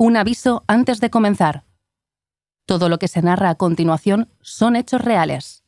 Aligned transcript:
Un 0.00 0.16
aviso 0.16 0.62
antes 0.68 1.00
de 1.00 1.10
comenzar. 1.10 1.64
Todo 2.66 2.88
lo 2.88 3.00
que 3.00 3.08
se 3.08 3.20
narra 3.20 3.50
a 3.50 3.56
continuación 3.56 4.28
son 4.40 4.76
hechos 4.76 5.00
reales. 5.00 5.64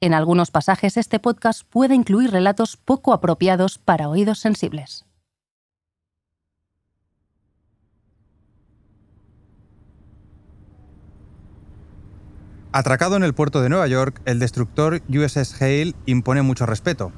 En 0.00 0.14
algunos 0.14 0.50
pasajes 0.50 0.96
este 0.96 1.18
podcast 1.18 1.68
puede 1.68 1.94
incluir 1.94 2.30
relatos 2.30 2.78
poco 2.78 3.12
apropiados 3.12 3.76
para 3.76 4.08
oídos 4.08 4.38
sensibles. 4.38 5.04
Atracado 12.72 13.16
en 13.16 13.24
el 13.24 13.34
puerto 13.34 13.60
de 13.60 13.68
Nueva 13.68 13.88
York, 13.88 14.22
el 14.24 14.38
destructor 14.38 15.02
USS 15.10 15.60
Hale 15.60 15.94
impone 16.06 16.40
mucho 16.40 16.64
respeto. 16.64 17.12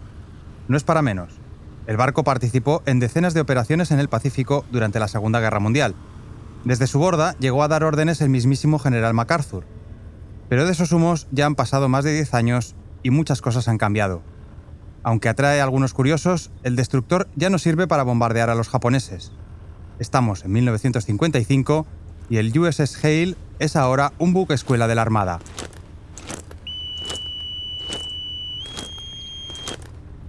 No 0.66 0.76
es 0.76 0.82
para 0.82 1.02
menos. 1.02 1.34
El 1.86 1.96
barco 1.96 2.24
participó 2.24 2.82
en 2.84 2.98
decenas 2.98 3.32
de 3.32 3.42
operaciones 3.42 3.92
en 3.92 4.00
el 4.00 4.08
Pacífico 4.08 4.64
durante 4.72 4.98
la 4.98 5.06
Segunda 5.06 5.38
Guerra 5.38 5.60
Mundial 5.60 5.94
desde 6.68 6.86
su 6.86 6.98
borda 6.98 7.34
llegó 7.38 7.62
a 7.62 7.68
dar 7.68 7.82
órdenes 7.82 8.20
el 8.20 8.28
mismísimo 8.28 8.78
general 8.78 9.14
MacArthur. 9.14 9.64
Pero 10.50 10.66
de 10.66 10.72
esos 10.72 10.92
humos 10.92 11.26
ya 11.30 11.46
han 11.46 11.54
pasado 11.54 11.88
más 11.88 12.04
de 12.04 12.12
10 12.12 12.34
años 12.34 12.74
y 13.02 13.08
muchas 13.08 13.40
cosas 13.40 13.68
han 13.68 13.78
cambiado. 13.78 14.20
Aunque 15.02 15.30
atrae 15.30 15.62
a 15.62 15.64
algunos 15.64 15.94
curiosos, 15.94 16.50
el 16.64 16.76
destructor 16.76 17.26
ya 17.36 17.48
no 17.48 17.58
sirve 17.58 17.86
para 17.86 18.02
bombardear 18.02 18.50
a 18.50 18.54
los 18.54 18.68
japoneses. 18.68 19.32
Estamos 19.98 20.44
en 20.44 20.52
1955 20.52 21.86
y 22.28 22.36
el 22.36 22.58
USS 22.58 23.02
Hale 23.02 23.36
es 23.58 23.74
ahora 23.74 24.12
un 24.18 24.34
buque 24.34 24.52
escuela 24.52 24.86
de 24.86 24.94
la 24.94 25.00
Armada. 25.00 25.38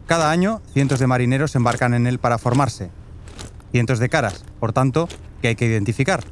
Cada 0.06 0.32
año, 0.32 0.62
cientos 0.72 1.00
de 1.00 1.08
marineros 1.08 1.54
embarcan 1.56 1.94
en 1.94 2.08
él 2.08 2.18
para 2.18 2.38
formarse. 2.38 2.92
Cientos 3.74 4.00
de 4.00 4.08
caras, 4.08 4.46
por 4.62 4.72
tanto, 4.72 5.10
que 5.42 5.50
hay 5.50 5.56
que 5.56 5.66
identificar. 5.66 6.24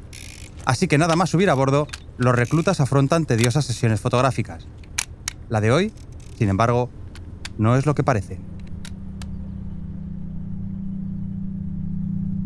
Así 0.66 0.88
que 0.88 0.98
nada 0.98 1.16
más 1.16 1.30
subir 1.30 1.50
a 1.50 1.54
bordo, 1.54 1.88
los 2.18 2.36
reclutas 2.36 2.82
afrontan 2.82 3.26
tediosas 3.26 3.66
sesiones 3.66 4.02
fotográficas. 4.02 4.68
La 5.50 5.62
de 5.62 5.72
hoy, 5.72 5.94
sin 6.38 6.50
embargo, 6.50 6.90
no 7.58 7.76
es 7.78 7.86
lo 7.86 7.96
que 7.96 8.04
parece. 8.04 8.40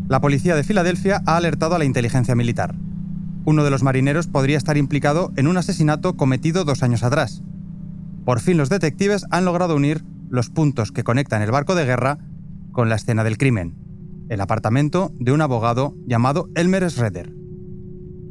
La 0.08 0.20
policía 0.20 0.54
de 0.54 0.62
Filadelfia 0.62 1.22
ha 1.26 1.36
alertado 1.36 1.74
a 1.74 1.78
la 1.78 1.84
inteligencia 1.84 2.34
militar. 2.34 2.74
Uno 3.44 3.64
de 3.64 3.70
los 3.70 3.82
marineros 3.82 4.28
podría 4.28 4.58
estar 4.58 4.76
implicado 4.76 5.32
en 5.36 5.48
un 5.48 5.56
asesinato 5.56 6.16
cometido 6.16 6.64
dos 6.64 6.82
años 6.82 7.02
atrás. 7.02 7.42
Por 8.24 8.38
fin 8.38 8.56
los 8.56 8.68
detectives 8.68 9.24
han 9.30 9.44
logrado 9.44 9.74
unir 9.74 10.04
los 10.28 10.48
puntos 10.48 10.92
que 10.92 11.02
conectan 11.02 11.42
el 11.42 11.50
barco 11.50 11.74
de 11.74 11.86
guerra 11.86 12.18
con 12.70 12.88
la 12.88 12.94
escena 12.94 13.24
del 13.24 13.36
crimen 13.36 13.81
el 14.32 14.40
apartamento 14.40 15.12
de 15.18 15.30
un 15.32 15.42
abogado 15.42 15.94
llamado 16.06 16.48
Elmer 16.54 16.90
Schroeder. 16.90 17.34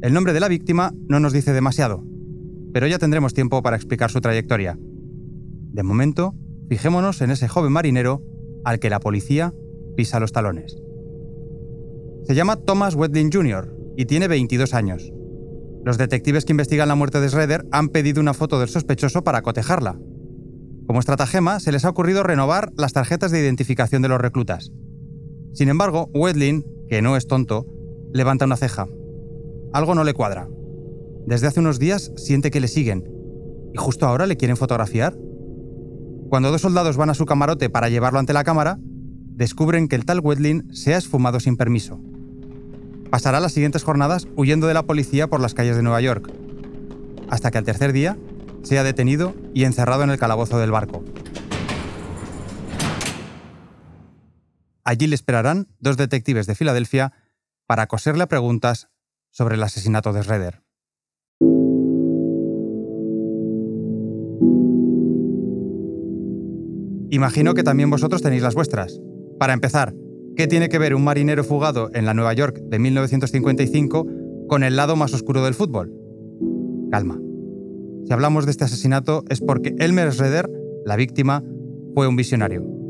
El 0.00 0.12
nombre 0.12 0.32
de 0.32 0.40
la 0.40 0.48
víctima 0.48 0.92
no 1.06 1.20
nos 1.20 1.32
dice 1.32 1.52
demasiado, 1.52 2.02
pero 2.72 2.88
ya 2.88 2.98
tendremos 2.98 3.34
tiempo 3.34 3.62
para 3.62 3.76
explicar 3.76 4.10
su 4.10 4.20
trayectoria. 4.20 4.76
De 4.80 5.84
momento, 5.84 6.34
fijémonos 6.68 7.20
en 7.20 7.30
ese 7.30 7.46
joven 7.46 7.70
marinero 7.70 8.20
al 8.64 8.80
que 8.80 8.90
la 8.90 8.98
policía 8.98 9.54
pisa 9.96 10.18
los 10.18 10.32
talones. 10.32 10.76
Se 12.24 12.34
llama 12.34 12.56
Thomas 12.56 12.96
Wedlin 12.96 13.30
Jr. 13.32 13.72
y 13.96 14.06
tiene 14.06 14.26
22 14.26 14.74
años. 14.74 15.12
Los 15.84 15.98
detectives 15.98 16.44
que 16.44 16.52
investigan 16.52 16.88
la 16.88 16.96
muerte 16.96 17.20
de 17.20 17.28
Schroeder 17.28 17.64
han 17.70 17.90
pedido 17.90 18.20
una 18.20 18.34
foto 18.34 18.58
del 18.58 18.68
sospechoso 18.68 19.22
para 19.22 19.42
cotejarla. 19.42 20.00
Como 20.84 20.98
estratagema, 20.98 21.60
se 21.60 21.70
les 21.70 21.84
ha 21.84 21.90
ocurrido 21.90 22.24
renovar 22.24 22.72
las 22.76 22.92
tarjetas 22.92 23.30
de 23.30 23.38
identificación 23.38 24.02
de 24.02 24.08
los 24.08 24.20
reclutas. 24.20 24.72
Sin 25.52 25.68
embargo, 25.68 26.10
Wedlin, 26.14 26.64
que 26.88 27.02
no 27.02 27.16
es 27.16 27.26
tonto, 27.26 27.66
levanta 28.12 28.44
una 28.44 28.56
ceja. 28.56 28.86
Algo 29.72 29.94
no 29.94 30.04
le 30.04 30.14
cuadra. 30.14 30.48
Desde 31.26 31.46
hace 31.46 31.60
unos 31.60 31.78
días 31.78 32.12
siente 32.16 32.50
que 32.50 32.60
le 32.60 32.68
siguen. 32.68 33.08
¿Y 33.72 33.78
justo 33.78 34.06
ahora 34.06 34.26
le 34.26 34.36
quieren 34.36 34.56
fotografiar? 34.56 35.16
Cuando 36.28 36.50
dos 36.50 36.62
soldados 36.62 36.96
van 36.96 37.10
a 37.10 37.14
su 37.14 37.26
camarote 37.26 37.70
para 37.70 37.88
llevarlo 37.88 38.18
ante 38.18 38.32
la 38.32 38.44
cámara, 38.44 38.78
descubren 38.80 39.88
que 39.88 39.96
el 39.96 40.04
tal 40.04 40.20
Wedlin 40.20 40.72
se 40.74 40.94
ha 40.94 40.98
esfumado 40.98 41.40
sin 41.40 41.56
permiso. 41.56 42.00
Pasará 43.10 43.40
las 43.40 43.52
siguientes 43.52 43.82
jornadas 43.82 44.26
huyendo 44.36 44.66
de 44.66 44.74
la 44.74 44.84
policía 44.84 45.28
por 45.28 45.40
las 45.40 45.52
calles 45.52 45.76
de 45.76 45.82
Nueva 45.82 46.00
York, 46.00 46.32
hasta 47.28 47.50
que 47.50 47.58
al 47.58 47.64
tercer 47.64 47.92
día 47.92 48.16
sea 48.62 48.84
detenido 48.84 49.34
y 49.52 49.64
encerrado 49.64 50.02
en 50.02 50.10
el 50.10 50.18
calabozo 50.18 50.58
del 50.58 50.70
barco. 50.70 51.02
Allí 54.84 55.06
le 55.06 55.14
esperarán 55.14 55.68
dos 55.78 55.96
detectives 55.96 56.46
de 56.46 56.54
Filadelfia 56.54 57.12
para 57.66 57.86
coserle 57.86 58.26
preguntas 58.26 58.88
sobre 59.30 59.54
el 59.54 59.62
asesinato 59.62 60.12
de 60.12 60.22
Schroeder. 60.22 60.62
Imagino 67.10 67.54
que 67.54 67.62
también 67.62 67.90
vosotros 67.90 68.22
tenéis 68.22 68.42
las 68.42 68.54
vuestras. 68.54 68.98
Para 69.38 69.52
empezar, 69.52 69.94
¿qué 70.36 70.46
tiene 70.48 70.68
que 70.68 70.78
ver 70.78 70.94
un 70.94 71.04
marinero 71.04 71.44
fugado 71.44 71.90
en 71.94 72.06
la 72.06 72.14
Nueva 72.14 72.32
York 72.32 72.58
de 72.58 72.78
1955 72.78 74.06
con 74.48 74.64
el 74.64 74.76
lado 74.76 74.96
más 74.96 75.14
oscuro 75.14 75.44
del 75.44 75.54
fútbol? 75.54 75.92
Calma. 76.90 77.20
Si 78.06 78.12
hablamos 78.12 78.46
de 78.46 78.50
este 78.50 78.64
asesinato 78.64 79.24
es 79.28 79.40
porque 79.40 79.74
Elmer 79.78 80.12
Schroeder, 80.12 80.50
la 80.84 80.96
víctima, 80.96 81.44
fue 81.94 82.08
un 82.08 82.16
visionario 82.16 82.81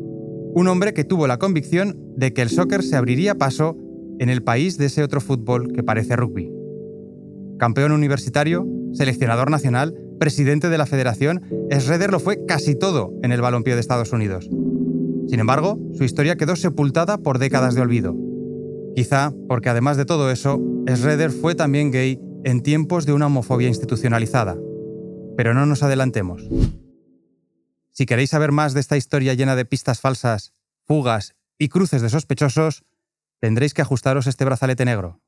un 0.54 0.68
hombre 0.68 0.92
que 0.92 1.04
tuvo 1.04 1.26
la 1.26 1.38
convicción 1.38 1.96
de 2.16 2.32
que 2.32 2.42
el 2.42 2.50
soccer 2.50 2.82
se 2.82 2.96
abriría 2.96 3.36
paso 3.36 3.76
en 4.18 4.28
el 4.28 4.42
país 4.42 4.76
de 4.78 4.86
ese 4.86 5.02
otro 5.02 5.20
fútbol 5.20 5.72
que 5.72 5.82
parece 5.82 6.16
rugby. 6.16 6.52
Campeón 7.58 7.92
universitario, 7.92 8.66
seleccionador 8.92 9.50
nacional, 9.50 9.94
presidente 10.18 10.68
de 10.68 10.78
la 10.78 10.86
federación, 10.86 11.42
Schroeder 11.72 12.12
lo 12.12 12.20
fue 12.20 12.44
casi 12.46 12.74
todo 12.74 13.12
en 13.22 13.32
el 13.32 13.40
balompié 13.40 13.74
de 13.74 13.80
Estados 13.80 14.12
Unidos. 14.12 14.48
Sin 15.28 15.40
embargo, 15.40 15.78
su 15.94 16.04
historia 16.04 16.36
quedó 16.36 16.56
sepultada 16.56 17.18
por 17.18 17.38
décadas 17.38 17.74
de 17.74 17.80
olvido. 17.80 18.14
Quizá 18.94 19.32
porque 19.48 19.70
además 19.70 19.96
de 19.96 20.04
todo 20.04 20.30
eso, 20.30 20.60
Schroeder 20.88 21.30
fue 21.30 21.54
también 21.54 21.90
gay 21.90 22.20
en 22.44 22.62
tiempos 22.62 23.06
de 23.06 23.12
una 23.12 23.26
homofobia 23.26 23.68
institucionalizada. 23.68 24.56
Pero 25.36 25.54
no 25.54 25.64
nos 25.64 25.82
adelantemos. 25.82 26.46
Si 27.94 28.06
queréis 28.06 28.30
saber 28.30 28.52
más 28.52 28.72
de 28.72 28.80
esta 28.80 28.96
historia 28.96 29.34
llena 29.34 29.54
de 29.54 29.66
pistas 29.66 30.00
falsas, 30.00 30.54
fugas 30.86 31.34
y 31.58 31.68
cruces 31.68 32.00
de 32.00 32.08
sospechosos, 32.08 32.84
tendréis 33.38 33.74
que 33.74 33.82
ajustaros 33.82 34.26
este 34.26 34.46
brazalete 34.46 34.86
negro. 34.86 35.20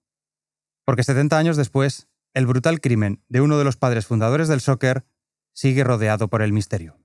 Porque 0.86 1.02
70 1.02 1.36
años 1.36 1.58
después, 1.58 2.08
el 2.32 2.46
brutal 2.46 2.80
crimen 2.80 3.22
de 3.28 3.42
uno 3.42 3.58
de 3.58 3.64
los 3.64 3.76
padres 3.76 4.06
fundadores 4.06 4.48
del 4.48 4.62
soccer 4.62 5.04
sigue 5.52 5.84
rodeado 5.84 6.28
por 6.28 6.40
el 6.40 6.54
misterio. 6.54 6.96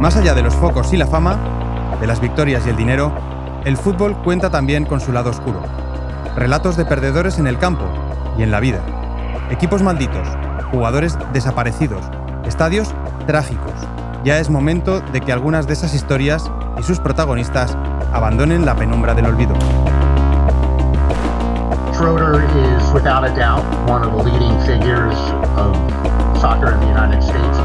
Más 0.00 0.16
allá 0.16 0.34
de 0.34 0.42
los 0.42 0.54
focos 0.54 0.92
y 0.92 0.96
la 0.96 1.06
fama, 1.06 1.55
de 2.00 2.06
las 2.06 2.20
victorias 2.20 2.66
y 2.66 2.70
el 2.70 2.76
dinero, 2.76 3.12
el 3.64 3.76
fútbol 3.76 4.16
cuenta 4.22 4.50
también 4.50 4.84
con 4.84 5.00
su 5.00 5.12
lado 5.12 5.30
oscuro. 5.30 5.62
Relatos 6.36 6.76
de 6.76 6.84
perdedores 6.84 7.38
en 7.38 7.46
el 7.46 7.58
campo 7.58 7.84
y 8.38 8.42
en 8.42 8.50
la 8.50 8.60
vida. 8.60 8.80
Equipos 9.50 9.82
malditos, 9.82 10.28
jugadores 10.70 11.18
desaparecidos, 11.32 12.04
estadios 12.44 12.94
trágicos. 13.26 13.72
Ya 14.24 14.38
es 14.38 14.50
momento 14.50 15.00
de 15.00 15.20
que 15.20 15.32
algunas 15.32 15.66
de 15.66 15.72
esas 15.72 15.94
historias 15.94 16.50
y 16.78 16.82
sus 16.82 17.00
protagonistas 17.00 17.76
abandonen 18.12 18.66
la 18.66 18.74
penumbra 18.74 19.14
del 19.14 19.26
olvido. 19.26 19.54
Schroeder 21.92 22.44
is 22.44 22.92
without 22.92 23.24
a 23.24 23.34
doubt 23.34 23.64
one 23.88 24.04
of 24.04 24.12
the 24.12 24.30
leading 24.30 24.58
figures 24.66 25.16
of 25.56 25.74
soccer 26.40 26.74
in 26.74 26.80
the 26.80 26.88
United 26.88 27.22
States. 27.22 27.55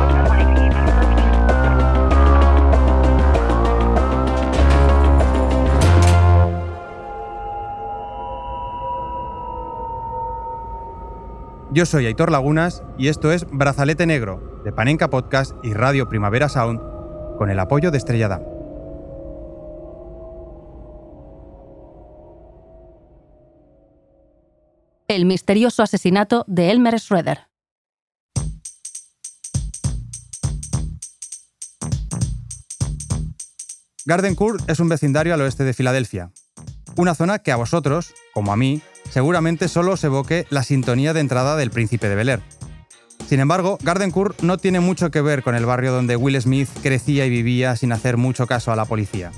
Yo 11.74 11.86
soy 11.86 12.06
Aitor 12.06 12.34
Lagunas 12.34 12.84
y 12.98 13.08
esto 13.08 13.32
es 13.32 13.46
Brazalete 13.50 14.06
Negro, 14.06 14.62
de 14.66 14.74
Panenka 14.74 15.10
Podcast 15.10 15.54
y 15.64 15.72
Radio 15.72 16.10
Primavera 16.10 16.50
Sound, 16.50 16.82
con 17.38 17.50
el 17.50 17.58
apoyo 17.58 17.92
de 17.92 17.98
Estrella 17.98 18.42
El 25.08 25.24
misterioso 25.24 25.82
asesinato 25.82 26.44
de 26.46 26.72
Elmer 26.72 27.00
Schroeder. 27.00 27.48
Garden 34.04 34.36
Court 34.36 34.70
es 34.70 34.82
un 34.82 34.90
vecindario 34.90 35.34
al 35.34 35.40
oeste 35.40 35.64
de 35.64 35.74
Filadelfia, 35.74 36.34
una 36.98 37.16
zona 37.16 37.40
que 37.40 37.54
a 37.54 37.56
vosotros, 37.56 38.14
como 38.34 38.52
a 38.52 38.58
mí, 38.58 38.82
seguramente 39.12 39.68
solo 39.68 39.94
os 39.94 40.04
evoque 40.04 40.48
la 40.50 40.63
sintonía 40.63 41.13
de 41.13 41.19
entrada 41.19 41.56
del 41.56 41.69
Príncipe 41.69 42.10
de 42.10 42.16
Bel 42.16 42.30
Air. 42.30 42.42
Sin 43.28 43.40
embargo, 43.40 43.78
Gardencourt 43.84 44.42
no 44.42 44.58
tiene 44.58 44.80
mucho 44.80 45.12
que 45.12 45.22
ver 45.22 45.44
con 45.44 45.56
el 45.56 45.66
barrio 45.66 45.92
donde 45.92 46.16
Will 46.16 46.42
Smith 46.42 46.69
crecía 46.81 47.25
y 47.25 47.30
vivía 47.30 47.75
sin 47.75 47.92
hacer 47.92 48.18
mucho 48.18 48.48
caso 48.48 48.72
a 48.72 48.75
la 48.75 48.86
policía. 48.86 49.31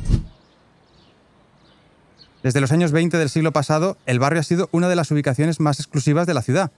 Desde 2.41 2.61
los 2.61 2.71
años 2.71 2.91
20 2.91 3.17
del 3.17 3.29
siglo 3.29 3.51
pasado, 3.51 3.97
el 4.05 4.19
barrio 4.19 4.39
ha 4.39 4.43
sido 4.43 4.69
una 4.71 4.89
de 4.89 4.95
las 4.95 5.11
ubicaciones 5.11 5.59
más 5.59 5.79
exclusivas 5.79 6.27
de 6.27 6.33
la 6.33 6.41
ciudad. 6.41 6.71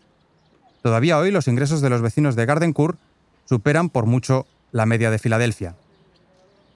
Todavía 0.81 1.17
hoy 1.17 1.31
los 1.31 1.47
ingresos 1.47 1.81
de 1.81 1.89
los 1.89 2.01
vecinos 2.01 2.35
de 2.35 2.45
Gardencourt 2.45 2.99
superan 3.45 3.89
por 3.89 4.05
mucho 4.05 4.45
la 4.71 4.85
media 4.85 5.09
de 5.09 5.19
Filadelfia. 5.19 5.75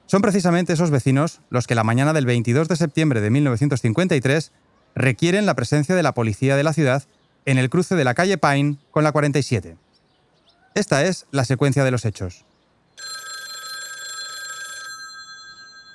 Son 0.07 0.21
precisamente 0.21 0.73
esos 0.73 0.89
vecinos 0.89 1.41
los 1.51 1.67
que 1.67 1.75
la 1.75 1.83
mañana 1.83 2.13
del 2.13 2.25
22 2.25 2.67
de 2.67 2.75
septiembre 2.75 3.21
de 3.21 3.29
1953 3.29 4.51
requieren 4.95 5.45
la 5.45 5.55
presencia 5.55 5.95
de 5.95 6.03
la 6.03 6.13
policía 6.13 6.55
de 6.55 6.63
la 6.63 6.73
ciudad 6.73 7.03
en 7.45 7.57
el 7.57 7.69
cruce 7.69 7.95
de 7.95 8.03
la 8.03 8.13
calle 8.13 8.37
Pine 8.37 8.77
con 8.91 9.03
la 9.03 9.11
47. 9.11 9.77
Esta 10.75 11.05
es 11.05 11.25
la 11.31 11.45
secuencia 11.45 11.83
de 11.83 11.91
los 11.91 12.05
hechos. 12.05 12.45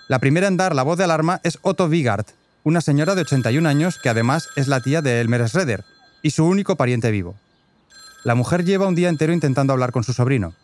La 0.09 0.19
primera 0.19 0.49
en 0.49 0.57
dar 0.57 0.75
la 0.75 0.83
voz 0.83 0.99
de 0.99 1.05
alarma 1.05 1.41
es 1.45 1.59
Otto 1.63 1.89
Vigard, 1.89 2.27
una 2.63 2.81
señora 2.81 3.15
de 3.15 3.23
81 3.23 3.67
años 3.69 3.99
que 3.99 4.09
además 4.09 4.49
es 4.57 4.69
la 4.69 4.81
tía 4.81 5.01
de 5.01 5.21
Elmer 5.21 5.49
Schroeder 5.49 5.85
y 6.23 6.31
su 6.31 6.45
único 6.45 6.77
pariente 6.77 7.11
vivo. 7.11 7.35
La 8.23 8.35
mujer 8.35 8.65
lleva 8.65 8.89
un 8.89 8.95
día 8.95 9.09
entero 9.09 9.33
intentando 9.33 9.73
hablar 9.73 9.93
con 9.93 10.05
su 10.05 10.13
sobrino. 10.13 10.55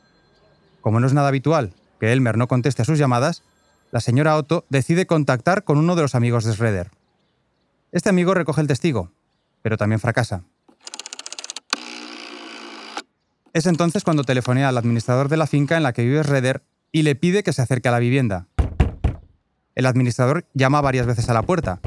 Como 0.81 1.01
no 1.01 1.07
es 1.07 1.13
nada 1.13 1.29
habitual 1.29 1.73
que 1.99 2.13
Elmer 2.13 2.37
no 2.39 2.49
conteste 2.49 2.83
a 2.83 2.85
sus 2.87 2.99
llamadas, 2.99 3.43
la 3.91 4.01
señora 4.01 4.37
Otto 4.37 4.65
decide 4.69 5.07
contactar 5.07 5.65
con 5.65 5.79
uno 5.79 5.97
de 5.97 6.03
los 6.03 6.15
amigos 6.15 6.45
de 6.45 6.53
Schroeder. 6.53 6.91
Este 7.93 8.09
amigo 8.09 8.35
recoge 8.35 8.61
el 8.61 8.69
testigo, 8.69 9.11
pero 9.63 9.77
también 9.77 9.99
fracasa. 9.99 10.45
Es 13.53 13.67
entonces 13.67 14.05
cuando 14.05 14.23
telefonea 14.23 14.69
al 14.69 14.79
administrador 14.79 15.29
de 15.29 15.37
la 15.37 15.49
finca 15.49 15.77
en 15.77 15.83
la 15.83 15.93
que 15.93 16.05
vive 16.05 16.23
Schroeder 16.23 16.63
y 16.93 17.03
le 17.03 17.17
pide 17.17 17.43
que 17.43 17.53
se 17.53 17.63
acerque 17.63 17.89
a 17.89 17.93
la 17.93 17.99
vivienda. 17.99 18.47
El 19.75 19.87
administrador 19.87 20.47
llama 20.55 20.81
varias 20.81 21.07
veces 21.07 21.29
a 21.31 21.35
la 21.35 21.43
puerta, 21.43 21.81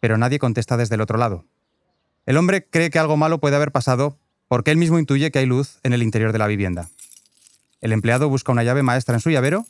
pero 0.00 0.18
nadie 0.18 0.40
contesta 0.40 0.76
desde 0.76 0.96
el 0.96 1.00
otro 1.00 1.16
lado. 1.16 1.44
El 2.24 2.38
hombre 2.38 2.66
cree 2.68 2.90
que 2.90 2.98
algo 2.98 3.16
malo 3.16 3.38
puede 3.38 3.54
haber 3.54 3.70
pasado 3.70 4.18
porque 4.48 4.72
él 4.72 4.78
mismo 4.78 4.98
intuye 4.98 5.30
que 5.30 5.38
hay 5.38 5.46
luz 5.46 5.78
en 5.84 5.92
el 5.92 6.02
interior 6.02 6.32
de 6.32 6.38
la 6.38 6.48
vivienda. 6.48 6.88
El 7.80 7.92
empleado 7.92 8.28
busca 8.28 8.50
una 8.50 8.64
llave 8.64 8.82
maestra 8.82 9.14
en 9.14 9.20
su 9.20 9.30
llavero 9.30 9.64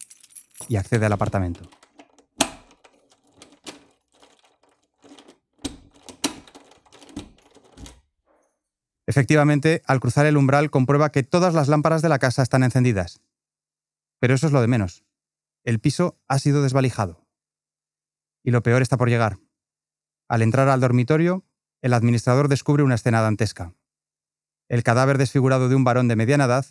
y 0.68 0.76
accede 0.76 1.04
al 1.04 1.12
apartamento. 1.12 1.68
Efectivamente, 9.06 9.82
al 9.86 10.00
cruzar 10.00 10.26
el 10.26 10.36
umbral 10.36 10.70
comprueba 10.70 11.12
que 11.12 11.22
todas 11.22 11.54
las 11.54 11.68
lámparas 11.68 12.02
de 12.02 12.08
la 12.08 12.18
casa 12.18 12.42
están 12.42 12.64
encendidas. 12.64 13.20
Pero 14.18 14.34
eso 14.34 14.46
es 14.48 14.52
lo 14.52 14.60
de 14.60 14.66
menos. 14.66 15.04
El 15.62 15.78
piso 15.80 16.18
ha 16.28 16.38
sido 16.38 16.62
desvalijado. 16.62 17.26
Y 18.42 18.50
lo 18.50 18.62
peor 18.62 18.82
está 18.82 18.96
por 18.96 19.08
llegar. 19.08 19.38
Al 20.28 20.42
entrar 20.42 20.68
al 20.68 20.80
dormitorio, 20.80 21.44
el 21.82 21.92
administrador 21.92 22.48
descubre 22.48 22.82
una 22.82 22.96
escena 22.96 23.20
dantesca. 23.20 23.74
El 24.68 24.82
cadáver 24.82 25.18
desfigurado 25.18 25.68
de 25.68 25.76
un 25.76 25.84
varón 25.84 26.08
de 26.08 26.16
mediana 26.16 26.46
edad 26.46 26.66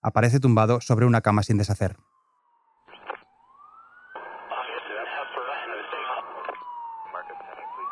aparece 0.00 0.38
tumbado 0.38 0.80
sobre 0.80 1.06
una 1.06 1.22
cama 1.22 1.42
sin 1.42 1.58
deshacer. 1.58 1.96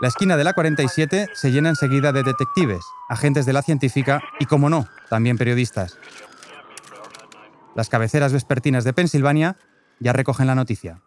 La 0.02 0.08
esquina 0.08 0.36
de 0.36 0.42
la 0.42 0.52
47 0.52 1.28
se 1.32 1.52
llena 1.52 1.68
enseguida 1.68 2.10
de 2.10 2.24
detectives, 2.24 2.84
agentes 3.08 3.46
de 3.46 3.52
la 3.52 3.62
científica 3.62 4.20
y, 4.40 4.46
como 4.46 4.68
no, 4.68 4.88
también 5.08 5.38
periodistas. 5.38 5.96
Las 7.76 7.88
cabeceras 7.88 8.32
vespertinas 8.32 8.82
de 8.82 8.94
Pensilvania 8.94 9.58
ya 10.00 10.12
recogen 10.12 10.48
la 10.48 10.56
noticia. 10.56 11.02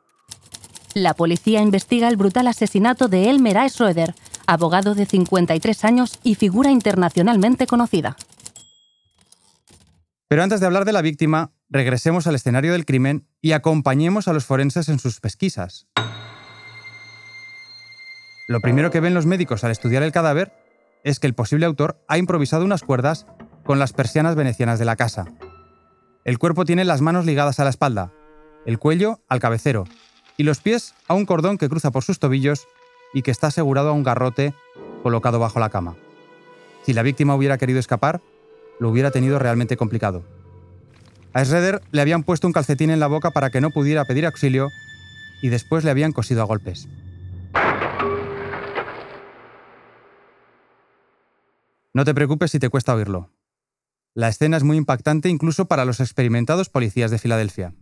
La 0.94 1.14
policía 1.14 1.62
investiga 1.62 2.08
el 2.08 2.16
brutal 2.16 2.48
asesinato 2.48 3.10
de 3.10 3.30
Elmer 3.30 3.58
A. 3.58 3.68
Schroeder, 3.68 4.16
abogado 4.48 4.96
de 4.96 5.06
53 5.06 5.84
años 5.84 6.18
y 6.24 6.36
figura 6.36 6.72
internacionalmente 6.72 7.68
conocida. 7.68 8.16
Pero 10.30 10.42
antes 10.42 10.62
de 10.62 10.68
hablar 10.68 10.86
de 10.86 10.94
la 10.94 11.02
víctima, 11.02 11.52
regresemos 11.68 12.28
al 12.28 12.36
escenario 12.36 12.72
del 12.72 12.86
crimen 12.86 13.28
y 13.42 13.52
acompañemos 13.52 14.30
a 14.30 14.34
los 14.34 14.46
forenses 14.46 14.88
en 14.88 15.00
sus 15.00 15.20
pesquisas. 15.20 15.86
Lo 18.48 18.62
primero 18.62 18.92
que 18.92 19.00
ven 19.00 19.16
los 19.16 19.26
médicos 19.26 19.64
al 19.64 19.72
estudiar 19.72 20.04
el 20.04 20.12
cadáver 20.12 20.54
es 21.04 21.20
que 21.20 21.26
el 21.26 21.34
posible 21.34 21.66
autor 21.66 22.00
ha 22.08 22.20
improvisado 22.20 22.64
unas 22.64 22.84
cuerdas 22.84 23.26
con 23.64 23.80
las 23.80 23.92
persianas 23.92 24.36
venecianas 24.36 24.78
de 24.78 24.86
la 24.86 24.96
casa. 24.96 25.26
El 26.26 26.38
cuerpo 26.38 26.64
tiene 26.64 26.86
las 26.86 27.02
manos 27.02 27.26
ligadas 27.26 27.60
a 27.60 27.64
la 27.64 27.72
espalda, 27.72 28.12
el 28.68 28.78
cuello 28.78 29.20
al 29.30 29.40
cabecero 29.40 29.86
y 30.38 30.44
los 30.44 30.60
pies 30.60 30.94
a 31.08 31.16
un 31.16 31.26
cordón 31.26 31.58
que 31.58 31.70
cruza 31.70 31.90
por 31.90 32.04
sus 32.04 32.20
tobillos 32.20 32.68
y 33.14 33.24
que 33.24 33.32
está 33.32 33.48
asegurado 33.48 33.90
a 33.90 33.94
un 33.94 34.04
garrote 34.04 34.54
colocado 35.02 35.40
bajo 35.40 35.60
la 35.60 35.70
cama. 35.70 35.96
Si 36.84 36.94
la 36.94 37.02
víctima 37.02 37.36
hubiera 37.36 37.58
querido 37.58 37.80
escapar, 37.80 38.22
lo 38.80 38.90
hubiera 38.90 39.10
tenido 39.10 39.40
realmente 39.40 39.76
complicado. 39.76 40.24
A 41.34 41.44
Schroeder 41.44 41.82
le 41.92 42.02
habían 42.02 42.22
puesto 42.22 42.46
un 42.46 42.54
calcetín 42.54 42.92
en 42.92 43.00
la 43.00 43.08
boca 43.08 43.32
para 43.32 43.50
que 43.50 43.60
no 43.62 43.72
pudiera 43.72 44.06
pedir 44.06 44.28
auxilio 44.28 44.70
y 45.42 45.50
después 45.50 45.84
le 45.84 45.90
habían 45.90 46.12
cosido 46.12 46.44
a 46.44 46.46
golpes. 46.46 46.88
No 51.96 52.04
te 52.04 52.14
preocupes 52.14 52.52
si 52.52 52.60
te 52.60 52.68
cuesta 52.68 52.94
oírlo. 52.94 53.32
La 54.14 54.28
escena 54.28 54.58
es 54.58 54.66
muy 54.66 54.76
impactante 54.76 55.30
incluso 55.30 55.70
para 55.70 55.86
los 55.86 56.02
experimentados 56.02 56.68
policías 56.68 57.10
de 57.10 57.20
Filadelfia. 57.20 57.74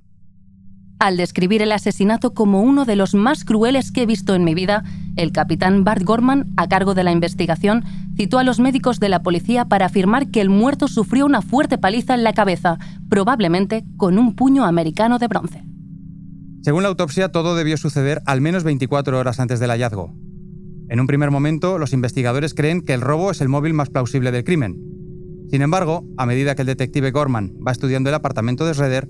Al 1.00 1.18
describir 1.18 1.64
el 1.64 1.72
asesinato 1.72 2.36
como 2.36 2.62
uno 2.62 2.86
de 2.86 2.96
los 2.96 3.16
más 3.16 3.44
crueles 3.44 3.92
que 3.92 4.04
he 4.04 4.06
visto 4.06 4.36
en 4.36 4.44
mi 4.44 4.54
vida, 4.54 4.84
el 5.16 5.32
capitán 5.32 5.84
Bart 5.84 6.04
Gorman, 6.04 6.54
a 6.58 6.68
cargo 6.68 6.94
de 6.94 7.04
la 7.04 7.12
investigación, 7.12 7.86
citó 8.16 8.38
a 8.38 8.44
los 8.44 8.60
médicos 8.60 9.00
de 9.00 9.10
la 9.10 9.24
policía 9.24 9.66
para 9.66 9.88
afirmar 9.88 10.30
que 10.30 10.42
el 10.42 10.52
muerto 10.52 10.88
sufrió 10.88 11.26
una 11.26 11.42
fuerte 11.42 11.80
paliza 11.80 12.14
en 12.14 12.24
la 12.24 12.34
cabeza, 12.34 12.78
probablemente 13.10 13.84
con 13.98 14.20
un 14.20 14.36
puño 14.36 14.64
americano 14.64 15.18
de 15.18 15.28
bronce. 15.28 15.64
Según 16.62 16.84
la 16.84 16.90
autopsia, 16.90 17.32
todo 17.32 17.56
debió 17.56 17.78
suceder 17.78 18.22
al 18.28 18.42
menos 18.42 18.64
24 18.64 19.18
horas 19.18 19.40
antes 19.40 19.60
del 19.60 19.72
hallazgo. 19.72 20.14
En 20.94 21.00
un 21.00 21.08
primer 21.08 21.32
momento, 21.32 21.80
los 21.80 21.92
investigadores 21.92 22.54
creen 22.54 22.82
que 22.82 22.94
el 22.94 23.02
robo 23.02 23.32
es 23.32 23.42
el 23.42 23.50
móvil 23.50 23.74
más 23.74 23.90
plausible 23.90 24.32
del 24.32 24.44
crimen. 24.44 24.78
Sin 25.50 25.64
embargo, 25.64 26.06
a 26.18 26.28
medida 26.28 26.54
que 26.54 26.62
el 26.62 26.68
detective 26.68 27.10
Gorman 27.10 27.56
va 27.68 27.72
estudiando 27.72 28.10
el 28.10 28.14
apartamento 28.14 28.64
de 28.64 28.76
Schroeder, 28.76 29.10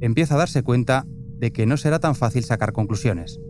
empieza 0.00 0.36
a 0.36 0.38
darse 0.38 0.62
cuenta 0.62 1.06
de 1.40 1.52
que 1.52 1.66
no 1.66 1.76
será 1.76 1.98
tan 1.98 2.14
fácil 2.14 2.44
sacar 2.44 2.72
conclusiones. 2.72 3.40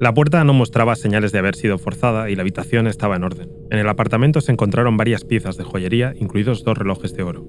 La 0.00 0.14
puerta 0.14 0.42
no 0.42 0.52
mostraba 0.52 0.96
señales 0.96 1.30
de 1.30 1.38
haber 1.38 1.54
sido 1.54 1.78
forzada 1.78 2.28
y 2.28 2.34
la 2.34 2.42
habitación 2.42 2.88
estaba 2.88 3.14
en 3.14 3.22
orden. 3.22 3.48
En 3.70 3.78
el 3.78 3.88
apartamento 3.88 4.40
se 4.40 4.50
encontraron 4.50 4.96
varias 4.96 5.22
piezas 5.24 5.56
de 5.56 5.62
joyería, 5.62 6.14
incluidos 6.18 6.64
dos 6.64 6.76
relojes 6.76 7.14
de 7.14 7.22
oro. 7.22 7.46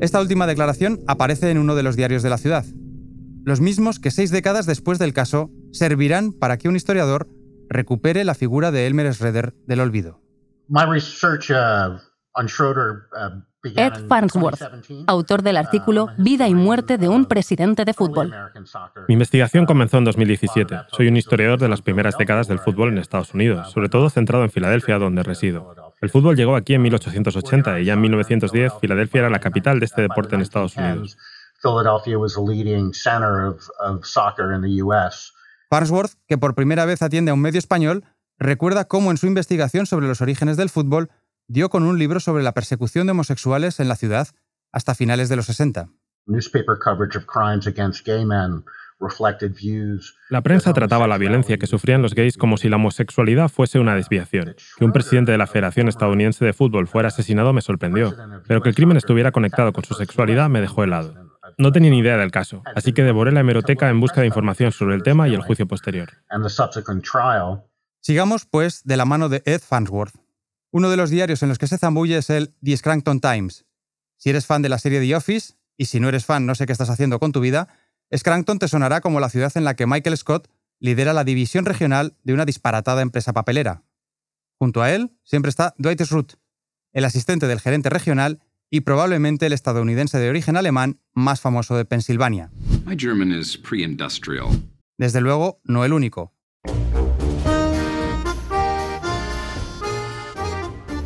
Esta 0.00 0.20
última 0.20 0.46
declaración 0.46 1.00
aparece 1.08 1.50
en 1.50 1.58
uno 1.58 1.74
de 1.74 1.82
los 1.82 1.96
diarios 1.96 2.22
de 2.22 2.30
la 2.30 2.38
ciudad. 2.38 2.64
Los 3.42 3.60
mismos 3.60 3.98
que 3.98 4.12
seis 4.12 4.30
décadas 4.30 4.66
después 4.66 5.00
del 5.00 5.12
caso 5.12 5.50
servirán 5.72 6.30
para 6.32 6.58
que 6.58 6.68
un 6.68 6.76
historiador 6.76 7.26
recupere 7.68 8.24
la 8.24 8.34
figura 8.34 8.70
de 8.70 8.86
Elmer 8.86 9.12
Schroeder 9.14 9.54
del 9.66 9.80
olvido. 9.80 10.20
My 10.68 10.84
research 10.84 11.50
uh, 11.50 11.98
on 12.34 12.48
Schroeder 12.48 13.08
uh, 13.12 13.40
Ed 13.64 14.06
Farnsworth, 14.08 14.60
autor 15.06 15.42
del 15.42 15.56
artículo 15.56 16.08
Vida 16.16 16.46
y 16.48 16.54
muerte 16.54 16.96
de 16.96 17.08
un 17.08 17.26
presidente 17.26 17.84
de 17.84 17.92
fútbol. 17.92 18.32
Mi 19.08 19.14
investigación 19.14 19.66
comenzó 19.66 19.98
en 19.98 20.04
2017. 20.04 20.82
Soy 20.92 21.08
un 21.08 21.16
historiador 21.16 21.58
de 21.58 21.68
las 21.68 21.82
primeras 21.82 22.16
décadas 22.16 22.46
del 22.46 22.60
fútbol 22.60 22.90
en 22.90 22.98
Estados 22.98 23.34
Unidos, 23.34 23.72
sobre 23.72 23.88
todo 23.88 24.10
centrado 24.10 24.44
en 24.44 24.50
Filadelfia, 24.50 24.98
donde 24.98 25.24
resido. 25.24 25.74
El 26.00 26.10
fútbol 26.10 26.36
llegó 26.36 26.54
aquí 26.54 26.74
en 26.74 26.82
1880 26.82 27.80
y 27.80 27.86
ya 27.86 27.94
en 27.94 28.00
1910 28.00 28.74
Filadelfia 28.80 29.20
era 29.20 29.30
la 29.30 29.40
capital 29.40 29.80
de 29.80 29.86
este 29.86 30.02
deporte 30.02 30.36
en 30.36 30.42
Estados 30.42 30.76
Unidos. 30.76 31.18
Farnsworth, 35.70 36.12
que 36.26 36.38
por 36.38 36.54
primera 36.54 36.84
vez 36.84 37.02
atiende 37.02 37.30
a 37.30 37.34
un 37.34 37.40
medio 37.40 37.58
español, 37.58 38.04
recuerda 38.38 38.86
cómo 38.86 39.10
en 39.10 39.16
su 39.16 39.26
investigación 39.26 39.86
sobre 39.86 40.06
los 40.06 40.20
orígenes 40.20 40.56
del 40.56 40.70
fútbol 40.70 41.10
dio 41.46 41.68
con 41.68 41.84
un 41.84 41.98
libro 41.98 42.20
sobre 42.20 42.42
la 42.42 42.52
persecución 42.52 43.06
de 43.06 43.12
homosexuales 43.12 43.80
en 43.80 43.88
la 43.88 43.96
ciudad 43.96 44.28
hasta 44.72 44.94
finales 44.94 45.28
de 45.28 45.36
los 45.36 45.46
60. 45.46 45.88
La 50.28 50.42
prensa 50.42 50.72
trataba 50.72 51.06
la 51.06 51.18
violencia 51.18 51.56
que 51.56 51.66
sufrían 51.66 52.02
los 52.02 52.14
gays 52.14 52.36
como 52.36 52.56
si 52.56 52.68
la 52.68 52.76
homosexualidad 52.76 53.48
fuese 53.48 53.78
una 53.78 53.94
desviación. 53.94 54.56
Que 54.76 54.84
un 54.84 54.92
presidente 54.92 55.32
de 55.32 55.38
la 55.38 55.46
Federación 55.46 55.88
Estadounidense 55.88 56.44
de 56.44 56.52
Fútbol 56.52 56.88
fuera 56.88 57.08
asesinado 57.08 57.52
me 57.52 57.60
sorprendió, 57.60 58.14
pero 58.46 58.60
que 58.60 58.68
el 58.68 58.74
crimen 58.74 58.96
estuviera 58.96 59.32
conectado 59.32 59.72
con 59.72 59.84
su 59.84 59.94
sexualidad 59.94 60.48
me 60.48 60.60
dejó 60.60 60.84
helado. 60.84 61.27
No 61.58 61.72
tenía 61.72 61.90
ni 61.90 61.98
idea 61.98 62.16
del 62.16 62.30
caso, 62.30 62.62
así 62.76 62.92
que 62.92 63.02
devoré 63.02 63.32
la 63.32 63.40
hemeroteca 63.40 63.90
en 63.90 64.00
busca 64.00 64.20
de 64.20 64.28
información 64.28 64.70
sobre 64.70 64.94
el 64.94 65.02
tema 65.02 65.28
y 65.28 65.34
el 65.34 65.42
juicio 65.42 65.66
posterior. 65.66 66.10
Sigamos, 68.00 68.46
pues, 68.46 68.84
de 68.84 68.96
la 68.96 69.04
mano 69.04 69.28
de 69.28 69.42
Ed 69.44 69.60
Farnsworth, 69.60 70.14
Uno 70.70 70.88
de 70.88 70.96
los 70.96 71.10
diarios 71.10 71.42
en 71.42 71.48
los 71.48 71.58
que 71.58 71.66
se 71.66 71.78
zambulle 71.78 72.18
es 72.18 72.30
el 72.30 72.54
The 72.62 72.76
Scranton 72.76 73.20
Times. 73.20 73.64
Si 74.18 74.30
eres 74.30 74.46
fan 74.46 74.62
de 74.62 74.68
la 74.68 74.78
serie 74.78 75.00
The 75.00 75.16
Office, 75.16 75.54
y 75.76 75.86
si 75.86 75.98
no 75.98 76.08
eres 76.08 76.26
fan 76.26 76.46
no 76.46 76.54
sé 76.54 76.66
qué 76.66 76.72
estás 76.72 76.90
haciendo 76.90 77.18
con 77.18 77.32
tu 77.32 77.40
vida, 77.40 77.68
Scranton 78.16 78.58
te 78.58 78.68
sonará 78.68 79.00
como 79.00 79.18
la 79.18 79.28
ciudad 79.28 79.50
en 79.56 79.64
la 79.64 79.74
que 79.74 79.86
Michael 79.86 80.16
Scott 80.16 80.48
lidera 80.78 81.12
la 81.12 81.24
división 81.24 81.64
regional 81.64 82.14
de 82.22 82.34
una 82.34 82.44
disparatada 82.44 83.02
empresa 83.02 83.32
papelera. 83.32 83.82
Junto 84.58 84.82
a 84.82 84.92
él 84.92 85.16
siempre 85.24 85.48
está 85.48 85.74
Dwight 85.78 86.02
Schrute, 86.02 86.36
el 86.92 87.04
asistente 87.04 87.46
del 87.46 87.60
gerente 87.60 87.90
regional 87.90 88.40
y 88.70 88.82
probablemente 88.82 89.46
el 89.46 89.52
estadounidense 89.52 90.18
de 90.18 90.28
origen 90.28 90.56
alemán 90.56 91.00
más 91.14 91.40
famoso 91.40 91.76
de 91.76 91.84
Pensilvania. 91.84 92.50
Desde 94.98 95.20
luego, 95.20 95.60
no 95.64 95.84
el 95.84 95.92
único. 95.92 96.34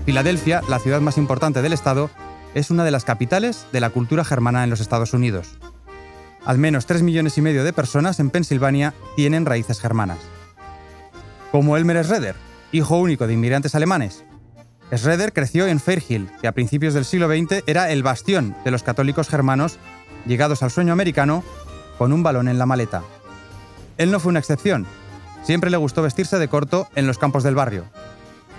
Filadelfia, 0.04 0.62
la 0.68 0.80
ciudad 0.80 1.00
más 1.00 1.16
importante 1.16 1.62
del 1.62 1.72
estado, 1.72 2.10
es 2.54 2.70
una 2.70 2.84
de 2.84 2.90
las 2.90 3.04
capitales 3.04 3.66
de 3.72 3.80
la 3.80 3.90
cultura 3.90 4.24
germana 4.24 4.64
en 4.64 4.70
los 4.70 4.80
Estados 4.80 5.14
Unidos. 5.14 5.58
Al 6.44 6.58
menos 6.58 6.86
3 6.86 7.02
millones 7.02 7.38
y 7.38 7.42
medio 7.42 7.62
de 7.62 7.72
personas 7.72 8.18
en 8.18 8.30
Pensilvania 8.30 8.94
tienen 9.14 9.46
raíces 9.46 9.80
germanas. 9.80 10.18
Como 11.52 11.76
Elmer 11.76 12.04
Schroeder, 12.04 12.34
hijo 12.72 12.98
único 12.98 13.26
de 13.26 13.34
inmigrantes 13.34 13.74
alemanes. 13.74 14.24
Schroeder 14.94 15.32
creció 15.32 15.66
en 15.66 15.80
Fairhill, 15.80 16.28
que 16.40 16.48
a 16.48 16.52
principios 16.52 16.92
del 16.92 17.06
siglo 17.06 17.26
XX 17.28 17.62
era 17.66 17.90
el 17.90 18.02
bastión 18.02 18.54
de 18.64 18.70
los 18.70 18.82
católicos 18.82 19.28
germanos 19.28 19.78
llegados 20.26 20.62
al 20.62 20.70
sueño 20.70 20.92
americano 20.92 21.42
con 21.96 22.12
un 22.12 22.22
balón 22.22 22.46
en 22.48 22.58
la 22.58 22.66
maleta. 22.66 23.02
Él 23.96 24.10
no 24.10 24.20
fue 24.20 24.30
una 24.30 24.38
excepción. 24.38 24.86
Siempre 25.44 25.70
le 25.70 25.78
gustó 25.78 26.02
vestirse 26.02 26.38
de 26.38 26.48
corto 26.48 26.88
en 26.94 27.06
los 27.06 27.18
campos 27.18 27.42
del 27.42 27.54
barrio. 27.54 27.84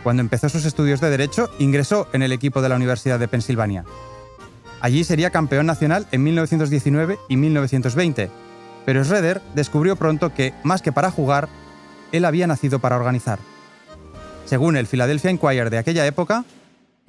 Cuando 0.02 0.22
empezó 0.22 0.50
sus 0.50 0.66
estudios 0.66 1.00
de 1.02 1.12
Derecho, 1.12 1.50
ingresó 1.60 2.08
en 2.14 2.24
el 2.24 2.32
equipo 2.32 2.62
de 2.62 2.70
la 2.70 2.76
Universidad 2.76 3.20
de 3.20 3.28
Pensilvania. 3.28 3.86
Allí 4.82 5.04
sería 5.04 5.30
campeón 5.30 5.68
nacional 5.68 6.08
en 6.12 6.24
1919 6.24 7.18
y 7.30 7.38
1920, 7.38 8.30
pero 8.86 9.04
Schroeder 9.04 9.42
descubrió 9.56 9.96
pronto 9.96 10.34
que, 10.34 10.54
más 10.64 10.82
que 10.82 10.92
para 10.92 11.12
jugar, 11.12 11.48
él 12.12 12.26
había 12.26 12.48
nacido 12.48 12.80
para 12.80 12.98
organizar. 12.98 13.40
Según 14.46 14.78
el 14.78 14.88
Philadelphia 14.88 15.32
Inquirer 15.32 15.70
de 15.70 15.78
aquella 15.78 16.06
época, 16.06 16.46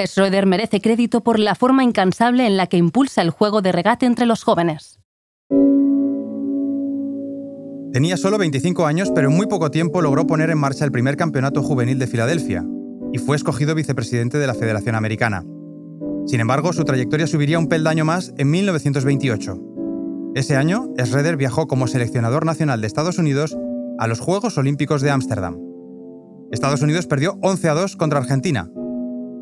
Schroeder 0.02 0.46
merece 0.46 0.80
crédito 0.80 1.20
por 1.20 1.38
la 1.38 1.54
forma 1.54 1.84
incansable 1.84 2.46
en 2.46 2.56
la 2.56 2.66
que 2.66 2.76
impulsa 2.76 3.22
el 3.22 3.30
juego 3.30 3.62
de 3.62 3.72
regate 3.72 4.06
entre 4.06 4.26
los 4.26 4.42
jóvenes. 4.42 4.98
Tenía 7.92 8.16
solo 8.16 8.38
25 8.38 8.86
años, 8.86 9.12
pero 9.14 9.30
en 9.30 9.36
muy 9.36 9.46
poco 9.46 9.70
tiempo 9.70 10.02
logró 10.02 10.26
poner 10.26 10.50
en 10.50 10.58
marcha 10.58 10.84
el 10.84 10.90
primer 10.90 11.16
campeonato 11.16 11.62
juvenil 11.62 11.98
de 12.00 12.08
Filadelfia 12.08 12.64
y 13.12 13.18
fue 13.18 13.36
escogido 13.36 13.76
vicepresidente 13.76 14.38
de 14.38 14.48
la 14.48 14.54
Federación 14.54 14.96
Americana. 14.96 15.44
Sin 16.26 16.40
embargo, 16.40 16.72
su 16.72 16.82
trayectoria 16.82 17.28
subiría 17.28 17.60
un 17.60 17.68
peldaño 17.68 18.04
más 18.04 18.32
en 18.36 18.50
1928. 18.50 19.60
Ese 20.34 20.56
año, 20.56 20.88
Schroeder 20.98 21.36
viajó 21.36 21.68
como 21.68 21.86
seleccionador 21.86 22.44
nacional 22.44 22.80
de 22.80 22.88
Estados 22.88 23.18
Unidos 23.18 23.56
a 24.00 24.08
los 24.08 24.18
Juegos 24.18 24.58
Olímpicos 24.58 25.00
de 25.00 25.12
Ámsterdam. 25.12 25.63
Estados 26.54 26.82
Unidos 26.82 27.08
perdió 27.08 27.36
11 27.42 27.68
a 27.68 27.74
2 27.74 27.96
contra 27.96 28.20
Argentina, 28.20 28.70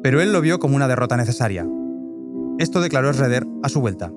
pero 0.03 0.23
él 0.23 0.33
lo 0.33 0.41
vio 0.41 0.59
como 0.59 0.77
una 0.77 0.89
derrota 0.89 1.15
necesaria. 1.15 1.67
Esto 2.59 2.81
declaró 2.81 3.13
Schroeder 3.13 3.45
a 3.63 3.69
su 3.69 3.83
vuelta. 3.83 4.11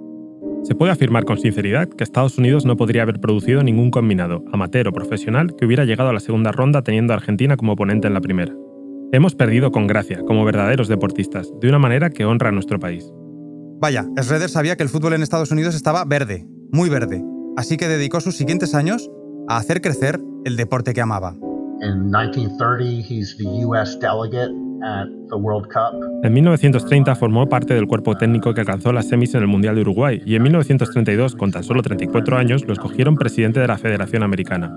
Se 0.63 0.75
puede 0.75 0.93
afirmar 0.93 1.25
con 1.25 1.37
sinceridad 1.37 1.89
que 1.89 2.05
Estados 2.05 2.37
Unidos 2.37 2.65
no 2.65 2.77
podría 2.77 3.01
haber 3.01 3.19
producido 3.19 3.63
ningún 3.63 3.91
combinado, 3.91 4.45
amateur 4.53 4.87
o 4.87 4.93
profesional, 4.93 5.57
que 5.57 5.65
hubiera 5.65 5.83
llegado 5.83 6.09
a 6.09 6.13
la 6.13 6.21
segunda 6.21 6.53
ronda 6.53 6.83
teniendo 6.83 7.11
a 7.11 7.17
Argentina 7.17 7.57
como 7.57 7.73
oponente 7.73 8.07
en 8.07 8.13
la 8.13 8.21
primera. 8.21 8.55
Hemos 9.11 9.35
perdido 9.35 9.71
con 9.71 9.87
gracia, 9.87 10.23
como 10.25 10.45
verdaderos 10.45 10.87
deportistas, 10.87 11.51
de 11.59 11.67
una 11.67 11.79
manera 11.79 12.09
que 12.09 12.23
honra 12.23 12.47
a 12.47 12.53
nuestro 12.53 12.79
país. 12.79 13.11
Vaya, 13.81 14.07
Schroeder 14.21 14.49
sabía 14.49 14.77
que 14.77 14.83
el 14.83 14.89
fútbol 14.89 15.13
en 15.13 15.21
Estados 15.21 15.51
Unidos 15.51 15.75
estaba 15.75 16.05
verde, 16.05 16.47
muy 16.71 16.89
verde, 16.89 17.21
así 17.57 17.75
que 17.75 17.89
dedicó 17.89 18.21
sus 18.21 18.37
siguientes 18.37 18.73
años 18.73 19.11
a 19.49 19.57
hacer 19.57 19.81
crecer 19.81 20.21
el 20.45 20.55
deporte 20.55 20.93
que 20.93 21.01
amaba. 21.01 21.35
In 21.81 22.11
1930, 22.11 23.01
he's 23.01 23.35
the 23.37 23.45
US 23.65 23.97
delegate 23.99 24.51
at 24.83 25.07
the 25.29 25.35
World 25.35 25.67
Cup. 25.67 25.93
En 26.23 26.33
1930 26.33 27.15
formó 27.15 27.47
parte 27.47 27.73
del 27.73 27.87
cuerpo 27.87 28.15
técnico 28.15 28.53
que 28.53 28.61
alcanzó 28.61 28.93
las 28.93 29.07
semis 29.07 29.33
en 29.35 29.41
el 29.41 29.47
Mundial 29.47 29.75
de 29.75 29.81
Uruguay 29.81 30.21
y 30.25 30.35
en 30.35 30.43
1932, 30.43 31.35
con 31.35 31.51
tan 31.51 31.63
solo 31.63 31.81
34 31.81 32.37
años, 32.37 32.65
lo 32.65 32.73
escogieron 32.73 33.15
presidente 33.15 33.59
de 33.59 33.67
la 33.67 33.77
Federación 33.77 34.23
Americana. 34.23 34.71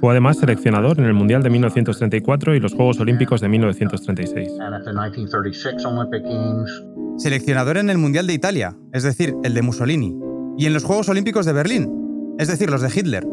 Fue 0.00 0.12
además 0.12 0.38
seleccionador 0.38 0.98
en 0.98 1.06
el 1.06 1.14
Mundial 1.14 1.42
de 1.42 1.50
1934 1.50 2.54
y 2.54 2.60
los 2.60 2.74
Juegos 2.74 3.00
Olímpicos 3.00 3.40
de 3.40 3.48
1936. 3.48 4.48
And 4.60 4.74
at 4.74 4.84
the 4.84 4.92
1936 4.92 5.84
Olympic 5.84 6.22
Games, 6.22 6.82
Seleccionador 7.16 7.76
en 7.76 7.90
el 7.90 7.98
Mundial 7.98 8.26
de 8.26 8.34
Italia, 8.34 8.76
es 8.92 9.04
decir, 9.04 9.34
el 9.44 9.54
de 9.54 9.62
Mussolini, 9.62 10.14
y 10.58 10.66
en 10.66 10.74
los 10.74 10.84
Juegos 10.84 11.08
Olímpicos 11.08 11.46
de 11.46 11.52
Berlín, 11.52 12.36
es 12.38 12.48
decir, 12.48 12.70
los 12.70 12.82
de 12.82 12.88
Hitler. 12.94 13.24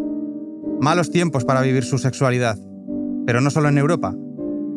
Malos 0.80 1.10
tiempos 1.12 1.46
para 1.46 1.62
vivir 1.62 1.84
su 1.84 1.98
sexualidad. 1.98 2.58
Pero 3.26 3.42
no 3.42 3.50
solo 3.50 3.70
en 3.70 3.78
Europa, 3.78 4.16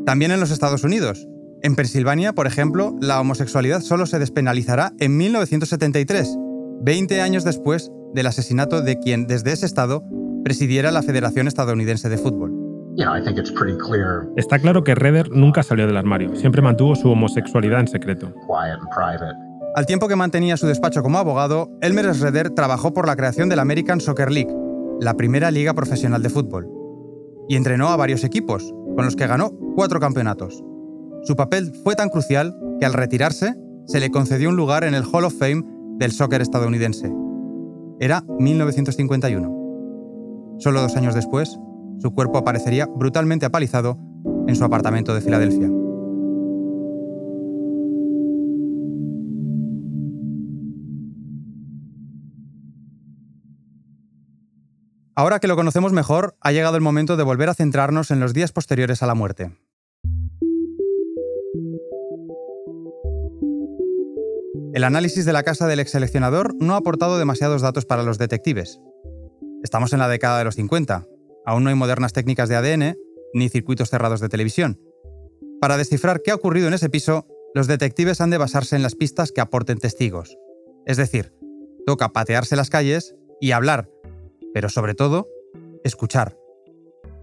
también 0.06 0.30
en 0.30 0.40
los 0.40 0.50
Estados 0.50 0.84
Unidos. 0.84 1.26
En 1.62 1.76
Pensilvania, 1.76 2.34
por 2.34 2.46
ejemplo, 2.46 2.94
la 3.00 3.20
homosexualidad 3.20 3.80
solo 3.80 4.06
se 4.06 4.18
despenalizará 4.18 4.92
en 4.98 5.16
1973, 5.16 6.36
20 6.82 7.20
años 7.22 7.44
después 7.44 7.90
del 8.12 8.26
asesinato 8.26 8.82
de 8.82 8.98
quien 8.98 9.26
desde 9.26 9.52
ese 9.52 9.66
estado 9.66 10.04
presidiera 10.44 10.92
la 10.92 11.02
Federación 11.02 11.48
Estadounidense 11.48 12.08
de 12.08 12.18
Fútbol. 12.18 12.64
you 12.96 13.04
know, 13.04 13.16
I 13.16 13.20
think 13.20 13.38
it's 13.38 13.50
pretty 13.50 13.76
clear, 13.78 14.28
Está 14.36 14.58
claro 14.58 14.84
que 14.84 14.94
Redder 14.94 15.30
nunca 15.30 15.62
salió 15.62 15.86
del 15.86 15.96
armario, 15.96 16.36
siempre 16.36 16.62
mantuvo 16.62 16.94
su 16.94 17.10
homosexualidad 17.10 17.80
en 17.80 17.88
secreto. 17.88 18.32
Al 19.74 19.86
tiempo 19.86 20.06
que 20.06 20.16
mantenía 20.16 20.56
su 20.56 20.66
despacho 20.66 21.02
como 21.02 21.18
abogado, 21.18 21.70
Elmer 21.80 22.14
Schroeder 22.14 22.50
trabajó 22.50 22.92
por 22.92 23.06
la 23.06 23.16
creación 23.16 23.48
de 23.48 23.56
la 23.56 23.62
American 23.62 24.00
Soccer 24.00 24.30
League, 24.30 24.54
la 25.00 25.14
primera 25.14 25.50
liga 25.50 25.74
profesional 25.74 26.22
de 26.22 26.30
fútbol, 26.30 26.68
y 27.48 27.56
entrenó 27.56 27.88
a 27.88 27.96
varios 27.96 28.24
equipos, 28.24 28.72
con 28.94 29.04
los 29.04 29.16
que 29.16 29.26
ganó 29.26 29.52
cuatro 29.74 30.00
campeonatos. 30.00 30.62
Su 31.24 31.36
papel 31.36 31.72
fue 31.82 31.96
tan 31.96 32.08
crucial 32.08 32.56
que 32.78 32.86
al 32.86 32.92
retirarse 32.92 33.54
se 33.86 34.00
le 34.00 34.10
concedió 34.10 34.48
un 34.48 34.56
lugar 34.56 34.84
en 34.84 34.94
el 34.94 35.04
Hall 35.04 35.24
of 35.24 35.38
Fame 35.38 35.64
del 35.98 36.12
soccer 36.12 36.40
estadounidense. 36.40 37.12
Era 38.00 38.24
1951. 38.38 40.56
Solo 40.58 40.80
dos 40.80 40.96
años 40.96 41.14
después, 41.14 41.58
su 41.98 42.12
cuerpo 42.12 42.38
aparecería 42.38 42.86
brutalmente 42.86 43.46
apalizado 43.46 43.98
en 44.46 44.56
su 44.56 44.64
apartamento 44.64 45.14
de 45.14 45.20
Filadelfia. 45.20 45.70
Ahora 55.16 55.38
que 55.38 55.46
lo 55.46 55.54
conocemos 55.54 55.92
mejor, 55.92 56.36
ha 56.40 56.50
llegado 56.50 56.74
el 56.76 56.82
momento 56.82 57.16
de 57.16 57.22
volver 57.22 57.48
a 57.48 57.54
centrarnos 57.54 58.10
en 58.10 58.18
los 58.18 58.34
días 58.34 58.50
posteriores 58.50 59.00
a 59.02 59.06
la 59.06 59.14
muerte. 59.14 59.52
El 64.72 64.82
análisis 64.82 65.24
de 65.24 65.32
la 65.32 65.44
casa 65.44 65.68
del 65.68 65.78
ex 65.78 65.92
seleccionador 65.92 66.56
no 66.58 66.74
ha 66.74 66.78
aportado 66.78 67.16
demasiados 67.16 67.62
datos 67.62 67.86
para 67.86 68.02
los 68.02 68.18
detectives. 68.18 68.80
Estamos 69.62 69.92
en 69.92 70.00
la 70.00 70.08
década 70.08 70.38
de 70.38 70.46
los 70.46 70.56
50. 70.56 71.06
Aún 71.46 71.62
no 71.62 71.70
hay 71.70 71.76
modernas 71.76 72.12
técnicas 72.12 72.48
de 72.48 72.56
ADN 72.56 72.96
ni 73.34 73.48
circuitos 73.48 73.90
cerrados 73.90 74.18
de 74.18 74.28
televisión. 74.28 74.80
Para 75.60 75.76
descifrar 75.76 76.22
qué 76.22 76.32
ha 76.32 76.34
ocurrido 76.34 76.66
en 76.66 76.74
ese 76.74 76.90
piso, 76.90 77.28
los 77.54 77.68
detectives 77.68 78.20
han 78.20 78.30
de 78.30 78.38
basarse 78.38 78.74
en 78.74 78.82
las 78.82 78.96
pistas 78.96 79.30
que 79.30 79.40
aporten 79.40 79.78
testigos. 79.78 80.36
Es 80.86 80.96
decir, 80.96 81.32
toca 81.86 82.08
patearse 82.08 82.56
las 82.56 82.68
calles 82.68 83.14
y 83.40 83.52
hablar, 83.52 83.88
pero 84.54 84.70
sobre 84.70 84.94
todo, 84.94 85.28
escuchar. 85.82 86.38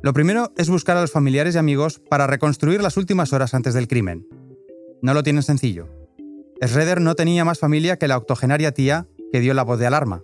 Lo 0.04 0.14
primero 0.14 0.52
es 0.58 0.70
buscar 0.70 0.98
a 0.98 1.02
los 1.02 1.12
familiares 1.12 1.56
y 1.56 1.58
amigos 1.58 2.00
para 2.10 2.28
reconstruir 2.28 2.84
las 2.84 2.98
últimas 2.98 3.34
horas 3.34 3.54
antes 3.54 3.74
del 3.74 3.88
crimen. 3.88 4.28
No 5.02 5.14
lo 5.14 5.24
tienen 5.24 5.42
sencillo. 5.42 5.88
Schroeder 6.64 7.00
no 7.02 7.16
tenía 7.16 7.46
más 7.46 7.58
familia 7.58 7.98
que 7.98 8.08
la 8.08 8.18
octogenaria 8.18 8.74
tía 8.74 9.08
que 9.32 9.40
dio 9.40 9.54
la 9.54 9.64
voz 9.64 9.80
de 9.80 9.88
alarma. 9.88 10.24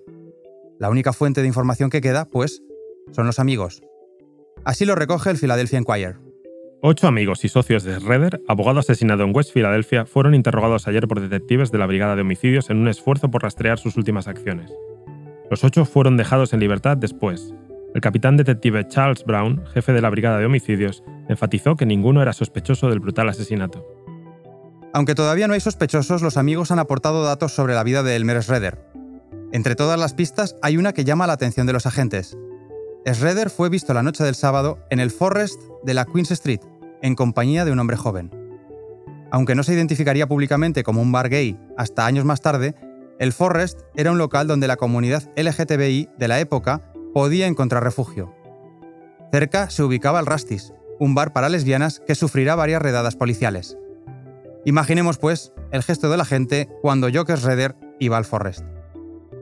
La 0.79 0.89
única 0.89 1.13
fuente 1.13 1.41
de 1.41 1.47
información 1.47 1.89
que 1.89 2.01
queda, 2.01 2.25
pues, 2.25 2.61
son 3.11 3.25
los 3.25 3.39
amigos. 3.39 3.81
Así 4.65 4.85
lo 4.85 4.95
recoge 4.95 5.29
el 5.29 5.37
Philadelphia 5.37 5.79
Inquirer. 5.79 6.17
Ocho 6.81 7.07
amigos 7.07 7.45
y 7.45 7.49
socios 7.49 7.83
de 7.83 7.97
Redder, 7.99 8.41
abogado 8.47 8.81
asesinado 8.81 9.23
en 9.23 9.35
West 9.35 9.53
Philadelphia, 9.53 10.05
fueron 10.05 10.35
interrogados 10.35 10.87
ayer 10.87 11.07
por 11.07 11.21
detectives 11.21 11.71
de 11.71 11.77
la 11.77 11.87
Brigada 11.87 12.15
de 12.15 12.21
Homicidios 12.21 12.69
en 12.69 12.77
un 12.77 12.89
esfuerzo 12.89 13.31
por 13.31 13.43
rastrear 13.43 13.79
sus 13.79 13.95
últimas 13.95 14.27
acciones. 14.27 14.71
Los 15.49 15.63
ocho 15.63 15.85
fueron 15.85 16.17
dejados 16.17 16.53
en 16.53 16.59
libertad 16.59 16.97
después. 16.97 17.53
El 17.95 18.01
capitán 18.01 18.37
detective 18.37 18.87
Charles 18.87 19.23
Brown, 19.23 19.63
jefe 19.73 19.93
de 19.93 20.01
la 20.01 20.09
Brigada 20.09 20.39
de 20.39 20.45
Homicidios, 20.45 21.03
enfatizó 21.29 21.75
que 21.75 21.85
ninguno 21.85 22.21
era 22.21 22.33
sospechoso 22.33 22.89
del 22.89 22.99
brutal 22.99 23.29
asesinato. 23.29 23.85
Aunque 24.93 25.15
todavía 25.15 25.47
no 25.47 25.53
hay 25.53 25.59
sospechosos, 25.59 26.21
los 26.21 26.37
amigos 26.37 26.71
han 26.71 26.79
aportado 26.79 27.23
datos 27.23 27.53
sobre 27.53 27.75
la 27.75 27.83
vida 27.83 28.03
de 28.03 28.15
Elmer 28.15 28.43
Schroeder. 28.43 28.83
Entre 29.51 29.75
todas 29.75 29.99
las 29.99 30.13
pistas 30.13 30.55
hay 30.61 30.77
una 30.77 30.93
que 30.93 31.05
llama 31.05 31.27
la 31.27 31.33
atención 31.33 31.65
de 31.65 31.73
los 31.73 31.85
agentes. 31.85 32.37
Schroeder 33.05 33.49
fue 33.49 33.69
visto 33.69 33.93
la 33.93 34.03
noche 34.03 34.23
del 34.23 34.35
sábado 34.35 34.79
en 34.89 34.99
el 34.99 35.11
Forest 35.11 35.61
de 35.83 35.93
la 35.93 36.05
Queens 36.05 36.31
Street, 36.31 36.61
en 37.01 37.15
compañía 37.15 37.63
de 37.63 37.71
un 37.71 37.79
hombre 37.79 37.95
joven. 37.95 38.31
Aunque 39.31 39.55
no 39.55 39.63
se 39.63 39.73
identificaría 39.73 40.27
públicamente 40.27 40.83
como 40.83 41.01
un 41.01 41.11
bar 41.11 41.29
gay 41.29 41.57
hasta 41.77 42.05
años 42.05 42.25
más 42.25 42.41
tarde, 42.41 42.75
el 43.19 43.33
Forest 43.33 43.81
era 43.95 44.11
un 44.11 44.17
local 44.17 44.47
donde 44.47 44.67
la 44.67 44.75
comunidad 44.75 45.23
LGTBI 45.35 46.09
de 46.17 46.27
la 46.27 46.39
época 46.39 46.91
podía 47.13 47.47
encontrar 47.47 47.83
refugio. 47.83 48.33
Cerca 49.31 49.69
se 49.69 49.83
ubicaba 49.83 50.19
el 50.19 50.25
Rastis, 50.25 50.73
un 50.99 51.15
bar 51.15 51.33
para 51.33 51.49
lesbianas 51.49 51.99
que 52.05 52.15
sufrirá 52.15 52.55
varias 52.55 52.81
redadas 52.81 53.15
policiales. 53.15 53.77
Imaginemos, 54.65 55.17
pues, 55.17 55.53
el 55.71 55.83
gesto 55.83 56.09
de 56.09 56.17
la 56.17 56.25
gente 56.25 56.69
cuando 56.81 57.09
Joker 57.11 57.39
Redder 57.39 57.75
iba 57.99 58.17
al 58.17 58.25
Forest. 58.25 58.65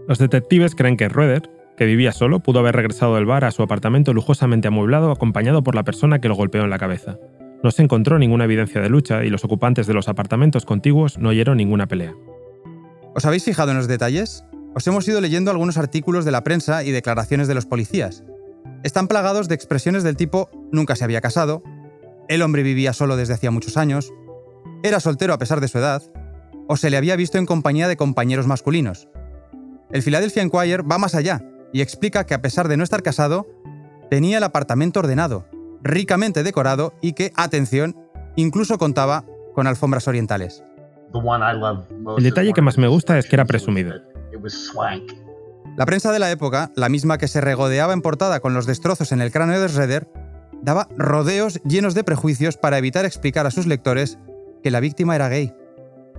Los 0.07 0.19
detectives 0.19 0.75
creen 0.75 0.97
que 0.97 1.09
Rueder, 1.09 1.49
que 1.75 1.85
vivía 1.85 2.11
solo, 2.11 2.39
pudo 2.39 2.59
haber 2.59 2.75
regresado 2.75 3.15
del 3.15 3.25
bar 3.25 3.43
a 3.43 3.51
su 3.51 3.61
apartamento 3.63 4.13
lujosamente 4.13 4.69
amueblado 4.69 5.11
acompañado 5.11 5.63
por 5.63 5.75
la 5.75 5.83
persona 5.83 6.19
que 6.19 6.29
lo 6.29 6.35
golpeó 6.35 6.63
en 6.63 6.69
la 6.69 6.79
cabeza. 6.79 7.17
No 7.63 7.71
se 7.71 7.81
encontró 7.81 8.19
ninguna 8.19 8.45
evidencia 8.45 8.79
de 8.81 8.89
lucha 8.89 9.25
y 9.25 9.29
los 9.29 9.43
ocupantes 9.43 9.87
de 9.87 9.93
los 9.93 10.07
apartamentos 10.07 10.65
contiguos 10.65 11.17
no 11.17 11.29
oyeron 11.29 11.57
ninguna 11.57 11.87
pelea. 11.87 12.13
¿Os 13.15 13.23
habéis 13.23 13.45
fijado 13.45 13.71
en 13.71 13.77
los 13.77 13.87
detalles? 13.87 14.43
Os 14.75 14.85
hemos 14.87 15.07
ido 15.07 15.21
leyendo 15.21 15.49
algunos 15.49 15.77
artículos 15.77 16.25
de 16.25 16.31
la 16.31 16.43
prensa 16.43 16.83
y 16.83 16.91
declaraciones 16.91 17.47
de 17.47 17.55
los 17.55 17.65
policías. 17.65 18.25
Están 18.83 19.07
plagados 19.07 19.47
de 19.47 19.55
expresiones 19.55 20.03
del 20.03 20.17
tipo 20.17 20.49
nunca 20.73 20.97
se 20.97 21.05
había 21.05 21.21
casado, 21.21 21.63
el 22.27 22.41
hombre 22.41 22.61
vivía 22.61 22.91
solo 22.91 23.15
desde 23.15 23.33
hacía 23.33 23.51
muchos 23.51 23.77
años, 23.77 24.11
era 24.83 24.99
soltero 24.99 25.33
a 25.33 25.37
pesar 25.37 25.61
de 25.61 25.69
su 25.69 25.77
edad, 25.77 26.03
o 26.67 26.75
se 26.75 26.89
le 26.89 26.97
había 26.97 27.15
visto 27.15 27.37
en 27.37 27.45
compañía 27.45 27.87
de 27.87 27.95
compañeros 27.95 28.47
masculinos. 28.47 29.07
El 29.91 30.03
Philadelphia 30.03 30.43
Inquirer 30.43 30.83
va 30.83 30.97
más 30.97 31.15
allá 31.15 31.41
y 31.71 31.79
explica 31.79 32.25
que 32.25 32.33
a 32.33 32.41
pesar 32.41 32.67
de 32.67 32.75
no 32.75 32.83
estar 32.83 33.01
casado, 33.01 33.47
tenía 34.09 34.39
el 34.39 34.43
apartamento 34.43 34.99
ordenado, 34.99 35.47
ricamente 35.81 36.43
decorado 36.43 36.93
y 37.01 37.13
que, 37.13 37.31
atención, 37.37 37.95
incluso 38.35 38.77
contaba 38.77 39.23
con 39.53 39.67
alfombras 39.67 40.09
orientales. 40.09 40.64
El 42.17 42.23
detalle 42.23 42.53
que 42.53 42.61
más 42.61 42.77
me 42.77 42.87
gusta 42.87 43.17
es 43.17 43.27
que 43.27 43.35
era 43.35 43.45
presumido. 43.45 43.93
La 45.77 45.85
prensa 45.85 46.11
de 46.11 46.19
la 46.19 46.31
época, 46.31 46.71
la 46.75 46.89
misma 46.89 47.17
que 47.17 47.27
se 47.27 47.41
regodeaba 47.41 47.93
en 47.93 48.01
portada 48.01 48.39
con 48.39 48.53
los 48.53 48.65
destrozos 48.65 49.11
en 49.11 49.21
el 49.21 49.31
cráneo 49.31 49.59
de 49.59 49.67
Schroeder, 49.67 50.07
daba 50.61 50.87
rodeos 50.97 51.61
llenos 51.63 51.93
de 51.95 52.03
prejuicios 52.03 52.57
para 52.57 52.77
evitar 52.77 53.05
explicar 53.05 53.45
a 53.45 53.51
sus 53.51 53.67
lectores 53.67 54.17
que 54.63 54.71
la 54.71 54.79
víctima 54.79 55.15
era 55.15 55.29
gay. 55.29 55.53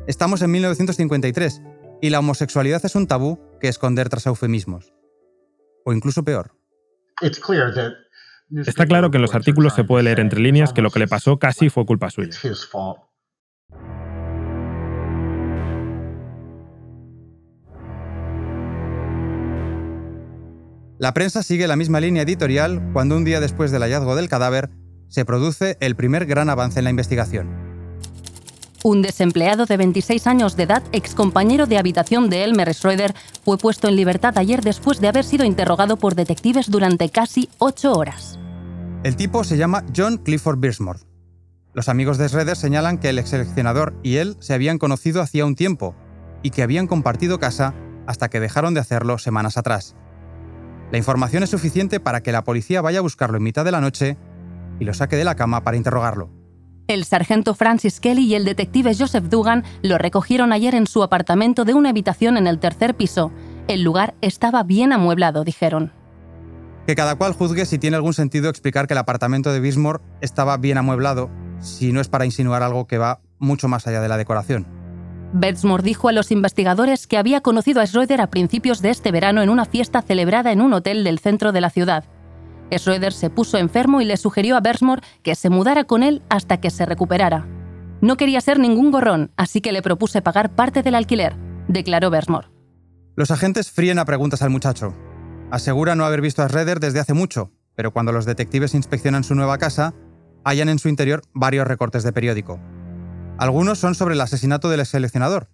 Estamos 0.06 0.42
en 0.42 0.50
1953 0.50 1.62
y 2.00 2.10
la 2.10 2.18
homosexualidad 2.18 2.84
es 2.84 2.94
un 2.94 3.06
tabú 3.06 3.40
que 3.60 3.68
esconder 3.68 4.08
tras 4.08 4.26
eufemismos. 4.26 4.92
O 5.84 5.92
incluso 5.92 6.22
peor. 6.22 6.54
Está 8.66 8.86
claro 8.86 9.10
que 9.10 9.16
en 9.16 9.22
los 9.22 9.34
artículos 9.34 9.74
se 9.74 9.84
puede 9.84 10.04
leer 10.04 10.20
entre 10.20 10.40
líneas 10.40 10.72
que 10.72 10.82
lo 10.82 10.90
que 10.90 11.00
le 11.00 11.08
pasó 11.08 11.38
casi 11.38 11.68
fue 11.70 11.86
culpa 11.86 12.10
suya. 12.10 12.30
La 20.98 21.12
prensa 21.12 21.42
sigue 21.42 21.66
la 21.66 21.76
misma 21.76 22.00
línea 22.00 22.22
editorial 22.22 22.90
cuando 22.94 23.16
un 23.16 23.24
día 23.24 23.38
después 23.38 23.70
del 23.70 23.82
hallazgo 23.82 24.16
del 24.16 24.30
cadáver 24.30 24.70
se 25.08 25.26
produce 25.26 25.76
el 25.80 25.94
primer 25.94 26.24
gran 26.24 26.48
avance 26.48 26.80
en 26.80 26.84
la 26.84 26.90
investigación. 26.90 27.66
Un 28.82 29.02
desempleado 29.02 29.66
de 29.66 29.76
26 29.76 30.26
años 30.26 30.56
de 30.56 30.62
edad, 30.62 30.82
excompañero 30.92 31.66
de 31.66 31.76
habitación 31.76 32.30
de 32.30 32.44
Elmer 32.44 32.72
Schroeder, 32.72 33.14
fue 33.44 33.58
puesto 33.58 33.88
en 33.88 33.96
libertad 33.96 34.38
ayer 34.38 34.62
después 34.62 35.00
de 35.00 35.08
haber 35.08 35.24
sido 35.24 35.44
interrogado 35.44 35.98
por 35.98 36.14
detectives 36.14 36.70
durante 36.70 37.10
casi 37.10 37.50
ocho 37.58 37.92
horas. 37.92 38.38
El 39.02 39.16
tipo 39.16 39.44
se 39.44 39.58
llama 39.58 39.84
John 39.94 40.18
Clifford 40.18 40.60
Birsmore. 40.60 41.00
Los 41.74 41.90
amigos 41.90 42.16
de 42.16 42.28
Schroeder 42.28 42.56
señalan 42.56 42.98
que 42.98 43.10
el 43.10 43.18
ex 43.18 43.30
seleccionador 43.30 43.98
y 44.02 44.16
él 44.16 44.36
se 44.40 44.54
habían 44.54 44.78
conocido 44.78 45.20
hacía 45.20 45.44
un 45.44 45.56
tiempo 45.56 45.94
y 46.42 46.50
que 46.50 46.62
habían 46.62 46.86
compartido 46.86 47.38
casa 47.38 47.74
hasta 48.06 48.30
que 48.30 48.40
dejaron 48.40 48.72
de 48.72 48.80
hacerlo 48.80 49.18
semanas 49.18 49.58
atrás. 49.58 49.94
La 50.90 50.98
información 50.98 51.42
es 51.42 51.50
suficiente 51.50 52.00
para 52.00 52.22
que 52.22 52.32
la 52.32 52.44
policía 52.44 52.80
vaya 52.80 53.00
a 53.00 53.02
buscarlo 53.02 53.36
en 53.36 53.42
mitad 53.42 53.64
de 53.64 53.72
la 53.72 53.80
noche 53.80 54.16
y 54.78 54.84
lo 54.84 54.94
saque 54.94 55.16
de 55.16 55.24
la 55.24 55.34
cama 55.34 55.62
para 55.64 55.76
interrogarlo. 55.76 56.30
El 56.86 57.04
sargento 57.04 57.54
Francis 57.54 57.98
Kelly 57.98 58.26
y 58.26 58.34
el 58.36 58.44
detective 58.44 58.94
Joseph 58.96 59.24
Dugan 59.24 59.64
lo 59.82 59.98
recogieron 59.98 60.52
ayer 60.52 60.74
en 60.76 60.86
su 60.86 61.02
apartamento 61.02 61.64
de 61.64 61.74
una 61.74 61.90
habitación 61.90 62.36
en 62.36 62.46
el 62.46 62.60
tercer 62.60 62.94
piso. 62.94 63.32
El 63.66 63.82
lugar 63.82 64.14
estaba 64.20 64.62
bien 64.62 64.92
amueblado, 64.92 65.42
dijeron. 65.42 65.92
Que 66.86 66.94
cada 66.94 67.16
cual 67.16 67.32
juzgue 67.32 67.66
si 67.66 67.78
tiene 67.78 67.96
algún 67.96 68.14
sentido 68.14 68.48
explicar 68.48 68.86
que 68.86 68.94
el 68.94 68.98
apartamento 68.98 69.52
de 69.52 69.58
Bismore 69.58 69.98
estaba 70.20 70.56
bien 70.56 70.78
amueblado, 70.78 71.28
si 71.58 71.92
no 71.92 72.00
es 72.00 72.06
para 72.06 72.24
insinuar 72.24 72.62
algo 72.62 72.86
que 72.86 72.98
va 72.98 73.20
mucho 73.40 73.66
más 73.66 73.88
allá 73.88 74.00
de 74.00 74.08
la 74.08 74.16
decoración. 74.16 74.75
Betsmore 75.38 75.82
dijo 75.82 76.08
a 76.08 76.12
los 76.12 76.30
investigadores 76.30 77.06
que 77.06 77.18
había 77.18 77.42
conocido 77.42 77.82
a 77.82 77.86
Schroeder 77.86 78.22
a 78.22 78.30
principios 78.30 78.80
de 78.80 78.88
este 78.88 79.12
verano 79.12 79.42
en 79.42 79.50
una 79.50 79.66
fiesta 79.66 80.00
celebrada 80.00 80.50
en 80.50 80.62
un 80.62 80.72
hotel 80.72 81.04
del 81.04 81.18
centro 81.18 81.52
de 81.52 81.60
la 81.60 81.68
ciudad. 81.68 82.04
Schroeder 82.74 83.12
se 83.12 83.28
puso 83.28 83.58
enfermo 83.58 84.00
y 84.00 84.06
le 84.06 84.16
sugirió 84.16 84.56
a 84.56 84.60
Bersmore 84.60 85.02
que 85.22 85.34
se 85.34 85.50
mudara 85.50 85.84
con 85.84 86.02
él 86.02 86.22
hasta 86.30 86.58
que 86.58 86.70
se 86.70 86.86
recuperara. 86.86 87.46
No 88.00 88.16
quería 88.16 88.40
ser 88.40 88.58
ningún 88.58 88.90
gorrón, 88.90 89.30
así 89.36 89.60
que 89.60 89.72
le 89.72 89.82
propuse 89.82 90.22
pagar 90.22 90.54
parte 90.54 90.82
del 90.82 90.94
alquiler, 90.94 91.36
declaró 91.68 92.08
Bersmore. 92.08 92.48
Los 93.14 93.30
agentes 93.30 93.70
fríen 93.70 93.98
a 93.98 94.06
preguntas 94.06 94.40
al 94.40 94.50
muchacho. 94.50 94.94
Asegura 95.50 95.94
no 95.94 96.06
haber 96.06 96.22
visto 96.22 96.42
a 96.42 96.48
Schroeder 96.48 96.80
desde 96.80 97.00
hace 97.00 97.12
mucho, 97.12 97.52
pero 97.74 97.92
cuando 97.92 98.10
los 98.10 98.24
detectives 98.24 98.74
inspeccionan 98.74 99.22
su 99.22 99.34
nueva 99.34 99.58
casa, 99.58 99.92
hallan 100.44 100.70
en 100.70 100.78
su 100.78 100.88
interior 100.88 101.20
varios 101.34 101.66
recortes 101.66 102.04
de 102.04 102.12
periódico. 102.12 102.58
Algunos 103.38 103.78
son 103.78 103.94
sobre 103.94 104.14
el 104.14 104.20
asesinato 104.20 104.68
del 104.70 104.84
seleccionador. 104.86 105.48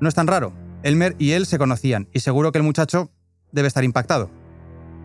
No 0.00 0.08
es 0.08 0.14
tan 0.14 0.26
raro. 0.26 0.52
Elmer 0.82 1.14
y 1.18 1.32
él 1.32 1.46
se 1.46 1.58
conocían 1.58 2.08
y 2.12 2.20
seguro 2.20 2.52
que 2.52 2.58
el 2.58 2.64
muchacho 2.64 3.10
debe 3.52 3.68
estar 3.68 3.84
impactado. 3.84 4.30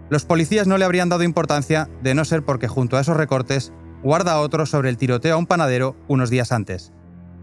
Los 0.10 0.26
policías 0.26 0.68
no 0.68 0.78
le 0.78 0.86
habrían 0.86 1.10
dado 1.10 1.24
importancia 1.24 1.90
de 2.04 2.14
no 2.16 2.26
ser 2.26 2.44
porque 2.44 2.68
junto 2.68 2.98
a 2.98 3.02
esos 3.02 3.16
recortes 3.16 3.72
guarda 4.04 4.40
otro 4.40 4.66
sobre 4.66 4.90
el 4.90 4.98
tiroteo 4.98 5.36
a 5.36 5.38
un 5.38 5.46
panadero 5.46 5.96
unos 6.08 6.30
días 6.30 6.52
antes. 6.52 6.92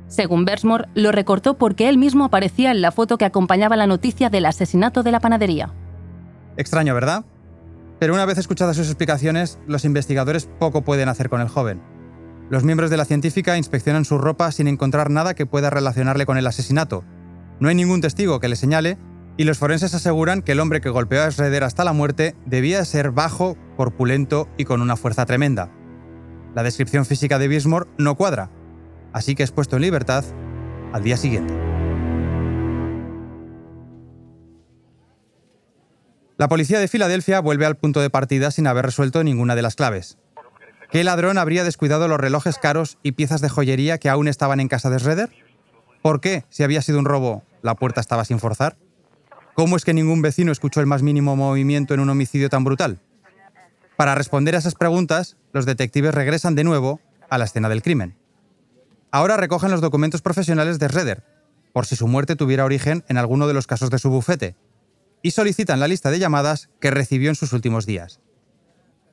Según 0.08 0.44
Bersmore, 0.44 0.88
lo 0.94 1.12
recortó 1.12 1.56
porque 1.56 1.88
él 1.88 1.98
mismo 1.98 2.24
aparecía 2.24 2.70
en 2.70 2.80
la 2.80 2.92
foto 2.92 3.16
que 3.16 3.24
acompañaba 3.24 3.76
la 3.76 3.86
noticia 3.86 4.28
del 4.28 4.46
asesinato 4.46 5.02
de 5.02 5.12
la 5.12 5.20
panadería. 5.20 5.72
Extraño, 6.56 6.94
¿verdad? 6.94 7.24
Pero 7.98 8.14
una 8.14 8.26
vez 8.26 8.38
escuchadas 8.38 8.76
sus 8.76 8.88
explicaciones, 8.88 9.58
los 9.66 9.84
investigadores 9.84 10.48
poco 10.58 10.82
pueden 10.82 11.08
hacer 11.08 11.28
con 11.28 11.40
el 11.40 11.48
joven. 11.48 11.80
Los 12.50 12.64
miembros 12.64 12.88
de 12.88 12.96
la 12.96 13.04
científica 13.04 13.58
inspeccionan 13.58 14.06
su 14.06 14.16
ropa 14.16 14.50
sin 14.52 14.68
encontrar 14.68 15.10
nada 15.10 15.34
que 15.34 15.44
pueda 15.44 15.68
relacionarle 15.68 16.24
con 16.24 16.38
el 16.38 16.46
asesinato. 16.46 17.04
No 17.60 17.68
hay 17.68 17.74
ningún 17.74 18.00
testigo 18.00 18.40
que 18.40 18.48
le 18.48 18.56
señale, 18.56 18.96
y 19.36 19.44
los 19.44 19.58
forenses 19.58 19.94
aseguran 19.94 20.42
que 20.42 20.52
el 20.52 20.60
hombre 20.60 20.80
que 20.80 20.88
golpeó 20.88 21.22
a 21.22 21.30
Schroeder 21.30 21.62
hasta 21.62 21.84
la 21.84 21.92
muerte 21.92 22.34
debía 22.46 22.84
ser 22.84 23.10
bajo, 23.10 23.56
corpulento 23.76 24.48
y 24.56 24.64
con 24.64 24.80
una 24.80 24.96
fuerza 24.96 25.26
tremenda. 25.26 25.70
La 26.54 26.62
descripción 26.62 27.04
física 27.04 27.38
de 27.38 27.48
Bismore 27.48 27.86
no 27.98 28.16
cuadra, 28.16 28.50
así 29.12 29.34
que 29.34 29.42
es 29.42 29.52
puesto 29.52 29.76
en 29.76 29.82
libertad 29.82 30.24
al 30.92 31.02
día 31.04 31.16
siguiente. 31.16 31.54
La 36.38 36.48
policía 36.48 36.80
de 36.80 36.88
Filadelfia 36.88 37.40
vuelve 37.40 37.66
al 37.66 37.76
punto 37.76 38.00
de 38.00 38.10
partida 38.10 38.50
sin 38.50 38.66
haber 38.66 38.86
resuelto 38.86 39.22
ninguna 39.22 39.54
de 39.54 39.62
las 39.62 39.74
claves. 39.74 40.18
¿Qué 40.90 41.04
ladrón 41.04 41.36
habría 41.36 41.64
descuidado 41.64 42.08
los 42.08 42.18
relojes 42.18 42.56
caros 42.56 42.96
y 43.02 43.12
piezas 43.12 43.42
de 43.42 43.50
joyería 43.50 43.98
que 43.98 44.08
aún 44.08 44.26
estaban 44.26 44.58
en 44.58 44.68
casa 44.68 44.88
de 44.88 44.98
Schroeder? 44.98 45.30
¿Por 46.00 46.20
qué, 46.20 46.44
si 46.48 46.62
había 46.62 46.80
sido 46.80 46.98
un 46.98 47.04
robo, 47.04 47.42
la 47.60 47.74
puerta 47.74 48.00
estaba 48.00 48.24
sin 48.24 48.38
forzar? 48.38 48.76
¿Cómo 49.54 49.76
es 49.76 49.84
que 49.84 49.92
ningún 49.92 50.22
vecino 50.22 50.50
escuchó 50.50 50.80
el 50.80 50.86
más 50.86 51.02
mínimo 51.02 51.36
movimiento 51.36 51.92
en 51.92 52.00
un 52.00 52.08
homicidio 52.08 52.48
tan 52.48 52.64
brutal? 52.64 53.00
Para 53.96 54.14
responder 54.14 54.54
a 54.54 54.58
esas 54.58 54.76
preguntas, 54.76 55.36
los 55.52 55.66
detectives 55.66 56.14
regresan 56.14 56.54
de 56.54 56.64
nuevo 56.64 57.00
a 57.28 57.36
la 57.36 57.44
escena 57.44 57.68
del 57.68 57.82
crimen. 57.82 58.16
Ahora 59.10 59.36
recogen 59.36 59.70
los 59.70 59.82
documentos 59.82 60.22
profesionales 60.22 60.78
de 60.78 60.88
Schroeder, 60.88 61.22
por 61.74 61.84
si 61.84 61.96
su 61.96 62.08
muerte 62.08 62.36
tuviera 62.36 62.64
origen 62.64 63.04
en 63.08 63.18
alguno 63.18 63.46
de 63.46 63.54
los 63.54 63.66
casos 63.66 63.90
de 63.90 63.98
su 63.98 64.08
bufete, 64.08 64.56
y 65.22 65.32
solicitan 65.32 65.80
la 65.80 65.88
lista 65.88 66.10
de 66.10 66.18
llamadas 66.18 66.70
que 66.80 66.90
recibió 66.90 67.28
en 67.28 67.34
sus 67.34 67.52
últimos 67.52 67.84
días. 67.84 68.20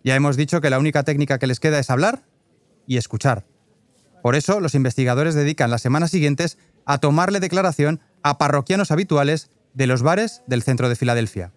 Ya 0.06 0.16
hemos 0.16 0.38
dicho 0.38 0.62
que 0.62 0.70
la 0.70 0.78
única 0.78 1.02
técnica 1.02 1.40
que 1.40 1.48
les 1.48 1.60
queda 1.60 1.80
es 1.80 1.90
hablar 1.90 2.22
y 2.86 2.98
escuchar. 2.98 3.48
Por 4.22 4.36
eso, 4.36 4.60
los 4.60 4.76
investigadores 4.76 5.34
dedican 5.34 5.72
las 5.72 5.82
semanas 5.82 6.12
siguientes 6.12 6.60
a 6.86 7.00
tomarle 7.00 7.40
declaración 7.40 8.02
a 8.22 8.38
parroquianos 8.38 8.92
habituales 8.92 9.50
de 9.74 9.88
los 9.88 10.04
bares 10.04 10.44
del 10.46 10.62
centro 10.62 10.90
de 10.90 10.96
Filadelfia. 10.96 11.54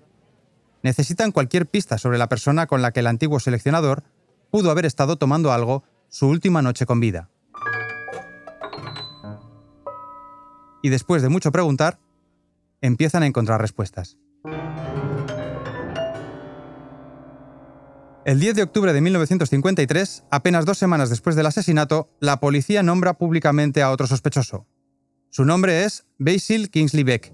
Necesitan 0.83 1.31
cualquier 1.31 1.67
pista 1.67 1.99
sobre 1.99 2.17
la 2.17 2.31
persona 2.31 2.67
con 2.67 2.81
la 2.81 2.91
que 2.91 3.01
el 3.01 3.09
antiguo 3.09 3.39
seleccionador 3.39 4.03
pudo 4.51 4.71
haber 4.71 4.87
estado 4.87 5.17
tomando 5.17 5.53
algo 5.53 5.85
su 6.09 6.27
última 6.27 6.63
noche 6.63 6.87
con 6.87 7.01
vida. 7.01 7.29
Y 10.83 10.89
después 10.89 11.21
de 11.21 11.29
mucho 11.29 11.53
preguntar, 11.53 11.99
empiezan 12.81 13.25
a 13.25 13.27
encontrar 13.27 13.61
respuestas. 13.61 14.17
El 18.29 18.41
10 18.41 18.57
de 18.57 18.63
octubre 18.63 18.93
de 18.93 19.01
1953, 19.01 20.25
apenas 20.31 20.67
dos 20.67 20.77
semanas 20.77 21.09
después 21.09 21.35
del 21.35 21.47
asesinato, 21.47 22.11
la 22.21 22.41
policía 22.41 22.83
nombra 22.83 23.15
públicamente 23.15 23.81
a 23.81 23.91
otro 23.91 24.07
sospechoso. 24.07 24.67
Su 25.31 25.47
nombre 25.47 25.87
es 25.87 26.05
Basil 26.19 26.69
Kingsley 26.69 27.05
Beck. 27.05 27.33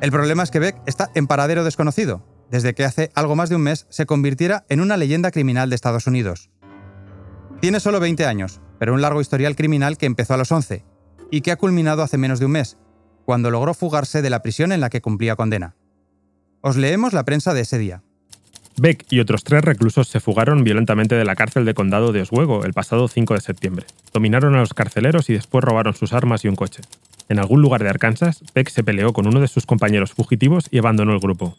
El 0.00 0.12
problema 0.12 0.44
es 0.44 0.52
que 0.52 0.60
Beck 0.60 0.80
está 0.86 1.10
en 1.16 1.26
paradero 1.26 1.64
desconocido, 1.64 2.24
desde 2.48 2.76
que 2.76 2.84
hace 2.84 3.10
algo 3.16 3.34
más 3.34 3.48
de 3.48 3.56
un 3.56 3.62
mes 3.62 3.88
se 3.90 4.06
convirtiera 4.06 4.64
en 4.68 4.80
una 4.80 4.96
leyenda 4.96 5.32
criminal 5.32 5.68
de 5.68 5.74
Estados 5.74 6.06
Unidos. 6.06 6.52
Tiene 7.60 7.80
solo 7.80 7.98
20 7.98 8.24
años, 8.24 8.60
pero 8.78 8.94
un 8.94 9.02
largo 9.02 9.20
historial 9.20 9.56
criminal 9.56 9.98
que 9.98 10.06
empezó 10.06 10.34
a 10.34 10.36
los 10.36 10.52
11 10.52 10.84
y 11.32 11.40
que 11.40 11.50
ha 11.50 11.56
culminado 11.56 12.04
hace 12.04 12.18
menos 12.18 12.38
de 12.38 12.46
un 12.46 12.52
mes, 12.52 12.78
cuando 13.24 13.50
logró 13.50 13.74
fugarse 13.74 14.22
de 14.22 14.30
la 14.30 14.42
prisión 14.42 14.70
en 14.70 14.80
la 14.80 14.90
que 14.90 15.02
cumplía 15.02 15.34
condena. 15.34 15.74
Os 16.60 16.76
leemos 16.76 17.14
la 17.14 17.24
prensa 17.24 17.52
de 17.52 17.62
ese 17.62 17.78
día. 17.78 18.04
Beck 18.76 19.04
y 19.10 19.20
otros 19.20 19.44
tres 19.44 19.62
reclusos 19.62 20.08
se 20.08 20.20
fugaron 20.20 20.64
violentamente 20.64 21.14
de 21.14 21.24
la 21.24 21.36
cárcel 21.36 21.64
de 21.64 21.74
condado 21.74 22.12
de 22.12 22.22
Oswego 22.22 22.64
el 22.64 22.72
pasado 22.72 23.08
5 23.08 23.34
de 23.34 23.40
septiembre. 23.40 23.86
Dominaron 24.12 24.54
a 24.54 24.60
los 24.60 24.74
carceleros 24.74 25.28
y 25.28 25.34
después 25.34 25.64
robaron 25.64 25.94
sus 25.94 26.12
armas 26.12 26.44
y 26.44 26.48
un 26.48 26.56
coche. 26.56 26.82
En 27.28 27.38
algún 27.38 27.62
lugar 27.62 27.82
de 27.82 27.90
Arkansas, 27.90 28.42
Beck 28.54 28.70
se 28.70 28.82
peleó 28.82 29.12
con 29.12 29.26
uno 29.26 29.40
de 29.40 29.48
sus 29.48 29.66
compañeros 29.66 30.12
fugitivos 30.12 30.66
y 30.70 30.78
abandonó 30.78 31.12
el 31.12 31.20
grupo. 31.20 31.56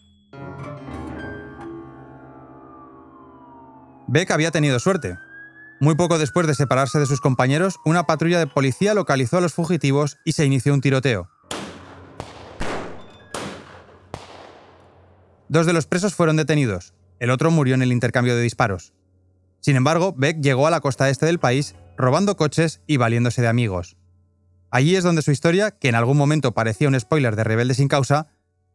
Beck 4.08 4.32
había 4.32 4.52
tenido 4.52 4.80
suerte. 4.80 5.18
Muy 5.80 5.96
poco 5.96 6.20
después 6.20 6.46
de 6.46 6.56
separarse 6.56 7.00
de 7.00 7.06
sus 7.06 7.22
compañeros, 7.22 7.78
una 7.86 8.04
patrulla 8.04 8.40
de 8.40 8.48
policía 8.48 8.94
localizó 8.94 9.38
a 9.38 9.42
los 9.42 9.54
fugitivos 9.54 10.18
y 10.26 10.34
se 10.34 10.46
inició 10.46 10.74
un 10.74 10.82
tiroteo. 10.82 11.30
Dos 15.48 15.66
de 15.66 15.74
los 15.74 15.86
presos 15.86 16.16
fueron 16.16 16.38
detenidos, 16.38 16.94
el 17.22 17.30
otro 17.30 17.52
murió 17.52 17.76
en 17.76 17.84
el 17.84 17.92
intercambio 17.92 18.36
de 18.36 18.42
disparos. 18.42 18.94
Sin 19.60 19.76
embargo, 19.76 20.16
Beck 20.18 20.42
llegó 20.42 20.66
a 20.66 20.72
la 20.72 20.82
costa 20.82 21.08
este 21.08 21.28
del 21.28 21.38
país 21.38 21.76
robando 21.96 22.36
coches 22.36 22.82
y 22.88 22.98
valiéndose 22.98 23.44
de 23.44 23.48
amigos. 23.48 23.96
Allí 24.72 24.96
es 24.96 25.04
donde 25.04 25.22
su 25.22 25.30
historia, 25.30 25.70
que 25.70 25.90
en 25.90 25.94
algún 25.94 26.18
momento 26.18 26.54
parecía 26.54 26.88
un 26.88 27.00
spoiler 27.00 27.36
de 27.36 27.44
Rebelde 27.44 27.76
sin 27.76 27.88
causa, 27.88 28.30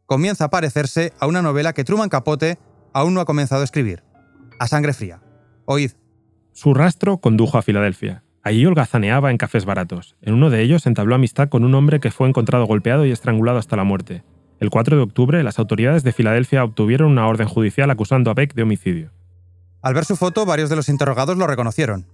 comienza 0.05 0.45
a 0.45 0.49
parecerse 0.49 1.11
a 1.19 1.27
una 1.27 1.41
novela 1.41 1.73
que 1.73 1.83
Truman 1.83 2.07
Capote 2.07 2.57
aún 2.93 3.13
no 3.13 3.19
ha 3.19 3.25
comenzado 3.25 3.59
a 3.59 3.65
escribir. 3.65 4.03
A 4.59 4.67
sangre 4.69 4.93
fría. 4.93 5.19
Oíd. 5.65 5.91
Su 6.53 6.73
rastro 6.73 7.17
condujo 7.17 7.57
a 7.57 7.61
Filadelfia. 7.63 8.23
Allí 8.43 8.65
holgazaneaba 8.65 9.29
en 9.29 9.37
cafés 9.37 9.65
baratos. 9.65 10.15
En 10.21 10.33
uno 10.33 10.49
de 10.49 10.61
ellos 10.61 10.85
entabló 10.85 11.15
amistad 11.15 11.49
con 11.49 11.65
un 11.65 11.75
hombre 11.75 11.99
que 11.99 12.11
fue 12.11 12.29
encontrado 12.29 12.65
golpeado 12.65 13.05
y 13.05 13.11
estrangulado 13.11 13.57
hasta 13.57 13.75
la 13.75 13.83
muerte. 13.83 14.23
El 14.59 14.69
4 14.71 14.97
de 14.97 15.03
octubre, 15.03 15.43
las 15.43 15.59
autoridades 15.59 16.03
de 16.03 16.11
Filadelfia 16.11 16.63
obtuvieron 16.63 17.11
una 17.11 17.27
orden 17.27 17.47
judicial 17.47 17.91
acusando 17.91 18.31
a 18.31 18.33
Beck 18.33 18.55
de 18.55 18.63
homicidio. 18.63 19.11
Al 19.81 19.93
ver 19.93 20.05
su 20.05 20.15
foto, 20.15 20.45
varios 20.45 20.69
de 20.69 20.75
los 20.75 20.89
interrogados 20.89 21.37
lo 21.37 21.45
reconocieron. 21.45 22.07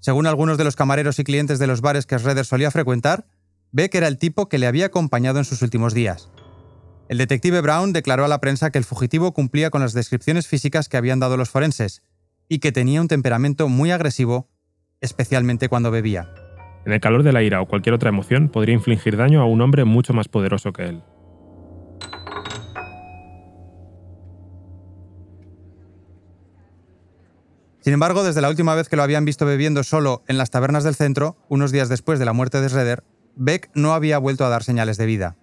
Según 0.00 0.26
algunos 0.26 0.56
de 0.56 0.64
los 0.64 0.76
camareros 0.76 1.18
y 1.18 1.24
clientes 1.24 1.58
de 1.58 1.66
los 1.66 1.82
bares 1.82 2.06
que 2.06 2.18
Schroeder 2.18 2.46
solía 2.46 2.70
frecuentar, 2.70 3.26
Beck 3.72 3.94
era 3.94 4.08
el 4.08 4.18
tipo 4.18 4.48
que 4.48 4.58
le 4.58 4.66
había 4.66 4.86
acompañado 4.86 5.38
en 5.38 5.44
sus 5.44 5.60
últimos 5.60 5.92
días. 5.92 6.30
El 7.08 7.18
detective 7.18 7.60
Brown 7.60 7.92
declaró 7.92 8.24
a 8.24 8.28
la 8.28 8.40
prensa 8.40 8.70
que 8.70 8.78
el 8.78 8.84
fugitivo 8.84 9.32
cumplía 9.34 9.68
con 9.68 9.82
las 9.82 9.92
descripciones 9.92 10.46
físicas 10.46 10.88
que 10.88 10.96
habían 10.96 11.20
dado 11.20 11.36
los 11.36 11.50
forenses 11.50 12.02
y 12.48 12.60
que 12.60 12.72
tenía 12.72 13.00
un 13.00 13.08
temperamento 13.08 13.68
muy 13.68 13.90
agresivo, 13.90 14.48
especialmente 15.02 15.68
cuando 15.68 15.90
bebía. 15.90 16.30
En 16.86 16.92
el 16.92 17.00
calor 17.00 17.22
de 17.22 17.32
la 17.32 17.42
ira 17.42 17.60
o 17.60 17.66
cualquier 17.66 17.94
otra 17.94 18.08
emoción 18.08 18.48
podría 18.48 18.74
infligir 18.74 19.16
daño 19.16 19.42
a 19.42 19.46
un 19.46 19.60
hombre 19.60 19.84
mucho 19.84 20.14
más 20.14 20.28
poderoso 20.28 20.72
que 20.72 20.84
él. 20.84 21.02
Sin 27.84 27.92
embargo, 27.92 28.24
desde 28.24 28.40
la 28.40 28.48
última 28.48 28.74
vez 28.74 28.88
que 28.88 28.96
lo 28.96 29.02
habían 29.02 29.26
visto 29.26 29.44
bebiendo 29.44 29.84
solo 29.84 30.24
en 30.26 30.38
las 30.38 30.48
tabernas 30.48 30.84
del 30.84 30.94
centro, 30.94 31.36
unos 31.50 31.70
días 31.70 31.90
después 31.90 32.18
de 32.18 32.24
la 32.24 32.32
muerte 32.32 32.62
de 32.62 32.70
Schroeder, 32.70 33.04
Beck 33.36 33.70
no 33.74 33.92
había 33.92 34.16
vuelto 34.16 34.46
a 34.46 34.48
dar 34.48 34.64
señales 34.64 34.96
de 34.96 35.04
vida. 35.04 35.36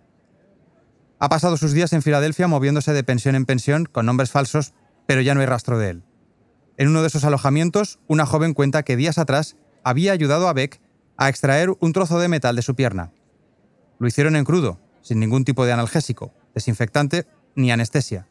Ha 1.20 1.30
pasado 1.30 1.56
sus 1.56 1.74
días 1.74 1.94
en 1.94 2.02
Filadelfia 2.02 2.48
moviéndose 2.48 2.94
de 2.94 3.04
pensión 3.04 3.36
en 3.36 3.46
pensión 3.46 3.86
con 3.86 4.08
nombres 4.08 4.32
falsos, 4.32 4.74
pero 5.06 5.22
ya 5.22 5.36
no 5.36 5.42
hay 5.42 5.46
rastro 5.46 5.78
de 5.78 5.90
él. 5.92 6.04
En 6.78 6.88
uno 6.88 7.02
de 7.02 7.10
esos 7.10 7.26
alojamientos, 7.26 8.00
una 8.08 8.26
joven 8.26 8.56
cuenta 8.56 8.82
que 8.82 8.96
días 8.96 9.20
atrás 9.20 9.56
había 9.84 10.12
ayudado 10.12 10.48
a 10.48 10.54
Beck 10.54 10.82
a 11.18 11.30
extraer 11.30 11.70
un 11.80 11.94
trozo 11.94 12.20
de 12.20 12.28
metal 12.28 12.56
de 12.56 12.64
su 12.64 12.74
pierna. 12.74 13.12
Lo 14.00 14.08
hicieron 14.08 14.36
en 14.36 14.46
crudo, 14.46 14.80
sin 15.04 15.20
ningún 15.20 15.46
tipo 15.46 15.64
de 15.64 15.74
analgésico, 15.74 16.34
desinfectante 16.56 17.28
ni 17.54 17.72
anestesia. 17.72 18.31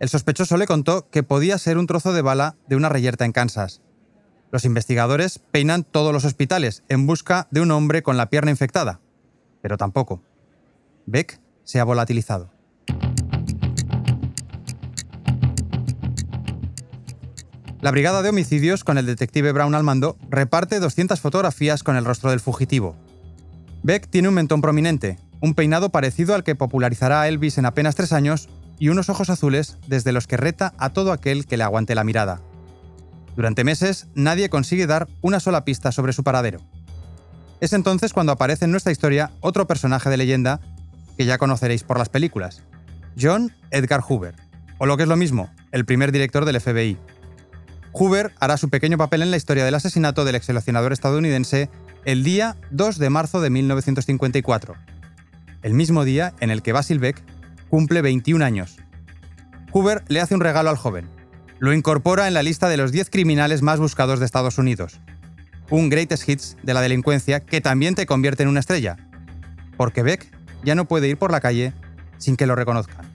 El 0.00 0.08
sospechoso 0.08 0.56
le 0.56 0.66
contó 0.66 1.10
que 1.10 1.22
podía 1.22 1.58
ser 1.58 1.76
un 1.76 1.86
trozo 1.86 2.14
de 2.14 2.22
bala 2.22 2.56
de 2.66 2.74
una 2.74 2.88
reyerta 2.88 3.26
en 3.26 3.32
Kansas. 3.32 3.82
Los 4.50 4.64
investigadores 4.64 5.38
peinan 5.38 5.84
todos 5.84 6.10
los 6.14 6.24
hospitales 6.24 6.82
en 6.88 7.06
busca 7.06 7.48
de 7.50 7.60
un 7.60 7.70
hombre 7.70 8.02
con 8.02 8.16
la 8.16 8.30
pierna 8.30 8.50
infectada, 8.50 9.00
pero 9.60 9.76
tampoco. 9.76 10.22
Beck 11.04 11.38
se 11.64 11.80
ha 11.80 11.84
volatilizado. 11.84 12.50
La 17.82 17.90
brigada 17.90 18.22
de 18.22 18.30
homicidios, 18.30 18.84
con 18.84 18.96
el 18.96 19.04
detective 19.04 19.52
Brown 19.52 19.74
al 19.74 19.82
mando, 19.82 20.16
reparte 20.30 20.80
200 20.80 21.20
fotografías 21.20 21.82
con 21.82 21.96
el 21.96 22.06
rostro 22.06 22.30
del 22.30 22.40
fugitivo. 22.40 22.96
Beck 23.82 24.08
tiene 24.08 24.28
un 24.28 24.34
mentón 24.34 24.62
prominente, 24.62 25.18
un 25.42 25.54
peinado 25.54 25.90
parecido 25.90 26.34
al 26.34 26.42
que 26.42 26.54
popularizará 26.54 27.28
Elvis 27.28 27.58
en 27.58 27.66
apenas 27.66 27.96
tres 27.96 28.14
años 28.14 28.48
y 28.80 28.88
unos 28.88 29.10
ojos 29.10 29.30
azules 29.30 29.76
desde 29.86 30.10
los 30.10 30.26
que 30.26 30.38
reta 30.38 30.74
a 30.78 30.90
todo 30.90 31.12
aquel 31.12 31.46
que 31.46 31.56
le 31.56 31.62
aguante 31.62 31.94
la 31.94 32.02
mirada. 32.02 32.40
Durante 33.36 33.62
meses, 33.62 34.08
nadie 34.14 34.48
consigue 34.48 34.88
dar 34.88 35.06
una 35.20 35.38
sola 35.38 35.64
pista 35.64 35.92
sobre 35.92 36.12
su 36.12 36.24
paradero. 36.24 36.60
Es 37.60 37.74
entonces 37.74 38.12
cuando 38.12 38.32
aparece 38.32 38.64
en 38.64 38.72
nuestra 38.72 38.90
historia 38.90 39.30
otro 39.40 39.66
personaje 39.66 40.08
de 40.08 40.16
leyenda 40.16 40.60
que 41.16 41.26
ya 41.26 41.38
conoceréis 41.38 41.84
por 41.84 41.98
las 41.98 42.08
películas, 42.08 42.62
John 43.20 43.54
Edgar 43.70 44.00
Hoover, 44.00 44.34
o 44.78 44.86
lo 44.86 44.96
que 44.96 45.02
es 45.02 45.08
lo 45.08 45.16
mismo, 45.16 45.50
el 45.70 45.84
primer 45.84 46.10
director 46.10 46.46
del 46.46 46.58
FBI. 46.58 46.96
Hoover 47.92 48.32
hará 48.40 48.56
su 48.56 48.70
pequeño 48.70 48.96
papel 48.96 49.20
en 49.20 49.30
la 49.30 49.36
historia 49.36 49.64
del 49.64 49.74
asesinato 49.74 50.24
del 50.24 50.36
ex 50.36 50.46
seleccionador 50.46 50.92
estadounidense 50.92 51.68
el 52.06 52.24
día 52.24 52.56
2 52.70 52.98
de 52.98 53.10
marzo 53.10 53.42
de 53.42 53.50
1954, 53.50 54.74
el 55.62 55.74
mismo 55.74 56.04
día 56.04 56.32
en 56.40 56.50
el 56.50 56.62
que 56.62 56.72
Basil 56.72 56.98
Beck 56.98 57.22
cumple 57.70 58.02
21 58.02 58.44
años. 58.44 58.76
Hoover 59.72 60.02
le 60.08 60.20
hace 60.20 60.34
un 60.34 60.40
regalo 60.40 60.68
al 60.68 60.76
joven. 60.76 61.08
Lo 61.60 61.72
incorpora 61.72 62.26
en 62.26 62.34
la 62.34 62.42
lista 62.42 62.68
de 62.68 62.76
los 62.76 62.90
10 62.90 63.08
criminales 63.08 63.62
más 63.62 63.78
buscados 63.78 64.18
de 64.18 64.26
Estados 64.26 64.58
Unidos. 64.58 65.00
Un 65.70 65.88
greatest 65.88 66.28
hits 66.28 66.56
de 66.62 66.74
la 66.74 66.80
delincuencia 66.80 67.40
que 67.40 67.60
también 67.60 67.94
te 67.94 68.06
convierte 68.06 68.42
en 68.42 68.48
una 68.48 68.60
estrella. 68.60 68.96
Porque 69.76 70.02
Beck 70.02 70.26
ya 70.64 70.74
no 70.74 70.86
puede 70.86 71.08
ir 71.08 71.16
por 71.16 71.30
la 71.30 71.40
calle 71.40 71.72
sin 72.18 72.36
que 72.36 72.46
lo 72.46 72.56
reconozcan. 72.56 73.08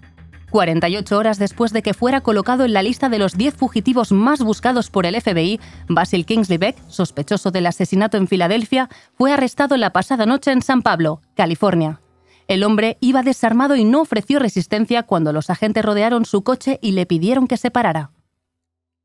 48 0.52 1.18
horas 1.18 1.38
después 1.38 1.74
de 1.74 1.82
que 1.82 1.94
fuera 1.94 2.22
colocado 2.22 2.64
en 2.64 2.72
la 2.72 2.82
lista 2.82 3.10
de 3.10 3.20
los 3.20 3.34
10 3.34 3.56
fugitivos 3.56 4.14
más 4.14 4.42
buscados 4.42 4.90
por 4.90 5.06
el 5.06 5.20
FBI, 5.20 5.60
Basil 5.90 6.26
Kingsley 6.26 6.58
Beck, 6.58 6.78
sospechoso 6.88 7.52
del 7.52 7.66
asesinato 7.66 8.16
en 8.16 8.30
Filadelfia, 8.30 8.90
fue 9.18 9.34
arrestado 9.34 9.76
la 9.76 9.92
pasada 9.92 10.26
noche 10.26 10.52
en 10.52 10.62
San 10.62 10.82
Pablo, 10.82 11.22
California. 11.36 12.00
El 12.48 12.64
hombre 12.64 12.98
iba 13.02 13.24
desarmado 13.24 13.76
y 13.76 13.84
no 13.84 14.02
ofreció 14.02 14.40
resistencia 14.40 15.04
cuando 15.04 15.34
los 15.34 15.50
agentes 15.50 15.84
rodearon 15.84 16.26
su 16.26 16.44
coche 16.44 16.80
y 16.82 16.92
le 16.92 17.06
pidieron 17.06 17.48
que 17.48 17.58
se 17.58 17.72
parara. 17.72 18.12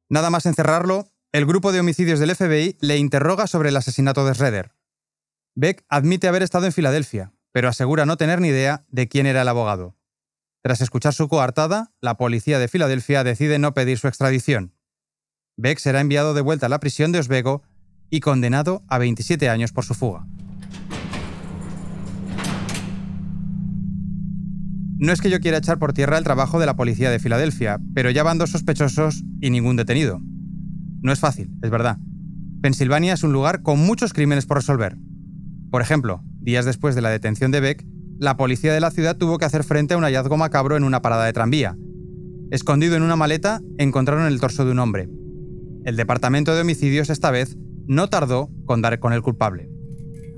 Nada 0.09 0.29
más 0.29 0.45
encerrarlo, 0.45 1.09
el 1.33 1.47
grupo 1.47 1.73
de 1.73 1.81
homicidios 1.81 2.19
del 2.19 2.35
FBI 2.35 2.77
le 2.81 2.99
interroga 2.99 3.47
sobre 3.47 3.71
el 3.71 3.77
asesinato 3.77 4.27
de 4.27 4.35
Schroeder. 4.35 4.73
Beck 5.55 5.85
admite 5.89 6.29
haber 6.29 6.43
estado 6.43 6.67
en 6.67 6.73
Filadelfia, 6.73 7.33
pero 7.53 7.69
asegura 7.69 8.05
no 8.05 8.17
tener 8.17 8.41
ni 8.41 8.49
idea 8.49 8.85
de 8.89 9.09
quién 9.09 9.27
era 9.27 9.43
el 9.43 9.49
abogado. 9.49 9.97
Tras 10.63 10.81
escuchar 10.83 11.15
su 11.15 11.29
coartada, 11.29 11.93
la 12.01 12.17
policía 12.17 12.59
de 12.59 12.69
Filadelfia 12.69 13.25
decide 13.25 13.59
no 13.59 13.73
pedir 13.73 13.99
su 13.99 14.09
extradición. 14.09 14.75
Beck 15.57 15.79
será 15.79 16.01
enviado 16.01 16.35
de 16.35 16.43
vuelta 16.43 16.67
a 16.67 16.69
la 16.69 16.81
prisión 16.81 17.13
de 17.13 17.21
Oswego 17.21 17.63
y 18.11 18.21
condenado 18.21 18.83
a 18.89 18.99
27 18.99 19.49
años 19.49 19.73
por 19.73 19.85
su 19.85 19.95
fuga. 19.95 20.27
No 25.01 25.13
es 25.13 25.23
que 25.23 25.31
yo 25.31 25.41
quiera 25.41 25.57
echar 25.57 25.79
por 25.79 25.95
tierra 25.95 26.19
el 26.19 26.25
trabajo 26.25 26.61
de 26.61 26.67
la 26.67 26.77
policía 26.77 27.11
de 27.11 27.19
Filadelfia, 27.19 27.81
pero 27.95 28.11
ya 28.11 28.23
van 28.23 28.37
dos 28.37 28.51
sospechosos 28.51 29.25
y 29.41 29.49
ningún 29.49 29.77
detenido. 29.77 30.21
No 31.01 31.11
es 31.11 31.19
fácil, 31.19 31.51
es 31.63 31.71
verdad. 31.71 31.97
Pensilvania 32.61 33.15
es 33.15 33.23
un 33.23 33.33
lugar 33.33 33.63
con 33.63 33.79
muchos 33.79 34.13
crímenes 34.13 34.45
por 34.45 34.59
resolver. 34.59 34.99
Por 35.71 35.81
ejemplo, 35.81 36.23
días 36.43 36.67
después 36.67 36.95
de 36.95 37.01
la 37.01 37.09
detención 37.09 37.51
de 37.51 37.61
Beck, 37.61 37.87
la 38.19 38.37
policía 38.37 38.75
de 38.75 38.81
la 38.81 38.91
ciudad 38.91 39.17
tuvo 39.17 39.39
que 39.39 39.47
hacer 39.47 39.65
frente 39.65 39.95
a 39.95 39.97
un 39.97 40.05
hallazgo 40.05 40.37
macabro 40.37 40.77
en 40.77 40.85
una 40.85 41.01
parada 41.01 41.25
de 41.25 41.33
tranvía. 41.33 41.79
Escondido 42.51 42.95
en 42.95 43.03
una 43.03 43.17
maleta, 43.17 43.63
encontraron 43.79 44.27
el 44.27 44.39
torso 44.39 44.67
de 44.67 44.73
un 44.73 44.81
hombre. 44.81 45.09
El 45.87 45.97
departamento 45.97 46.55
de 46.55 46.61
homicidios 46.61 47.09
esta 47.09 47.31
vez 47.31 47.57
no 47.87 48.09
tardó 48.09 48.51
con 48.67 48.83
dar 48.83 48.99
con 48.99 49.15
el 49.15 49.23
culpable. 49.23 49.71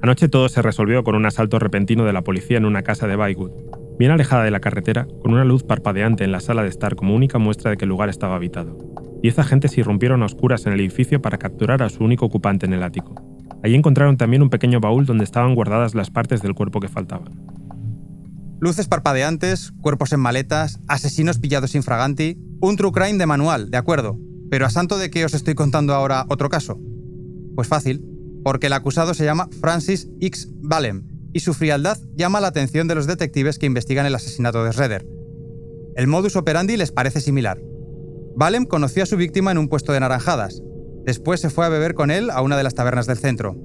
Anoche 0.02 0.28
todo 0.28 0.48
se 0.48 0.62
resolvió 0.62 1.02
con 1.02 1.16
un 1.16 1.26
asalto 1.26 1.58
repentino 1.58 2.04
de 2.04 2.12
la 2.12 2.22
policía 2.22 2.58
en 2.58 2.64
una 2.64 2.82
casa 2.82 3.08
de 3.08 3.16
Bywood. 3.16 3.81
Bien 4.02 4.10
alejada 4.10 4.42
de 4.42 4.50
la 4.50 4.58
carretera, 4.58 5.06
con 5.22 5.32
una 5.32 5.44
luz 5.44 5.62
parpadeante 5.62 6.24
en 6.24 6.32
la 6.32 6.40
sala 6.40 6.64
de 6.64 6.68
estar 6.68 6.96
como 6.96 7.14
única 7.14 7.38
muestra 7.38 7.70
de 7.70 7.76
que 7.76 7.84
el 7.84 7.88
lugar 7.88 8.08
estaba 8.08 8.34
habitado. 8.34 8.76
Diez 9.22 9.38
agentes 9.38 9.78
irrumpieron 9.78 10.24
a 10.24 10.26
oscuras 10.26 10.66
en 10.66 10.72
el 10.72 10.80
edificio 10.80 11.22
para 11.22 11.38
capturar 11.38 11.84
a 11.84 11.88
su 11.88 12.02
único 12.02 12.26
ocupante 12.26 12.66
en 12.66 12.72
el 12.72 12.82
ático. 12.82 13.14
Allí 13.62 13.76
encontraron 13.76 14.16
también 14.16 14.42
un 14.42 14.50
pequeño 14.50 14.80
baúl 14.80 15.06
donde 15.06 15.22
estaban 15.22 15.54
guardadas 15.54 15.94
las 15.94 16.10
partes 16.10 16.42
del 16.42 16.56
cuerpo 16.56 16.80
que 16.80 16.88
faltaban. 16.88 17.30
Luces 18.58 18.88
parpadeantes, 18.88 19.70
cuerpos 19.80 20.12
en 20.12 20.18
maletas, 20.18 20.80
asesinos 20.88 21.38
pillados 21.38 21.76
infraganti, 21.76 22.36
un 22.60 22.74
true 22.74 22.90
crime 22.90 23.18
de 23.18 23.26
manual, 23.26 23.70
de 23.70 23.78
acuerdo. 23.78 24.18
Pero 24.50 24.66
a 24.66 24.70
santo 24.70 24.98
de 24.98 25.12
qué 25.12 25.24
os 25.24 25.34
estoy 25.34 25.54
contando 25.54 25.94
ahora 25.94 26.26
otro 26.28 26.48
caso. 26.48 26.80
Pues 27.54 27.68
fácil, 27.68 28.04
porque 28.42 28.66
el 28.66 28.72
acusado 28.72 29.14
se 29.14 29.24
llama 29.24 29.48
Francis 29.60 30.08
X. 30.20 30.48
Valem 30.60 31.11
y 31.32 31.40
su 31.40 31.54
frialdad 31.54 31.98
llama 32.14 32.40
la 32.40 32.48
atención 32.48 32.88
de 32.88 32.94
los 32.94 33.06
detectives 33.06 33.58
que 33.58 33.66
investigan 33.66 34.06
el 34.06 34.14
asesinato 34.14 34.64
de 34.64 34.72
Schroeder. 34.72 35.06
El 35.96 36.06
modus 36.06 36.36
operandi 36.36 36.76
les 36.76 36.92
parece 36.92 37.20
similar. 37.20 37.60
Valem 38.36 38.64
conoció 38.64 39.02
a 39.02 39.06
su 39.06 39.16
víctima 39.16 39.50
en 39.50 39.58
un 39.58 39.68
puesto 39.68 39.92
de 39.92 40.00
naranjadas. 40.00 40.62
Después 41.04 41.40
se 41.40 41.50
fue 41.50 41.66
a 41.66 41.68
beber 41.68 41.94
con 41.94 42.10
él 42.10 42.30
a 42.30 42.42
una 42.42 42.56
de 42.56 42.62
las 42.62 42.74
tabernas 42.74 43.06
del 43.06 43.18
centro. 43.18 43.56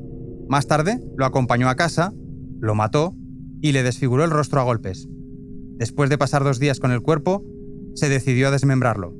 Más 0.49 0.67
tarde, 0.67 1.01
lo 1.17 1.25
acompañó 1.25 1.69
a 1.69 1.75
casa, 1.75 2.13
lo 2.59 2.75
mató 2.75 3.15
y 3.61 3.71
le 3.71 3.83
desfiguró 3.83 4.23
el 4.23 4.31
rostro 4.31 4.59
a 4.59 4.63
golpes. 4.63 5.07
Después 5.77 6.09
de 6.09 6.17
pasar 6.17 6.43
dos 6.43 6.59
días 6.59 6.79
con 6.79 6.91
el 6.91 7.01
cuerpo, 7.01 7.43
se 7.95 8.09
decidió 8.09 8.47
a 8.47 8.51
desmembrarlo. 8.51 9.13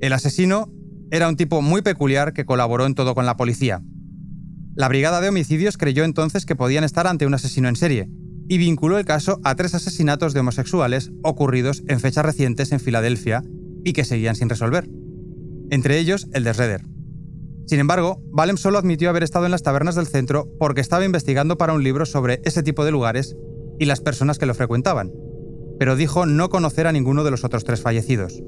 El 0.00 0.12
asesino 0.12 0.72
era 1.10 1.28
un 1.28 1.36
tipo 1.36 1.60
muy 1.60 1.82
peculiar 1.82 2.32
que 2.32 2.44
colaboró 2.44 2.86
en 2.86 2.94
todo 2.94 3.14
con 3.14 3.26
la 3.26 3.36
policía. 3.36 3.82
La 4.80 4.88
Brigada 4.88 5.20
de 5.20 5.28
Homicidios 5.28 5.76
creyó 5.76 6.04
entonces 6.04 6.46
que 6.46 6.56
podían 6.56 6.84
estar 6.84 7.06
ante 7.06 7.26
un 7.26 7.34
asesino 7.34 7.68
en 7.68 7.76
serie 7.76 8.08
y 8.48 8.56
vinculó 8.56 8.96
el 8.96 9.04
caso 9.04 9.38
a 9.44 9.54
tres 9.54 9.74
asesinatos 9.74 10.32
de 10.32 10.40
homosexuales 10.40 11.10
ocurridos 11.22 11.82
en 11.86 12.00
fechas 12.00 12.24
recientes 12.24 12.72
en 12.72 12.80
Filadelfia 12.80 13.42
y 13.84 13.92
que 13.92 14.06
seguían 14.06 14.36
sin 14.36 14.48
resolver. 14.48 14.88
Entre 15.68 15.98
ellos, 15.98 16.28
el 16.32 16.44
de 16.44 16.54
Redder. 16.54 16.86
Sin 17.66 17.78
embargo, 17.78 18.22
Valem 18.32 18.56
solo 18.56 18.78
admitió 18.78 19.10
haber 19.10 19.22
estado 19.22 19.44
en 19.44 19.50
las 19.50 19.62
tabernas 19.62 19.96
del 19.96 20.06
centro 20.06 20.48
porque 20.58 20.80
estaba 20.80 21.04
investigando 21.04 21.58
para 21.58 21.74
un 21.74 21.84
libro 21.84 22.06
sobre 22.06 22.40
ese 22.46 22.62
tipo 22.62 22.82
de 22.82 22.90
lugares 22.90 23.36
y 23.78 23.84
las 23.84 24.00
personas 24.00 24.38
que 24.38 24.46
lo 24.46 24.54
frecuentaban, 24.54 25.12
pero 25.78 25.94
dijo 25.94 26.24
no 26.24 26.48
conocer 26.48 26.86
a 26.86 26.92
ninguno 26.92 27.22
de 27.22 27.32
los 27.32 27.44
otros 27.44 27.64
tres 27.64 27.82
fallecidos. 27.82 28.42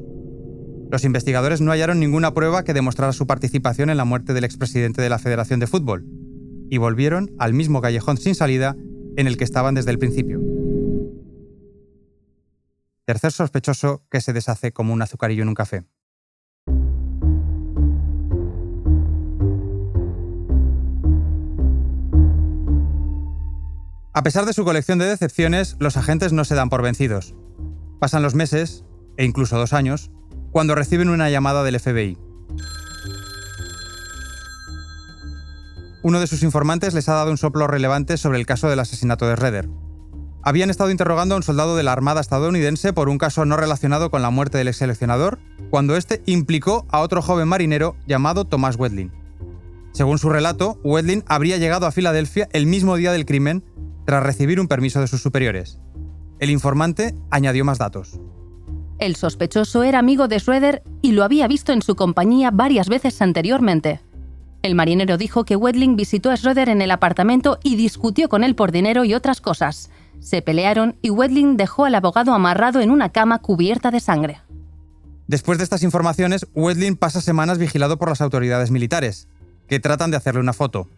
Los 0.90 1.04
investigadores 1.04 1.60
no 1.60 1.72
hallaron 1.72 2.00
ninguna 2.00 2.32
prueba 2.32 2.64
que 2.64 2.72
demostrara 2.72 3.12
su 3.12 3.26
participación 3.26 3.90
en 3.90 3.98
la 3.98 4.06
muerte 4.06 4.32
del 4.32 4.44
expresidente 4.44 5.02
de 5.02 5.10
la 5.10 5.18
Federación 5.18 5.60
de 5.60 5.66
Fútbol, 5.66 6.06
y 6.72 6.78
volvieron 6.78 7.34
al 7.38 7.52
mismo 7.52 7.82
callejón 7.82 8.16
sin 8.16 8.34
salida 8.34 8.74
en 9.18 9.26
el 9.26 9.36
que 9.36 9.44
estaban 9.44 9.74
desde 9.74 9.90
el 9.90 9.98
principio. 9.98 10.40
Tercer 13.04 13.30
sospechoso 13.30 14.06
que 14.10 14.22
se 14.22 14.32
deshace 14.32 14.72
como 14.72 14.94
un 14.94 15.02
azucarillo 15.02 15.42
en 15.42 15.50
un 15.50 15.54
café. 15.54 15.84
A 24.14 24.22
pesar 24.22 24.46
de 24.46 24.54
su 24.54 24.64
colección 24.64 24.98
de 24.98 25.04
decepciones, 25.04 25.76
los 25.78 25.98
agentes 25.98 26.32
no 26.32 26.46
se 26.46 26.54
dan 26.54 26.70
por 26.70 26.80
vencidos. 26.80 27.34
Pasan 28.00 28.22
los 28.22 28.34
meses, 28.34 28.86
e 29.18 29.26
incluso 29.26 29.58
dos 29.58 29.74
años, 29.74 30.10
cuando 30.52 30.74
reciben 30.74 31.10
una 31.10 31.28
llamada 31.28 31.64
del 31.64 31.78
FBI. 31.78 32.16
Uno 36.04 36.18
de 36.18 36.26
sus 36.26 36.42
informantes 36.42 36.94
les 36.94 37.08
ha 37.08 37.14
dado 37.14 37.30
un 37.30 37.38
soplo 37.38 37.68
relevante 37.68 38.16
sobre 38.16 38.38
el 38.38 38.46
caso 38.46 38.68
del 38.68 38.80
asesinato 38.80 39.26
de 39.28 39.36
Redder. 39.36 39.68
Habían 40.42 40.70
estado 40.70 40.90
interrogando 40.90 41.34
a 41.34 41.36
un 41.36 41.44
soldado 41.44 41.76
de 41.76 41.84
la 41.84 41.92
Armada 41.92 42.20
estadounidense 42.20 42.92
por 42.92 43.08
un 43.08 43.18
caso 43.18 43.44
no 43.44 43.56
relacionado 43.56 44.10
con 44.10 44.22
la 44.22 44.30
muerte 44.30 44.58
del 44.58 44.66
ex 44.66 44.78
seleccionador, 44.78 45.38
cuando 45.70 45.96
este 45.96 46.20
implicó 46.26 46.86
a 46.90 47.00
otro 47.00 47.22
joven 47.22 47.46
marinero 47.46 47.94
llamado 48.08 48.44
Thomas 48.44 48.76
Wedlin. 48.76 49.12
Según 49.92 50.18
su 50.18 50.30
relato, 50.30 50.80
Wedlin 50.82 51.22
habría 51.28 51.58
llegado 51.58 51.86
a 51.86 51.92
Filadelfia 51.92 52.48
el 52.52 52.66
mismo 52.66 52.96
día 52.96 53.12
del 53.12 53.26
crimen 53.26 53.62
tras 54.04 54.24
recibir 54.24 54.58
un 54.58 54.66
permiso 54.66 55.00
de 55.00 55.06
sus 55.06 55.22
superiores. 55.22 55.78
El 56.40 56.50
informante 56.50 57.14
añadió 57.30 57.64
más 57.64 57.78
datos. 57.78 58.18
El 58.98 59.14
sospechoso 59.14 59.84
era 59.84 60.00
amigo 60.00 60.26
de 60.26 60.40
Schroeder 60.40 60.82
y 61.02 61.12
lo 61.12 61.22
había 61.22 61.46
visto 61.46 61.72
en 61.72 61.82
su 61.82 61.94
compañía 61.94 62.50
varias 62.50 62.88
veces 62.88 63.22
anteriormente. 63.22 64.00
El 64.62 64.76
marinero 64.76 65.18
dijo 65.18 65.44
que 65.44 65.56
Wedling 65.56 65.96
visitó 65.96 66.30
a 66.30 66.36
Schroeder 66.36 66.68
en 66.68 66.82
el 66.82 66.92
apartamento 66.92 67.58
y 67.64 67.74
discutió 67.74 68.28
con 68.28 68.44
él 68.44 68.54
por 68.54 68.70
dinero 68.70 69.04
y 69.04 69.12
otras 69.12 69.40
cosas. 69.40 69.90
Se 70.20 70.40
pelearon 70.40 70.96
y 71.02 71.10
Wedling 71.10 71.56
dejó 71.56 71.84
al 71.84 71.96
abogado 71.96 72.32
amarrado 72.32 72.80
en 72.80 72.92
una 72.92 73.08
cama 73.08 73.40
cubierta 73.40 73.90
de 73.90 73.98
sangre. 73.98 74.40
Después 75.26 75.58
de 75.58 75.64
estas 75.64 75.82
informaciones, 75.82 76.46
Wedling 76.54 76.96
pasa 76.96 77.20
semanas 77.20 77.58
vigilado 77.58 77.98
por 77.98 78.08
las 78.08 78.20
autoridades 78.20 78.70
militares, 78.70 79.26
que 79.66 79.80
tratan 79.80 80.12
de 80.12 80.16
hacerle 80.16 80.40
una 80.40 80.52
foto. 80.52 80.88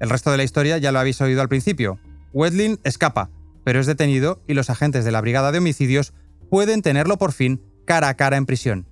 El 0.00 0.10
resto 0.10 0.32
de 0.32 0.38
la 0.38 0.44
historia 0.44 0.78
ya 0.78 0.90
lo 0.90 0.98
habéis 0.98 1.20
oído 1.20 1.42
al 1.42 1.48
principio. 1.48 2.00
Wedling 2.32 2.80
escapa, 2.82 3.30
pero 3.62 3.78
es 3.78 3.86
detenido 3.86 4.40
y 4.48 4.54
los 4.54 4.68
agentes 4.68 5.04
de 5.04 5.12
la 5.12 5.20
Brigada 5.20 5.52
de 5.52 5.58
Homicidios 5.58 6.12
pueden 6.48 6.82
tenerlo 6.82 7.18
por 7.18 7.32
fin 7.32 7.60
cara 7.84 8.08
a 8.08 8.14
cara 8.14 8.36
en 8.36 8.46
prisión. 8.46 8.86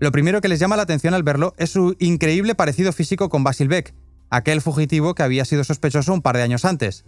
Lo 0.00 0.12
primero 0.12 0.40
que 0.40 0.48
les 0.48 0.60
llama 0.60 0.76
la 0.76 0.82
atención 0.82 1.14
al 1.14 1.24
verlo 1.24 1.54
es 1.58 1.70
su 1.70 1.96
increíble 1.98 2.54
parecido 2.54 2.92
físico 2.92 3.28
con 3.28 3.42
Basil 3.42 3.68
Beck, 3.68 3.94
aquel 4.30 4.60
fugitivo 4.60 5.14
que 5.14 5.24
había 5.24 5.44
sido 5.44 5.64
sospechoso 5.64 6.12
un 6.12 6.22
par 6.22 6.36
de 6.36 6.42
años 6.42 6.64
antes. 6.64 7.04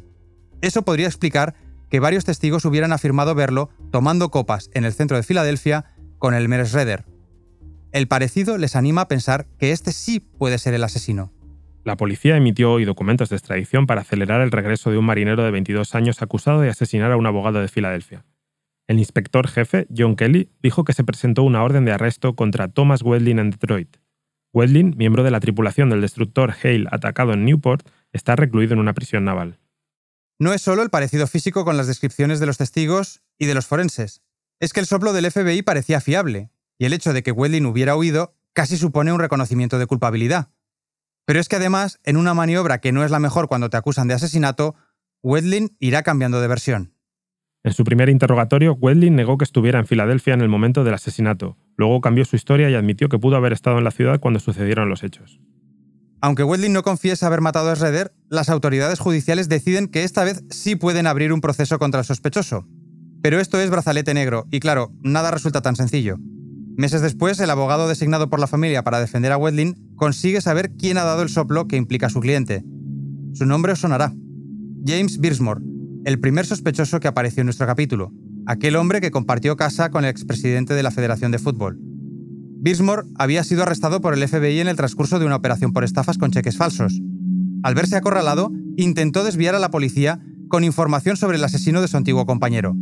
Eso 0.61 0.83
podría 0.83 1.07
explicar 1.07 1.55
que 1.89 2.01
varios 2.01 2.25
testigos 2.25 2.65
hubieran 2.65 2.93
afirmado 2.93 3.35
verlo 3.35 3.71
tomando 3.91 4.31
copas 4.31 4.71
en 4.75 4.85
el 4.85 4.93
centro 4.93 5.17
de 5.17 5.23
Filadelfia 5.23 5.85
con 6.19 6.35
el 6.35 6.49
Redder. 6.49 7.05
El 7.93 8.09
parecido 8.09 8.59
les 8.59 8.77
anima 8.77 9.03
a 9.03 9.09
pensar 9.09 9.47
que 9.59 9.73
este 9.73 9.93
sí 9.93 10.21
puede 10.21 10.59
ser 10.59 10.75
el 10.75 10.85
asesino. 10.85 11.33
La 11.85 11.97
policía 11.97 12.37
emitió 12.37 12.73
hoy 12.73 12.85
documentos 12.85 13.31
de 13.31 13.37
extradición 13.37 13.87
para 13.87 14.03
acelerar 14.03 14.41
el 14.43 14.53
regreso 14.53 14.91
de 14.91 14.99
un 14.99 15.07
marinero 15.07 15.43
de 15.43 15.51
22 15.51 15.95
años 15.95 16.23
acusado 16.23 16.61
de 16.61 16.69
asesinar 16.69 17.11
a 17.11 17.17
un 17.17 17.27
abogado 17.27 17.61
de 17.61 17.69
Filadelfia. 17.69 18.25
El 18.91 18.99
inspector 18.99 19.47
jefe, 19.47 19.87
John 19.97 20.17
Kelly, 20.17 20.51
dijo 20.65 20.83
que 20.83 20.93
se 20.93 21.05
presentó 21.05 21.45
una 21.45 21.63
orden 21.63 21.85
de 21.85 21.93
arresto 21.93 22.35
contra 22.35 22.67
Thomas 22.67 23.03
Wedlin 23.03 23.39
en 23.39 23.51
Detroit. 23.51 23.99
Wedlin, 24.53 24.97
miembro 24.97 25.23
de 25.23 25.31
la 25.31 25.39
tripulación 25.39 25.91
del 25.91 26.01
destructor 26.01 26.53
Hale 26.61 26.89
atacado 26.91 27.33
en 27.33 27.45
Newport, 27.45 27.89
está 28.13 28.35
recluido 28.35 28.73
en 28.73 28.81
una 28.81 28.93
prisión 28.93 29.25
naval. 29.25 29.61
No 30.41 30.53
es 30.53 30.63
solo 30.63 30.83
el 30.83 30.91
parecido 30.91 31.29
físico 31.29 31.65
con 31.65 31.77
las 31.77 31.87
descripciones 31.87 32.41
de 32.41 32.47
los 32.47 32.59
testigos 32.59 33.23
y 33.39 33.47
de 33.47 33.55
los 33.55 33.69
forenses. 33.69 34.23
Es 34.59 34.73
que 34.73 34.81
el 34.81 34.87
soplo 34.87 35.13
del 35.13 35.31
FBI 35.31 35.63
parecía 35.63 36.01
fiable, 36.01 36.51
y 36.77 36.87
el 36.87 36.93
hecho 36.93 37.13
de 37.13 37.23
que 37.23 37.31
Wedlin 37.31 37.67
hubiera 37.67 37.95
huido 37.95 38.35
casi 38.55 38.77
supone 38.77 39.13
un 39.13 39.21
reconocimiento 39.21 39.79
de 39.79 39.87
culpabilidad. 39.87 40.51
Pero 41.27 41.39
es 41.39 41.49
que 41.49 41.55
además, 41.55 42.01
en 42.03 42.17
una 42.17 42.35
maniobra 42.35 42.81
que 42.81 42.91
no 42.91 43.05
es 43.05 43.13
la 43.13 43.21
mejor 43.21 43.47
cuando 43.47 43.71
te 43.71 43.77
acusan 43.77 44.09
de 44.09 44.15
asesinato, 44.15 44.75
Wedlin 45.23 45.77
irá 45.79 46.03
cambiando 46.03 46.41
de 46.41 46.49
versión. 46.49 46.93
En 47.63 47.75
su 47.75 47.85
primer 47.85 48.09
interrogatorio, 48.09 48.73
Wedlin 48.73 49.17
negó 49.17 49.37
que 49.37 49.45
estuviera 49.45 49.79
en 49.79 49.87
Filadelfia 49.87 50.33
en 50.33 50.41
el 50.41 50.49
momento 50.49 50.83
del 50.83 50.95
asesinato. 50.95 51.59
Luego 51.77 52.01
cambió 52.01 52.25
su 52.25 52.35
historia 52.35 52.71
y 52.71 52.75
admitió 52.75 53.11
que 53.11 53.19
pudo 53.19 53.37
haber 53.37 53.53
estado 53.53 53.77
en 53.77 53.85
la 53.85 53.91
ciudad 53.91 54.19
cuando 54.19 54.41
sucedieron 54.41 54.89
los 54.89 55.03
hechos. 55.03 55.41
Aunque 56.23 56.43
Wedlin 56.43 56.73
no 56.73 56.83
confiesa 56.83 57.27
haber 57.27 57.43
matado 57.43 57.71
a 57.71 57.77
Schroeder, 57.77 58.13
las 58.31 58.49
autoridades 58.49 58.99
judiciales 58.99 59.51
deciden 59.51 59.89
que 59.89 60.05
esta 60.05 60.25
vez 60.25 60.43
sí 60.49 60.75
pueden 60.75 61.07
abrir 61.07 61.35
un 61.35 61.43
proceso 61.43 61.79
contra 61.79 62.01
el 62.01 62.07
sospechoso. 62.07 62.67
Pero 63.23 63.41
esto 63.41 63.61
es 63.61 63.71
brazalete 63.71 64.15
negro, 64.15 64.47
y 64.51 64.61
claro, 64.61 64.93
nada 65.03 65.31
resulta 65.31 65.61
tan 65.61 65.77
sencillo. 65.77 66.17
Meses 66.77 67.03
después, 67.03 67.41
el 67.41 67.51
abogado 67.51 67.89
designado 67.89 68.31
por 68.31 68.41
la 68.41 68.47
familia 68.47 68.83
para 68.83 69.01
defender 69.01 69.33
a 69.33 69.37
Wedlin 69.37 69.75
consigue 69.97 70.41
saber 70.41 70.73
quién 70.79 70.97
ha 70.97 71.05
dado 71.05 71.23
el 71.23 71.29
soplo 71.29 71.69
que 71.69 71.77
implica 71.77 72.07
a 72.07 72.11
su 72.11 72.21
cliente. 72.21 72.65
Su 73.35 73.45
nombre 73.45 73.73
os 73.73 73.81
sonará. 73.81 74.15
James 74.87 75.21
Birsmore, 75.21 75.61
el 76.05 76.21
primer 76.21 76.47
sospechoso 76.47 77.01
que 77.01 77.09
apareció 77.09 77.43
en 77.43 77.47
nuestro 77.47 77.67
capítulo, 77.67 78.13
aquel 78.47 78.77
hombre 78.77 79.01
que 79.01 79.11
compartió 79.11 79.57
casa 79.57 79.91
con 79.91 80.05
el 80.05 80.11
expresidente 80.11 80.75
de 80.75 80.83
la 80.83 80.91
Federación 80.91 81.31
de 81.31 81.39
Fútbol. 81.39 81.79
Bismore 82.63 83.03
había 83.17 83.45
sido 83.45 83.63
arrestado 83.63 84.01
por 84.01 84.15
el 84.15 84.27
FBI 84.27 84.61
en 84.61 84.69
el 84.69 84.77
transcurso 84.77 85.19
de 85.19 85.27
una 85.27 85.37
operación 85.37 85.73
por 85.73 85.85
estafas 85.85 86.19
con 86.19 86.31
cheques 86.31 86.57
falsos. 86.57 87.01
Al 87.63 87.75
verse 87.75 87.97
acorralado, 87.97 88.51
intentó 88.77 89.25
desviar 89.25 89.55
a 89.55 89.59
la 89.59 89.71
policía 89.71 90.21
con 90.49 90.65
información 90.65 91.17
sobre 91.17 91.39
el 91.39 91.45
asesino 91.45 91.81
de 91.81 91.89
su 91.89 91.97
antiguo 91.97 92.27
compañero. 92.27 92.75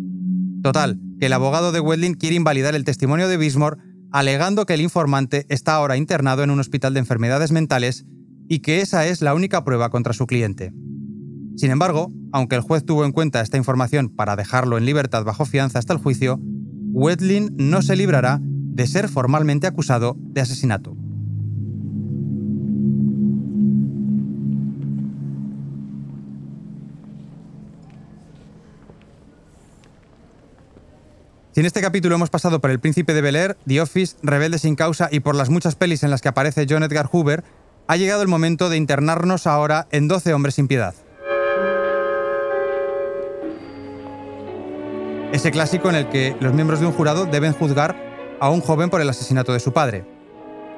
Total, 0.62 1.00
que 1.20 1.26
el 1.26 1.32
abogado 1.32 1.72
de 1.72 1.80
Wedlin 1.80 2.14
quiere 2.14 2.36
invalidar 2.36 2.74
el 2.74 2.84
testimonio 2.84 3.28
de 3.28 3.36
Bismore 3.36 3.78
alegando 4.10 4.64
que 4.64 4.74
el 4.74 4.80
informante 4.80 5.46
está 5.48 5.74
ahora 5.74 5.96
internado 5.96 6.42
en 6.42 6.50
un 6.50 6.60
hospital 6.60 6.94
de 6.94 7.00
enfermedades 7.00 7.52
mentales 7.52 8.06
y 8.48 8.60
que 8.60 8.80
esa 8.80 9.06
es 9.06 9.20
la 9.20 9.34
única 9.34 9.64
prueba 9.64 9.90
contra 9.90 10.12
su 10.12 10.26
cliente. 10.26 10.72
Sin 11.58 11.72
embargo, 11.72 12.12
aunque 12.30 12.54
el 12.54 12.62
juez 12.62 12.84
tuvo 12.84 13.04
en 13.04 13.10
cuenta 13.10 13.40
esta 13.40 13.56
información 13.56 14.10
para 14.10 14.36
dejarlo 14.36 14.78
en 14.78 14.86
libertad 14.86 15.24
bajo 15.24 15.44
fianza 15.44 15.80
hasta 15.80 15.92
el 15.92 15.98
juicio, 15.98 16.38
Wedlin 16.92 17.52
no 17.56 17.82
se 17.82 17.96
librará 17.96 18.38
de 18.40 18.86
ser 18.86 19.08
formalmente 19.08 19.66
acusado 19.66 20.16
de 20.16 20.40
asesinato. 20.40 20.96
Si 31.50 31.58
en 31.58 31.66
este 31.66 31.80
capítulo 31.80 32.14
hemos 32.14 32.30
pasado 32.30 32.60
por 32.60 32.70
El 32.70 32.78
Príncipe 32.78 33.14
de 33.14 33.20
Bel 33.20 33.34
Air, 33.34 33.56
The 33.66 33.80
Office, 33.80 34.16
Rebelde 34.22 34.60
sin 34.60 34.76
causa 34.76 35.08
y 35.10 35.18
por 35.18 35.34
las 35.34 35.50
muchas 35.50 35.74
pelis 35.74 36.04
en 36.04 36.12
las 36.12 36.20
que 36.20 36.28
aparece 36.28 36.66
John 36.70 36.84
Edgar 36.84 37.06
Hoover, 37.10 37.42
ha 37.88 37.96
llegado 37.96 38.22
el 38.22 38.28
momento 38.28 38.70
de 38.70 38.76
internarnos 38.76 39.48
ahora 39.48 39.88
en 39.90 40.06
12 40.06 40.34
hombres 40.34 40.54
sin 40.54 40.68
piedad. 40.68 40.94
Ese 45.32 45.50
clásico 45.50 45.90
en 45.90 45.96
el 45.96 46.08
que 46.08 46.34
los 46.40 46.54
miembros 46.54 46.80
de 46.80 46.86
un 46.86 46.92
jurado 46.92 47.26
deben 47.26 47.52
juzgar 47.52 47.94
a 48.40 48.48
un 48.48 48.62
joven 48.62 48.88
por 48.88 49.02
el 49.02 49.10
asesinato 49.10 49.52
de 49.52 49.60
su 49.60 49.74
padre. 49.74 50.06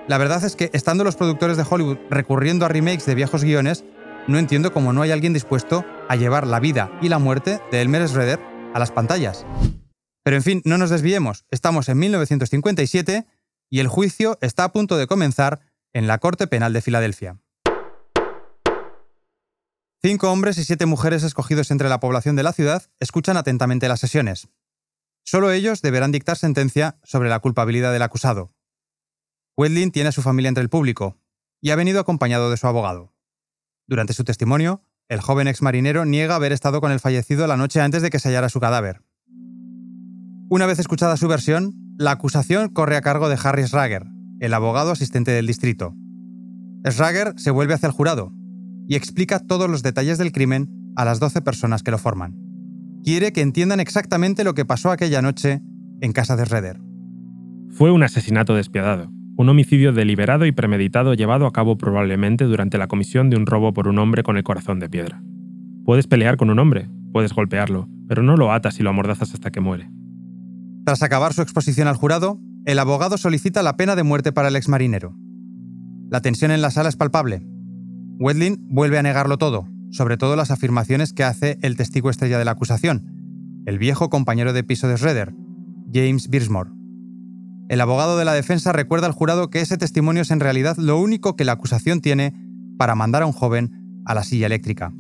La 0.09 0.19
verdad 0.19 0.43
es 0.43 0.57
que, 0.57 0.71
estando 0.73 1.05
los 1.05 1.15
productores 1.15 1.57
de 1.57 1.65
Hollywood 1.69 1.99
recurriendo 2.11 2.67
a 2.67 2.69
remakes 2.69 3.07
de 3.07 3.15
viejos 3.15 3.45
guiones, 3.45 3.85
no 4.27 4.39
entiendo 4.39 4.73
cómo 4.73 4.93
no 4.93 5.03
hay 5.03 5.13
alguien 5.13 5.33
dispuesto 5.33 5.85
a 6.09 6.17
llevar 6.17 6.49
la 6.49 6.59
vida 6.59 6.91
y 7.01 7.09
la 7.09 7.21
muerte 7.21 7.61
de 7.71 7.81
Elmer 7.81 8.09
Schroeder 8.09 8.41
a 8.75 8.81
las 8.81 8.91
pantallas. 8.91 9.47
Pero 10.25 10.37
en 10.37 10.43
fin, 10.43 10.63
no 10.65 10.79
nos 10.79 10.91
desviemos, 10.91 11.45
estamos 11.53 11.89
en 11.89 11.99
1957 11.99 13.27
y 13.71 13.79
el 13.79 13.87
juicio 13.87 14.37
está 14.41 14.65
a 14.65 14.73
punto 14.73 14.99
de 14.99 15.07
comenzar 15.07 15.61
en 15.93 16.09
la 16.09 16.19
Corte 16.19 16.49
Penal 16.49 16.73
de 16.73 16.83
Filadelfia. 16.83 17.39
Cinco 20.03 20.33
hombres 20.33 20.57
y 20.57 20.65
siete 20.65 20.87
mujeres 20.87 21.23
escogidos 21.25 21.71
entre 21.71 21.91
la 21.91 22.01
población 22.01 22.35
de 22.35 22.43
la 22.43 22.55
ciudad 22.55 22.85
escuchan 23.01 23.37
atentamente 23.37 23.87
las 23.87 24.01
sesiones. 24.01 24.49
Solo 25.25 25.53
ellos 25.53 25.83
deberán 25.83 26.11
dictar 26.11 26.39
sentencia 26.39 26.99
sobre 27.03 27.29
la 27.29 27.41
culpabilidad 27.41 27.93
del 27.93 28.01
acusado. 28.01 28.55
Wedlin 29.59 29.91
tiene 29.91 30.09
a 30.09 30.13
su 30.13 30.23
familia 30.23 30.49
entre 30.49 30.63
el 30.63 30.71
público 30.71 31.19
y 31.61 31.69
ha 31.69 31.77
venido 31.77 32.01
acompañado 32.01 32.51
de 32.51 32.57
su 32.57 32.67
abogado. 32.67 33.13
Durante 33.87 34.15
su 34.15 34.25
testimonio, 34.25 34.83
el 35.11 35.21
joven 35.21 35.49
ex 35.49 35.61
marinero 35.61 36.07
niega 36.07 36.35
haber 36.35 36.53
estado 36.53 36.81
con 36.81 36.93
el 36.93 37.01
fallecido 37.01 37.47
la 37.47 37.59
noche 37.59 37.83
antes 37.83 38.01
de 38.01 38.09
que 38.09 38.21
se 38.21 38.31
hallara 38.31 38.49
su 38.49 38.59
cadáver. 38.59 39.03
Una 40.49 40.65
vez 40.65 40.79
escuchada 40.79 41.19
su 41.19 41.29
versión, 41.29 41.75
la 41.99 42.13
acusación 42.13 42.71
corre 42.71 42.97
a 42.97 43.03
cargo 43.03 43.29
de 43.29 43.39
Harry 43.45 43.67
Schrager, 43.67 44.07
el 44.41 44.55
abogado 44.55 44.93
asistente 44.93 45.31
del 45.33 45.47
distrito. 45.47 45.95
Schrager 46.89 47.35
se 47.37 47.51
vuelve 47.51 47.75
hacia 47.75 47.89
el 47.89 47.93
jurado 47.93 48.33
y 48.91 48.97
explica 48.97 49.39
todos 49.39 49.71
los 49.71 49.85
detalles 49.85 50.19
del 50.19 50.33
crimen 50.33 50.69
a 50.97 51.05
las 51.05 51.21
12 51.21 51.43
personas 51.43 51.85
que 51.85 51.93
lo 51.93 51.99
forman. 51.99 52.35
Quiere 53.05 53.33
que 53.33 53.41
entiendan 53.41 53.79
exactamente 53.79 54.43
lo 54.43 54.55
que 54.55 54.65
pasó 54.65 54.91
aquella 54.91 55.23
noche 55.23 55.63
en 56.01 56.13
casa 56.13 56.35
de 56.35 56.45
Schroeder. 56.45 56.81
Fue 57.71 57.93
un 57.93 58.03
asesinato 58.03 58.57
despiadado, 58.57 59.13
un 59.37 59.49
homicidio 59.49 59.93
deliberado 59.93 60.45
y 60.45 60.51
premeditado 60.51 61.15
llevado 61.15 61.47
a 61.47 61.53
cabo 61.53 61.79
probablemente 61.79 62.47
durante 62.47 62.79
la 62.79 62.89
comisión 62.89 63.31
de 63.31 63.37
un 63.37 63.47
robo 63.47 63.73
por 63.73 63.87
un 63.87 63.97
hombre 64.01 64.25
con 64.25 64.37
el 64.37 64.43
corazón 64.43 64.81
de 64.81 64.89
piedra. 64.89 65.23
Puedes 65.85 66.09
pelear 66.09 66.37
con 66.37 66.51
un 66.51 66.59
hombre, 66.59 66.91
puedes 67.13 67.33
golpearlo, 67.33 67.89
pero 68.09 68.25
no 68.25 68.37
lo 68.37 68.53
atas 68.53 68.81
y 68.81 68.83
lo 68.83 68.91
amordazas 68.91 69.33
hasta 69.33 69.53
que 69.53 69.61
muere. 69.61 69.89
Tras 70.85 71.05
acabar 71.05 71.33
su 71.33 71.43
exposición 71.43 71.87
al 71.87 71.95
jurado, 71.95 72.41
el 72.65 72.81
abogado 72.81 73.19
solicita 73.19 73.63
la 73.63 73.77
pena 73.77 73.95
de 73.95 74.03
muerte 74.03 74.33
para 74.33 74.49
el 74.49 74.57
exmarinero. 74.57 75.15
La 76.11 76.23
tensión 76.23 76.51
en 76.51 76.61
la 76.61 76.73
sala 76.73 76.89
es 76.89 76.97
palpable. 76.97 77.47
Wedlin 78.21 78.67
vuelve 78.69 78.99
a 78.99 79.03
negarlo 79.03 79.39
todo, 79.39 79.67
sobre 79.91 80.19
todo 80.19 80.37
las 80.37 80.51
afirmaciones 80.51 81.15
que 81.15 81.25
hace 81.25 81.59
el 81.63 81.79
testigo 81.79 82.11
estrella 82.11 82.39
de 82.39 82.45
la 82.45 82.51
acusación, 82.51 83.63
el 83.65 83.79
viejo 83.79 84.11
compañero 84.11 84.53
de 84.53 84.63
piso 84.63 84.89
de 84.89 84.99
Schroeder, 84.99 85.33
James 85.91 86.29
Birsmore. 86.29 86.71
El 87.71 87.81
abogado 87.81 88.19
de 88.19 88.27
la 88.27 88.35
defensa 88.35 88.73
recuerda 88.73 89.07
al 89.07 89.15
jurado 89.15 89.49
que 89.49 89.63
ese 89.63 89.79
testimonio 89.79 90.21
es 90.21 90.31
en 90.31 90.41
realidad 90.41 90.77
lo 90.77 91.01
único 91.01 91.35
que 91.35 91.47
la 91.47 91.53
acusación 91.53 92.03
tiene 92.03 92.35
para 92.77 92.95
mandar 92.95 93.23
a 93.23 93.27
un 93.27 93.33
joven 93.33 94.03
a 94.05 94.13
la 94.13 94.23
silla 94.23 94.47
eléctrica. 94.47 94.93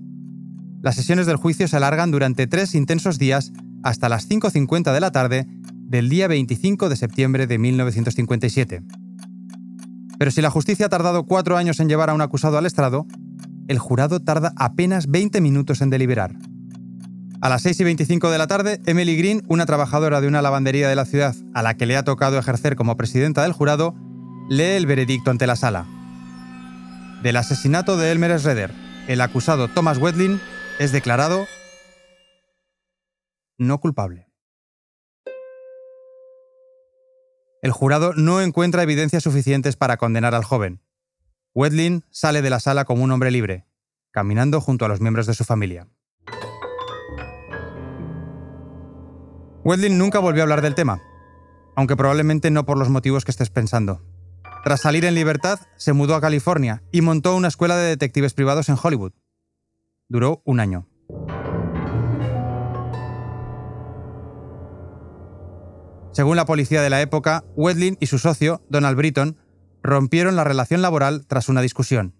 Las 0.80 0.94
sesiones 0.94 1.26
del 1.26 1.36
juicio 1.36 1.68
se 1.68 1.76
alargan 1.76 2.10
durante 2.10 2.46
tres 2.46 2.74
intensos 2.74 3.18
días 3.18 3.52
hasta 3.82 4.08
las 4.08 4.30
5.50 4.30 4.94
de 4.94 5.00
la 5.00 5.12
tarde 5.12 5.46
del 5.74 6.08
día 6.08 6.26
25 6.26 6.88
de 6.88 6.96
septiembre 6.96 7.46
de 7.46 7.58
1957. 7.58 8.82
Pero 10.20 10.30
si 10.30 10.42
la 10.42 10.50
justicia 10.50 10.84
ha 10.84 10.88
tardado 10.90 11.24
cuatro 11.24 11.56
años 11.56 11.80
en 11.80 11.88
llevar 11.88 12.10
a 12.10 12.12
un 12.12 12.20
acusado 12.20 12.58
al 12.58 12.66
estrado, 12.66 13.06
el 13.68 13.78
jurado 13.78 14.20
tarda 14.20 14.52
apenas 14.54 15.06
20 15.06 15.40
minutos 15.40 15.80
en 15.80 15.88
deliberar. 15.88 16.34
A 17.40 17.48
las 17.48 17.62
6 17.62 17.80
y 17.80 17.84
25 17.84 18.30
de 18.30 18.36
la 18.36 18.46
tarde, 18.46 18.82
Emily 18.84 19.16
Green, 19.16 19.42
una 19.48 19.64
trabajadora 19.64 20.20
de 20.20 20.28
una 20.28 20.42
lavandería 20.42 20.90
de 20.90 20.94
la 20.94 21.06
ciudad 21.06 21.34
a 21.54 21.62
la 21.62 21.78
que 21.78 21.86
le 21.86 21.96
ha 21.96 22.04
tocado 22.04 22.38
ejercer 22.38 22.76
como 22.76 22.98
presidenta 22.98 23.44
del 23.44 23.54
jurado, 23.54 23.94
lee 24.50 24.76
el 24.76 24.84
veredicto 24.84 25.30
ante 25.30 25.46
la 25.46 25.56
sala. 25.56 25.86
Del 27.22 27.38
asesinato 27.38 27.96
de 27.96 28.12
Elmer 28.12 28.38
Schroeder, 28.38 28.74
el 29.08 29.22
acusado 29.22 29.68
Thomas 29.68 29.96
Wedlin 29.96 30.38
es 30.78 30.92
declarado 30.92 31.46
no 33.56 33.80
culpable. 33.80 34.29
El 37.62 37.72
jurado 37.72 38.14
no 38.14 38.40
encuentra 38.40 38.82
evidencias 38.82 39.22
suficientes 39.22 39.76
para 39.76 39.98
condenar 39.98 40.34
al 40.34 40.44
joven. 40.44 40.80
Wedlin 41.54 42.04
sale 42.10 42.40
de 42.40 42.48
la 42.48 42.58
sala 42.58 42.86
como 42.86 43.04
un 43.04 43.10
hombre 43.10 43.30
libre, 43.30 43.66
caminando 44.12 44.62
junto 44.62 44.86
a 44.86 44.88
los 44.88 45.00
miembros 45.00 45.26
de 45.26 45.34
su 45.34 45.44
familia. 45.44 45.86
Wedlin 49.62 49.98
nunca 49.98 50.20
volvió 50.20 50.42
a 50.42 50.44
hablar 50.44 50.62
del 50.62 50.74
tema, 50.74 51.02
aunque 51.76 51.96
probablemente 51.96 52.50
no 52.50 52.64
por 52.64 52.78
los 52.78 52.88
motivos 52.88 53.26
que 53.26 53.30
estés 53.30 53.50
pensando. 53.50 54.02
Tras 54.64 54.80
salir 54.80 55.04
en 55.04 55.14
libertad, 55.14 55.60
se 55.76 55.92
mudó 55.92 56.14
a 56.14 56.20
California 56.20 56.82
y 56.92 57.02
montó 57.02 57.36
una 57.36 57.48
escuela 57.48 57.76
de 57.76 57.88
detectives 57.88 58.32
privados 58.32 58.70
en 58.70 58.78
Hollywood. 58.82 59.12
Duró 60.08 60.40
un 60.46 60.60
año. 60.60 60.89
Según 66.12 66.36
la 66.36 66.44
policía 66.44 66.82
de 66.82 66.90
la 66.90 67.00
época, 67.00 67.44
Wedlin 67.56 67.96
y 68.00 68.06
su 68.06 68.18
socio, 68.18 68.62
Donald 68.68 68.96
Britton, 68.96 69.36
rompieron 69.82 70.36
la 70.36 70.44
relación 70.44 70.82
laboral 70.82 71.24
tras 71.26 71.48
una 71.48 71.62
discusión. 71.62 72.14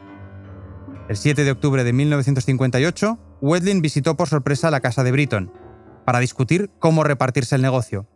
El 1.09 1.16
7 1.16 1.42
de 1.42 1.50
octubre 1.50 1.83
de 1.83 1.92
1958, 1.92 3.18
Wedlin 3.40 3.83
visitó 3.83 4.16
por 4.16 4.29
sorpresa 4.29 4.70
la 4.70 4.81
casa 4.81 5.03
de 5.03 5.11
Britton, 5.11 5.53
para 6.05 6.20
discutir 6.20 6.70
cómo 6.79 7.03
repartirse 7.05 7.57
el 7.57 7.62
negocio. 7.62 8.09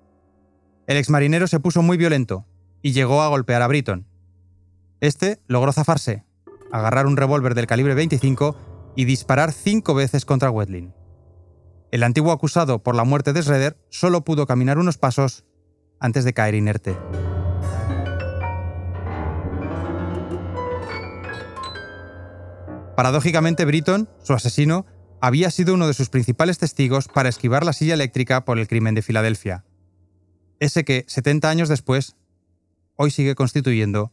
El 0.86 0.96
exmarinero 0.96 1.46
se 1.48 1.60
puso 1.60 1.82
muy 1.82 1.96
violento 1.96 2.46
y 2.82 2.92
llegó 2.92 3.22
a 3.22 3.28
golpear 3.28 3.62
a 3.62 3.66
Britton. 3.66 4.06
Este 5.00 5.40
logró 5.48 5.72
zafarse, 5.72 6.24
agarrar 6.70 7.06
un 7.06 7.16
revólver 7.16 7.54
del 7.54 7.66
calibre 7.66 7.94
25 7.94 8.56
y 8.96 9.06
disparar 9.06 9.52
cinco 9.52 9.94
veces 9.94 10.24
contra 10.24 10.50
Wedlin. 10.50 10.94
El 11.90 12.02
antiguo 12.02 12.32
acusado 12.32 12.82
por 12.82 12.94
la 12.94 13.04
muerte 13.04 13.32
de 13.32 13.42
Schroeder 13.42 13.76
solo 13.88 14.24
pudo 14.24 14.46
caminar 14.46 14.78
unos 14.78 14.98
pasos 14.98 15.44
antes 15.98 16.24
de 16.24 16.32
caer 16.32 16.54
inerte. 16.54 16.96
Paradójicamente, 22.96 23.64
Britton, 23.64 24.08
su 24.22 24.34
asesino, 24.34 24.86
había 25.20 25.50
sido 25.50 25.74
uno 25.74 25.86
de 25.86 25.94
sus 25.94 26.10
principales 26.10 26.58
testigos 26.58 27.08
para 27.08 27.28
esquivar 27.28 27.64
la 27.64 27.72
silla 27.72 27.94
eléctrica 27.94 28.44
por 28.44 28.58
el 28.58 28.68
crimen 28.68 28.94
de 28.94 29.02
Filadelfia. 29.02 29.64
Ese 30.60 30.84
que, 30.84 31.04
70 31.08 31.48
años 31.48 31.68
después, 31.68 32.16
hoy 32.96 33.10
sigue 33.10 33.34
constituyendo 33.34 34.12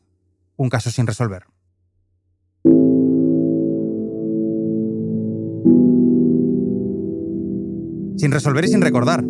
un 0.57 0.69
caso 0.69 0.89
sin 0.89 1.05
resolver. 1.05 1.45
Sin 8.17 8.31
resolver 8.31 8.65
y 8.65 8.67
sin 8.67 8.81
recordar. 8.81 9.23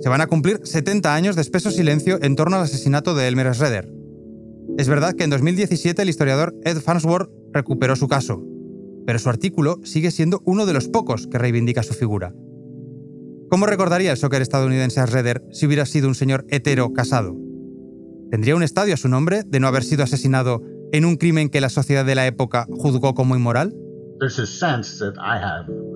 Se 0.00 0.08
van 0.08 0.20
a 0.20 0.26
cumplir 0.26 0.60
70 0.62 1.14
años 1.14 1.36
de 1.36 1.42
espeso 1.42 1.70
silencio 1.70 2.18
en 2.22 2.36
torno 2.36 2.56
al 2.56 2.62
asesinato 2.62 3.14
de 3.14 3.28
Elmer 3.28 3.54
Schroeder. 3.54 3.90
Es 4.76 4.88
verdad 4.88 5.14
que 5.14 5.24
en 5.24 5.30
2017 5.30 6.02
el 6.02 6.08
historiador 6.08 6.54
Ed 6.64 6.78
Farnsworth 6.80 7.30
recuperó 7.52 7.96
su 7.96 8.08
caso, 8.08 8.44
pero 9.06 9.18
su 9.18 9.28
artículo 9.28 9.78
sigue 9.84 10.10
siendo 10.10 10.42
uno 10.44 10.66
de 10.66 10.72
los 10.72 10.88
pocos 10.88 11.26
que 11.26 11.38
reivindica 11.38 11.82
su 11.82 11.94
figura. 11.94 12.34
¿Cómo 13.50 13.66
recordaría 13.66 14.10
el 14.10 14.16
soccer 14.16 14.42
estadounidense 14.42 15.00
a 15.00 15.06
Schroeder 15.06 15.44
si 15.52 15.66
hubiera 15.66 15.86
sido 15.86 16.08
un 16.08 16.14
señor 16.14 16.44
hetero 16.48 16.92
casado? 16.92 17.36
¿Tendría 18.30 18.56
un 18.56 18.62
estadio 18.62 18.94
a 18.94 18.96
su 18.98 19.08
nombre 19.08 19.42
de 19.46 19.60
no 19.60 19.68
haber 19.68 19.84
sido 19.84 20.02
asesinado 20.02 20.62
en 20.92 21.04
un 21.04 21.16
crimen 21.16 21.50
que 21.50 21.60
la 21.60 21.68
sociedad 21.68 22.04
de 22.04 22.14
la 22.16 22.26
época 22.26 22.66
juzgó 22.70 23.14
como 23.14 23.36
inmoral? 23.36 23.76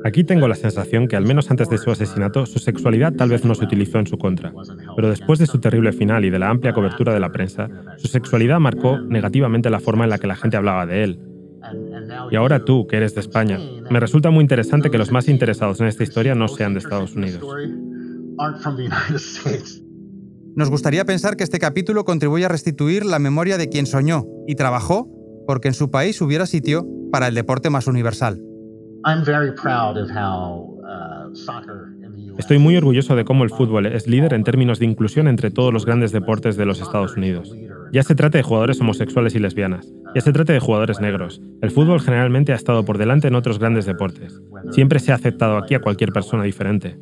Aquí 0.05 0.25
tengo 0.25 0.49
la 0.49 0.55
sensación 0.55 1.09
que 1.09 1.17
al 1.17 1.25
menos 1.25 1.51
antes 1.51 1.69
de 1.71 1.79
su 1.79 1.91
asesinato 1.91 2.47
su 2.47 2.59
sexualidad 2.59 3.13
tal 3.13 3.31
vez 3.31 3.45
no 3.45 3.55
se 3.55 3.65
utilizó 3.65 3.99
en 3.99 4.07
su 4.07 4.19
contra, 4.19 4.53
pero 4.97 5.09
después 5.09 5.39
de 5.39 5.47
su 5.47 5.61
terrible 5.61 5.93
final 5.93 6.25
y 6.25 6.31
de 6.31 6.39
la 6.39 6.51
amplia 6.51 6.73
cobertura 6.73 7.15
de 7.15 7.21
la 7.21 7.31
prensa, 7.31 7.69
su 7.97 8.09
sexualidad 8.09 8.59
marcó 8.59 8.99
negativamente 8.99 9.71
la 9.71 9.81
forma 9.81 10.05
en 10.05 10.11
la 10.11 10.19
que 10.19 10.27
la 10.27 10.37
gente 10.37 10.57
hablaba 10.57 10.87
de 10.87 11.05
él, 11.05 11.21
y 12.31 12.37
ahora 12.37 12.65
tú, 12.65 12.87
que 12.87 12.97
eres 12.97 13.15
de 13.15 13.21
España, 13.21 13.59
me 13.91 14.01
resulta 14.01 14.31
muy 14.31 14.43
interesante 14.43 14.91
que 14.91 14.99
los 14.99 15.11
más 15.11 15.29
interesados 15.29 15.81
en 15.81 15.87
esta 15.87 16.03
historia 16.03 16.35
no 16.35 16.49
sean 16.49 16.73
de 16.75 16.81
Estados 16.81 17.15
Unidos. 17.15 17.43
Nos 20.55 20.71
gustaría 20.71 21.05
pensar 21.05 21.37
que 21.37 21.45
este 21.45 21.59
capítulo 21.59 22.05
contribuye 22.05 22.45
a 22.45 22.49
restituir 22.49 23.05
la 23.05 23.19
memoria 23.19 23.59
de 23.59 23.69
quien 23.69 23.87
soñó 23.87 24.25
y 24.47 24.55
trabajó 24.55 25.09
porque 25.47 25.69
en 25.69 25.75
su 25.75 25.91
país 25.91 26.21
hubiera 26.21 26.47
sitio 26.47 26.87
para 27.11 27.29
el 27.29 27.35
deporte 27.35 27.71
más 27.71 27.87
universal. 27.87 28.41
Estoy 32.39 32.59
muy 32.59 32.77
orgulloso 32.77 33.17
de 33.17 33.25
cómo 33.25 33.45
el 33.45 33.51
fútbol 33.51 33.87
es 33.87 34.07
líder 34.07 34.33
en 34.33 34.45
términos 34.45 34.79
de 34.79 34.87
inclusión 34.87 35.29
entre 35.29 35.51
todos 35.51 35.73
los 35.73 35.85
grandes 35.85 36.13
deportes 36.13 36.57
de 36.57 36.67
los 36.67 36.81
Estados 36.81 37.17
Unidos. 37.17 37.55
Ya 37.93 38.03
se 38.03 38.15
trate 38.15 38.39
de 38.39 38.45
jugadores 38.45 38.81
homosexuales 38.81 39.35
y 39.35 39.39
lesbianas, 39.39 39.93
ya 40.15 40.21
se 40.21 40.33
trate 40.33 40.53
de 40.53 40.61
jugadores 40.61 41.01
negros. 41.01 41.41
El 41.63 41.71
fútbol 41.71 42.01
generalmente 42.01 42.53
ha 42.53 42.57
estado 42.57 42.85
por 42.85 42.99
delante 42.99 43.29
en 43.29 43.35
otros 43.35 43.59
grandes 43.59 43.87
deportes. 43.87 44.41
Siempre 44.71 44.99
se 45.01 45.11
ha 45.11 45.17
aceptado 45.17 45.57
aquí 45.57 45.75
a 45.75 45.81
cualquier 45.81 46.13
persona 46.13 46.45
diferente. 46.45 46.99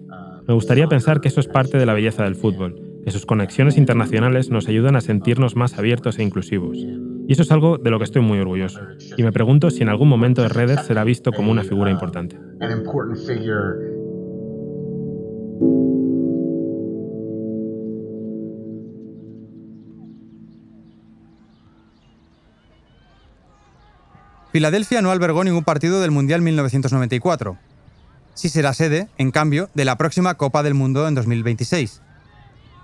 Me 0.46 0.54
gustaría 0.54 0.86
pensar 0.86 1.20
que 1.20 1.28
eso 1.28 1.40
es 1.40 1.48
parte 1.48 1.76
de 1.76 1.86
la 1.86 1.94
belleza 1.94 2.24
del 2.24 2.36
fútbol, 2.36 2.80
que 3.07 3.12
sus 3.12 3.24
conexiones 3.24 3.76
internacionales 3.76 4.50
nos 4.50 4.66
ayudan 4.66 4.96
a 4.96 5.00
sentirnos 5.00 5.54
más 5.54 5.78
abiertos 5.78 6.18
e 6.18 6.24
inclusivos. 6.24 6.76
Y 6.76 7.32
eso 7.32 7.42
es 7.42 7.52
algo 7.52 7.78
de 7.78 7.90
lo 7.90 7.98
que 7.98 8.04
estoy 8.04 8.20
muy 8.20 8.40
orgulloso. 8.40 8.80
Y 9.16 9.22
me 9.22 9.30
pregunto 9.30 9.70
si 9.70 9.84
en 9.84 9.90
algún 9.90 10.09
momento 10.09 10.46
Redder 10.48 10.80
será 10.80 11.04
visto 11.04 11.30
como 11.30 11.52
una 11.52 11.62
figura 11.62 11.92
importante. 11.92 12.36
Filadelfia 24.50 25.00
no 25.00 25.12
albergó 25.12 25.44
ningún 25.44 25.62
partido 25.62 26.00
del 26.00 26.11
Mundial 26.11 26.42
1994. 26.42 27.57
Sí 28.34 28.48
será 28.48 28.74
sede, 28.74 29.07
en 29.16 29.30
cambio, 29.30 29.70
de 29.74 29.84
la 29.84 29.96
próxima 29.96 30.34
Copa 30.34 30.64
del 30.64 30.74
Mundo 30.74 31.07
en 31.07 31.14
2026. 31.14 32.02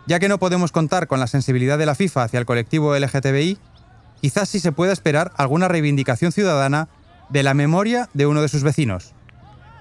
Ya 0.07 0.19
que 0.19 0.29
no 0.29 0.39
podemos 0.39 0.73
contar 0.73 1.07
con 1.07 1.21
la 1.21 1.27
sensibilidad 1.27 1.79
de 1.79 1.87
la 1.87 1.95
FIFA 1.95 2.25
hacia 2.25 2.41
el 2.41 2.47
colectivo 2.47 2.97
LGTBI, 2.97 3.59
quizás 4.21 4.49
sí 4.49 4.59
se 4.61 4.73
pueda 4.73 4.93
esperar 4.93 5.33
alguna 5.37 5.69
reivindicación 5.69 6.33
ciudadana 6.33 6.89
de 7.29 7.43
la 7.43 7.55
memoria 7.55 8.09
de 8.13 8.27
uno 8.27 8.43
de 8.43 8.49
sus 8.49 8.63
vecinos. 8.63 9.15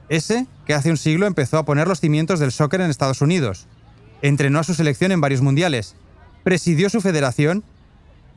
Ese 0.09 0.45
que 0.65 0.73
hace 0.73 0.91
un 0.91 0.97
siglo 0.97 1.25
empezó 1.25 1.57
a 1.57 1.65
poner 1.65 1.87
los 1.87 1.99
cimientos 1.99 2.39
del 2.39 2.51
soccer 2.51 2.81
en 2.81 2.89
Estados 2.89 3.21
Unidos, 3.21 3.67
entrenó 4.21 4.59
a 4.59 4.63
su 4.63 4.73
selección 4.73 5.11
en 5.11 5.21
varios 5.21 5.41
mundiales, 5.41 5.95
presidió 6.43 6.89
su 6.89 7.01
federación 7.01 7.63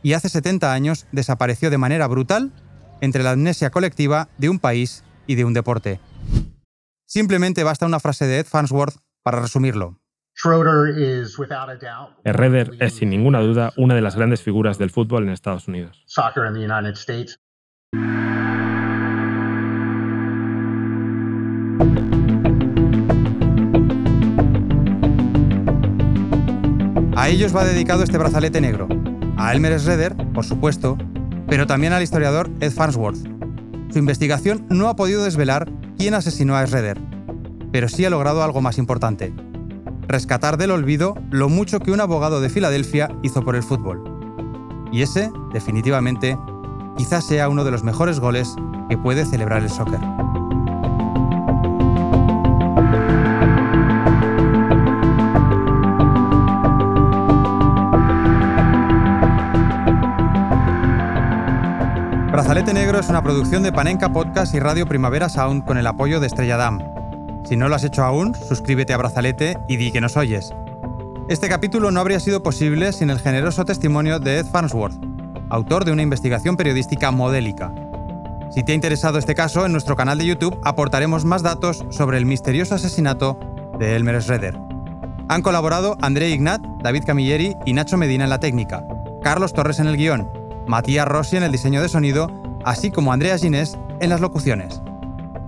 y 0.03 0.13
hace 0.13 0.29
70 0.29 0.73
años 0.73 1.07
desapareció 1.13 1.71
de 1.71 1.79
manera 1.79 2.07
brutal 2.07 2.53
entre 3.01 3.23
la 3.23 3.33
amnesia 3.33 3.71
colectiva 3.71 4.29
de 4.39 4.49
un 4.49 4.59
país 4.59 5.05
y 5.27 5.35
de 5.35 5.45
un 5.45 5.53
deporte. 5.53 6.01
Simplemente 7.07 7.65
basta 7.65 7.87
una 7.87 8.01
frase 8.01 8.27
de 8.27 8.39
Ed 8.39 8.47
Farnsworth 8.47 8.97
para 9.23 9.41
resumirlo. 9.41 9.99
Herreder 12.25 12.73
es 12.81 12.95
sin 12.95 13.11
ninguna 13.11 13.41
duda 13.41 13.73
una 13.77 13.95
de 13.95 14.01
las 14.01 14.17
grandes 14.17 14.43
figuras 14.43 14.79
del 14.79 14.91
fútbol 14.91 15.23
en 15.23 15.31
Estados 15.31 15.69
Unidos. 15.69 16.03
A 27.17 27.29
ellos 27.29 27.55
va 27.57 27.65
dedicado 27.65 28.03
este 28.03 28.19
brazalete 28.19 28.61
negro. 28.61 28.89
A 29.39 29.55
Elmer 29.55 29.79
Schroeder, 29.79 30.15
por 30.35 30.45
supuesto, 30.45 30.99
pero 31.49 31.67
también 31.67 31.93
al 31.93 32.03
historiador 32.03 32.51
Ed 32.61 32.73
Farnsworth. 32.73 33.17
Su 33.91 33.99
investigación 33.99 34.67
no 34.69 34.89
ha 34.89 34.97
podido 34.97 35.25
desvelar 35.25 35.71
quién 35.97 36.15
asesinó 36.15 36.57
a 36.57 36.67
Schroeder, 36.67 36.99
pero 37.73 37.89
sí 37.89 38.05
ha 38.05 38.11
logrado 38.11 38.43
algo 38.43 38.61
más 38.61 38.79
importante. 38.79 39.33
Rescatar 40.09 40.57
del 40.57 40.71
olvido 40.71 41.15
lo 41.31 41.49
mucho 41.49 41.81
que 41.81 41.91
un 41.91 42.01
abogado 42.01 42.41
de 42.41 42.51
Filadelfia 42.51 43.11
hizo 43.23 43.43
por 43.43 43.57
el 43.57 43.63
fútbol. 43.63 44.03
Y 44.93 45.03
ese, 45.03 45.31
definitivamente, 45.53 46.39
quizás 46.97 47.27
sea 47.27 47.49
uno 47.49 47.65
de 47.65 47.71
los 47.71 47.83
mejores 47.83 48.21
goles 48.21 48.55
que 48.89 48.99
puede 48.99 49.25
celebrar 49.25 49.63
el 49.63 49.71
soccer. 49.71 50.01
Brazalete 62.31 62.75
Negro 62.75 62.99
es 62.99 63.09
una 63.09 63.23
producción 63.23 63.63
de 63.63 63.73
Panenka 63.73 64.13
Podcast 64.13 64.55
y 64.55 64.61
Radio 64.61 64.87
Primavera 64.87 65.29
Sound 65.29 65.65
con 65.65 65.79
el 65.79 65.87
apoyo 65.87 66.21
de 66.21 66.27
Estrella 66.27 66.57
Damm. 66.57 66.94
Si 67.45 67.57
no 67.57 67.69
lo 67.69 67.77
has 67.77 67.85
hecho 67.85 68.03
aún, 68.03 68.35
suscríbete 68.35 68.93
a 68.93 68.97
Brazalete 68.97 69.59
y 69.69 69.77
di 69.77 69.93
que 69.93 70.01
nos 70.01 70.17
oyes. 70.17 70.53
Este 71.29 71.49
capítulo 71.49 71.91
no 71.91 72.01
habría 72.01 72.21
sido 72.21 72.43
posible 72.43 72.93
sin 72.93 73.11
el 73.11 73.19
generoso 73.19 73.65
testimonio 73.65 74.19
de 74.19 74.39
Ed 74.39 74.47
Farnsworth, 74.47 74.95
autor 75.51 75.85
de 75.85 75.93
una 75.93 76.03
investigación 76.03 76.57
periodística 76.57 77.11
modélica. 77.11 77.73
Si 78.51 78.63
te 78.63 78.73
ha 78.73 78.75
interesado 78.75 79.19
este 79.19 79.35
caso, 79.35 79.67
en 79.67 79.73
nuestro 79.73 79.97
canal 79.97 80.19
de 80.19 80.27
YouTube 80.27 80.59
aportaremos 80.65 81.25
más 81.25 81.43
datos 81.43 81.85
sobre 81.91 82.19
el 82.19 82.27
misterioso 82.27 82.75
asesinato 82.75 83.39
de 83.79 83.97
Elmer 83.97 84.23
Schroeder. 84.23 84.59
Han 85.29 85.43
colaborado 85.43 85.97
André 86.01 86.31
Ignat, 86.31 86.61
David 86.83 87.05
Camilleri 87.07 87.57
y 87.65 87.73
Nacho 87.73 87.97
Medina 87.97 88.25
en 88.25 88.31
la 88.31 88.41
técnica, 88.41 88.85
Carlos 89.23 89.53
Torres 89.53 89.79
en 89.79 89.87
el 89.87 89.97
guion 89.97 90.45
Matías 90.67 91.07
Rossi 91.07 91.37
en 91.37 91.43
el 91.43 91.53
diseño 91.53 91.83
de 91.83 91.89
sonido, 91.89 92.31
así 92.65 92.91
como 92.91 93.13
Andrea 93.13 93.39
Ginés 93.39 93.79
en 94.01 94.11
las 94.11 94.21
locuciones. 94.21 94.81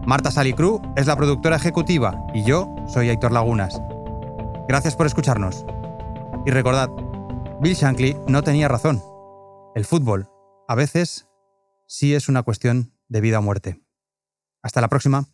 Marta 0.07 0.31
Salicru 0.31 0.81
es 0.95 1.09
la 1.09 1.17
productora 1.17 1.57
ejecutiva 1.57 2.25
y 2.33 2.45
yo 2.45 2.73
soy 2.87 3.09
Aitor 3.09 3.33
Lagunas. 3.33 3.83
Gracias 4.69 4.95
por 4.95 5.05
escucharnos. 5.05 5.67
Y 6.47 6.53
recordad, 6.53 6.89
Bill 7.61 7.75
Shankly 7.75 8.17
no 8.29 8.45
tenía 8.45 8.69
razón. 8.69 9.03
El 9.75 9.85
fútbol, 9.85 10.31
a 10.69 10.77
veces, 10.77 11.27
sí 11.89 12.15
es 12.15 12.29
una 12.29 12.45
cuestión 12.45 12.93
de 13.09 13.21
vida 13.21 13.41
o 13.41 13.43
muerte. 13.43 13.83
Hasta 14.63 14.81
la 14.81 14.87
próxima. 14.87 15.27